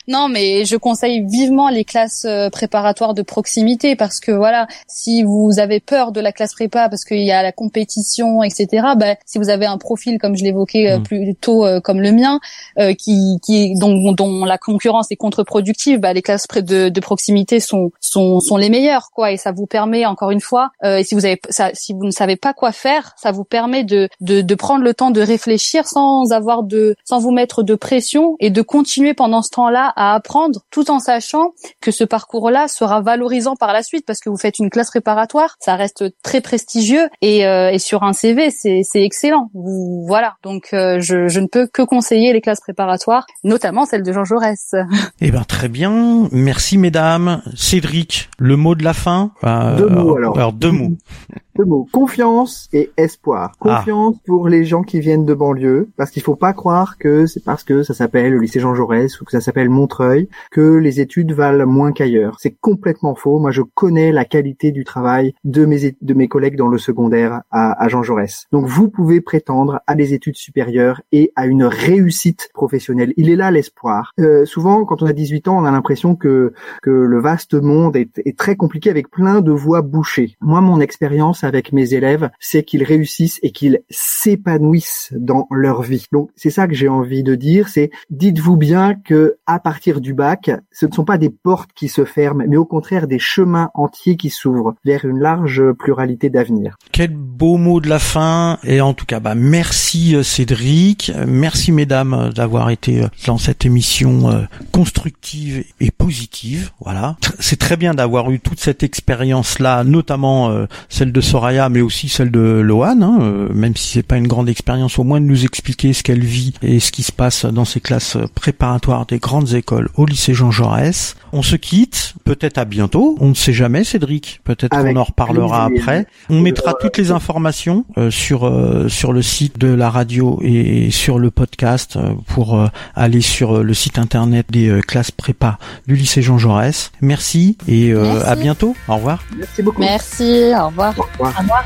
non, 0.09 0.29
mais 0.29 0.64
je 0.64 0.77
conseille 0.77 1.25
vivement 1.27 1.68
les 1.68 1.85
classes 1.85 2.27
préparatoires 2.53 3.14
de 3.14 3.22
proximité 3.22 3.97
parce 3.97 4.20
que 4.20 4.33
voilà, 4.33 4.64
si 4.87 5.23
vous 5.23 5.59
avez 5.59 5.81
peur 5.81 6.12
de 6.12 6.21
la 6.21 6.33
classe 6.33 6.55
prépa 6.55 6.89
parce 6.89 7.05
qu'il 7.05 7.23
y 7.23 7.33
a 7.33 7.43
la 7.43 7.53
compétition, 7.53 8.43
etc. 8.43 8.89
Ben, 8.97 9.17
si 9.27 9.39
vous 9.39 9.51
avez 9.51 9.67
un 9.67 9.79
profil 9.79 10.19
comme 10.19 10.37
je 10.37 10.45
l'évoquais 10.45 10.91
euh, 10.91 10.99
mm. 10.99 11.03
plus 11.03 11.35
tôt 11.35 11.67
euh, 11.67 11.81
comme 11.81 12.01
le 12.01 12.12
mien, 12.12 12.41
euh, 12.79 12.95
qui, 12.95 13.39
qui 13.43 13.75
dont, 13.75 14.12
dont 14.12 14.45
la 14.45 14.59
concurrence 14.59 15.11
est 15.11 15.17
contre-productive, 15.17 16.01
ben, 16.01 16.12
les 16.12 16.23
classes 16.23 16.47
de, 16.49 16.89
de 16.89 17.01
proximité 17.01 17.61
sont, 17.61 17.91
sont 18.01 18.41
sont 18.41 18.57
les 18.57 18.71
meilleures 18.71 19.11
quoi 19.12 19.33
et 19.33 19.37
ça 19.37 19.53
vous 19.53 19.67
permet 19.67 20.07
encore 20.07 20.31
une 20.31 20.41
fois, 20.41 20.71
et 20.85 21.05
si 21.05 21.15
vous 21.15 21.25
avez 21.25 21.41
ça, 21.49 21.71
si 21.73 21.93
vous 21.93 22.05
ne 22.05 22.11
savez 22.11 22.37
pas 22.37 22.53
quoi 22.53 22.73
faire, 22.73 23.15
ça 23.17 23.33
vous 23.33 23.45
permet 23.45 23.85
de, 23.85 24.09
de 24.21 24.41
de 24.41 24.55
prendre 24.55 24.85
le 24.85 24.95
temps 24.95 25.11
de 25.11 25.21
réfléchir 25.21 25.87
sans 25.87 26.33
avoir 26.33 26.62
de 26.62 26.97
sans 27.05 27.19
vous 27.19 27.31
mettre 27.31 27.62
de 27.62 27.75
pression 27.75 28.37
et 28.41 28.51
de 28.51 28.62
continuer 28.62 29.15
pendant 29.15 29.43
ce 29.43 29.51
temps-là 29.51 29.93
à 29.97 30.15
apprendre 30.15 30.61
tout 30.71 30.91
en 30.91 30.99
sachant 30.99 31.53
que 31.81 31.91
ce 31.91 32.05
parcours-là 32.05 32.69
sera 32.69 33.01
valorisant 33.01 33.57
par 33.57 33.73
la 33.73 33.83
suite 33.83 34.07
parce 34.07 34.21
que 34.21 34.29
vous 34.29 34.37
faites 34.37 34.54
une 34.59 34.71
classe 34.71 34.91
préparatoire, 34.91 35.57
ça 35.61 35.77
reste 35.77 36.05
très 36.23 36.41
prestigieux 36.41 37.09
et, 37.23 37.47
euh, 37.47 37.71
et 37.71 37.79
sur 37.79 38.03
un 38.03 38.13
CV 38.13 38.51
c'est 38.51 38.85
excellent. 38.95 39.51
Vous, 39.55 40.05
voilà, 40.07 40.35
donc 40.43 40.69
euh, 40.73 40.99
je, 41.01 41.29
je, 41.29 41.41
ne 41.41 41.47
peux 41.47 41.67
que 41.67 41.83
conseiller 41.83 42.33
les 42.33 42.41
classes 42.41 42.61
préparatoires, 42.61 43.27
notamment 43.43 43.85
celle 43.87 44.03
de 44.03 44.13
Jean 44.13 44.25
Jaurès. 44.25 44.75
Eh 45.21 45.31
ben 45.31 45.45
très 45.45 45.69
bien, 45.69 46.29
merci 46.33 46.77
mesdames. 46.77 47.43
Cédric, 47.55 48.29
le 48.39 48.57
mot 48.57 48.75
de 48.75 48.85
la 48.85 48.93
fin? 48.93 49.31
Euh, 49.45 49.77
deux 49.77 49.89
mots 49.89 50.17
alors. 50.17 50.37
Alors 50.37 50.53
deux 50.53 50.71
mots. 50.71 50.93
Deux 51.57 51.65
mots, 51.65 51.87
confiance 51.93 52.69
et 52.73 52.91
espoir. 52.97 53.53
Ah. 53.61 53.77
Confiance 53.77 54.17
pour 54.27 54.49
les 54.49 54.65
gens 54.65 54.83
qui 54.83 54.99
viennent 54.99 55.25
de 55.25 55.35
banlieue, 55.35 55.89
parce 55.97 56.11
qu'il 56.11 56.23
faut 56.23 56.35
pas 56.35 56.53
croire 56.53 56.99
que 56.99 57.27
c'est 57.27 57.45
parce 57.45 57.63
que 57.63 57.85
ça 57.85 57.95
s'appelle 57.95 58.33
le 58.33 58.41
lycée 58.41 58.59
Jean 58.59 58.75
Jaurès 58.75 59.21
ou 59.21 59.25
que 59.25 59.31
ça 59.31 59.41
s'appelle 59.41 59.71
Montreuil 59.71 60.29
que 60.51 60.77
les 60.77 61.01
études 61.01 61.33
valent 61.33 61.65
moins 61.65 61.93
qu'ailleurs. 61.93 62.39
C'est 62.41 62.57
complètement 62.61 63.15
faux. 63.15 63.39
Moi, 63.39 63.53
je 63.53 63.63
connais 63.63 64.11
la 64.11 64.25
qualité 64.25 64.73
du 64.73 64.85
travail 64.85 65.35
de 65.45 65.65
mes 65.65 65.97
de 66.01 66.15
mes 66.15 66.27
collègues 66.27 66.57
dans 66.57 66.67
le 66.67 66.79
secondaire 66.79 67.43
à, 67.53 67.81
à 67.81 67.89
Jean 67.89 68.03
Jaurès. 68.03 68.47
Donc, 68.51 68.67
vous 68.67 68.89
pouvez 68.89 69.21
prétendre 69.21 69.81
à 69.87 69.95
des 69.95 70.13
études 70.13 70.37
supérieures 70.37 71.03
et 71.13 71.31
à 71.37 71.47
une 71.47 71.65
réussite 71.65 72.51
professionnelle. 72.53 73.13
Il 73.17 73.31
est 73.31 73.37
là 73.37 73.53
l'espoir. 73.53 74.13
Euh, 74.19 74.45
souvent, 74.45 74.85
quand 74.85 75.03
on 75.03 75.07
a 75.07 75.13
18 75.13 75.47
ans, 75.47 75.59
on 75.59 75.65
a 75.65 75.71
l'impression 75.71 76.17
que 76.17 76.53
que 76.83 76.91
le 76.91 77.21
vaste 77.21 77.55
monde 77.55 77.95
est, 77.95 78.21
est 78.25 78.37
très 78.37 78.57
compliqué 78.57 78.91
avec 78.91 79.09
plein 79.09 79.41
de 79.41 79.53
voies 79.53 79.83
bouchées. 79.83 80.37
Moi, 80.41 80.61
mon 80.61 80.81
expérience 80.81 81.43
avec 81.45 81.72
mes 81.72 81.95
élèves, 81.95 82.30
c'est 82.40 82.62
qu'ils 82.62 82.84
réussissent 82.84 83.40
et 83.42 83.51
qu'ils 83.51 83.80
s'épanouissent 83.90 85.12
dans 85.16 85.47
leur 85.51 85.82
vie. 85.82 86.07
Donc 86.12 86.30
c'est 86.36 86.51
ça 86.51 86.66
que 86.66 86.74
j'ai 86.74 86.88
envie 86.88 87.22
de 87.22 87.34
dire, 87.34 87.68
c'est 87.68 87.90
dites-vous 88.11 88.57
bien 88.57 88.95
que 88.95 89.36
à 89.47 89.59
partir 89.59 90.01
du 90.01 90.14
bac, 90.14 90.51
ce 90.72 90.86
ne 90.86 90.92
sont 90.92 91.05
pas 91.05 91.18
des 91.18 91.30
portes 91.30 91.70
qui 91.74 91.88
se 91.88 92.05
ferment, 92.05 92.45
mais 92.49 92.57
au 92.57 92.64
contraire 92.64 93.07
des 93.07 93.18
chemins 93.18 93.70
entiers 93.74 94.16
qui 94.16 94.30
s'ouvrent 94.30 94.74
vers 94.84 95.05
une 95.05 95.18
large 95.18 95.62
pluralité 95.78 96.30
d'avenir. 96.30 96.76
Quel 96.92 97.11
beau 97.11 97.57
mot 97.57 97.80
de 97.80 97.88
la 97.88 97.99
fin 97.99 98.59
et 98.64 98.80
en 98.80 98.95
tout 98.95 99.07
cas 99.07 99.20
bah 99.20 99.34
merci 99.34 100.14
euh, 100.14 100.22
Cédric, 100.22 101.12
merci 101.26 101.72
mesdames 101.72 102.14
euh, 102.14 102.30
d'avoir 102.30 102.70
été 102.70 103.03
euh, 103.03 103.09
dans 103.26 103.38
cette 103.38 103.64
émission 103.64 104.47
constructive 104.72 105.64
et 105.80 105.90
positive. 105.90 106.70
Voilà, 106.80 107.16
c'est 107.38 107.59
très 107.59 107.76
bien 107.76 107.95
d'avoir 107.95 108.30
eu 108.30 108.40
toute 108.40 108.61
cette 108.61 108.82
expérience 108.82 109.59
là, 109.59 109.84
notamment 109.84 110.66
celle 110.88 111.12
de 111.12 111.20
Soraya, 111.35 111.68
mais 111.68 111.80
aussi 111.80 112.09
celle 112.09 112.30
de 112.30 112.39
Lohan, 112.39 113.03
hein, 113.03 113.18
euh, 113.20 113.49
même 113.53 113.74
si 113.74 113.89
c'est 113.89 114.05
pas 114.05 114.18
une 114.18 114.28
grande 114.28 114.49
expérience, 114.49 115.01
au 115.01 115.03
moins 115.03 115.20
de 115.20 115.26
nous 115.26 115.45
expliquer 115.45 115.93
ce 115.93 116.05
qu'elle 116.05 116.22
vit 116.22 116.55
et 116.62 116.78
ce 116.78 116.93
qui 116.93 117.03
se 117.03 117.11
passe 117.11 117.45
dans 117.45 117.64
ces 117.64 117.80
classes 117.80 118.16
préparatoires 118.37 119.05
des 119.05 119.18
grandes 119.18 119.53
écoles 119.53 119.89
au 119.97 120.07
lycée 120.07 120.32
Jean 120.32 120.53
Jaurès. 120.53 121.16
On 121.37 121.43
se 121.43 121.57
quitte, 121.57 122.14
peut-être 122.24 122.59
à 122.59 122.64
bientôt, 122.64 123.16
on 123.20 123.30
ne 123.30 123.35
sait 123.35 123.53
jamais 123.53 123.82
Cédric, 123.82 124.41
peut-être 124.45 124.70
qu'on 124.70 124.97
en 124.97 125.03
reparlera 125.03 125.64
après. 125.64 126.07
On 126.30 126.41
mettra 126.41 126.74
toutes 126.74 126.97
les 126.97 127.11
informations 127.11 127.85
euh, 127.99 128.11
sur 128.11 128.47
euh, 128.47 128.89
sur 128.89 129.12
le 129.12 129.20
site 129.20 129.59
de 129.59 129.66
la 129.66 129.91
radio 129.91 130.39
et 130.43 130.93
sur 130.93 131.18
le 131.18 131.32
podcast 131.32 131.99
pour 132.28 132.59
aller 132.95 133.20
sur 133.20 133.64
le 133.64 133.74
site 133.74 133.99
internet 133.99 134.47
des 134.51 134.80
classes 134.87 135.11
prépa 135.11 135.59
du 135.89 135.97
lycée 135.97 136.22
Jean 136.22 136.39
Jaurès. 136.39 136.93
Merci 137.01 137.59
et 137.66 137.93
à 137.93 138.37
bientôt. 138.37 138.76
Au 138.89 138.95
revoir. 138.95 139.24
Merci 139.37 139.62
beaucoup. 139.62 139.80
Merci, 139.80 140.53
au 140.57 140.68
revoir. 140.68 140.95
Au 140.99 141.24
revoir. 141.24 141.64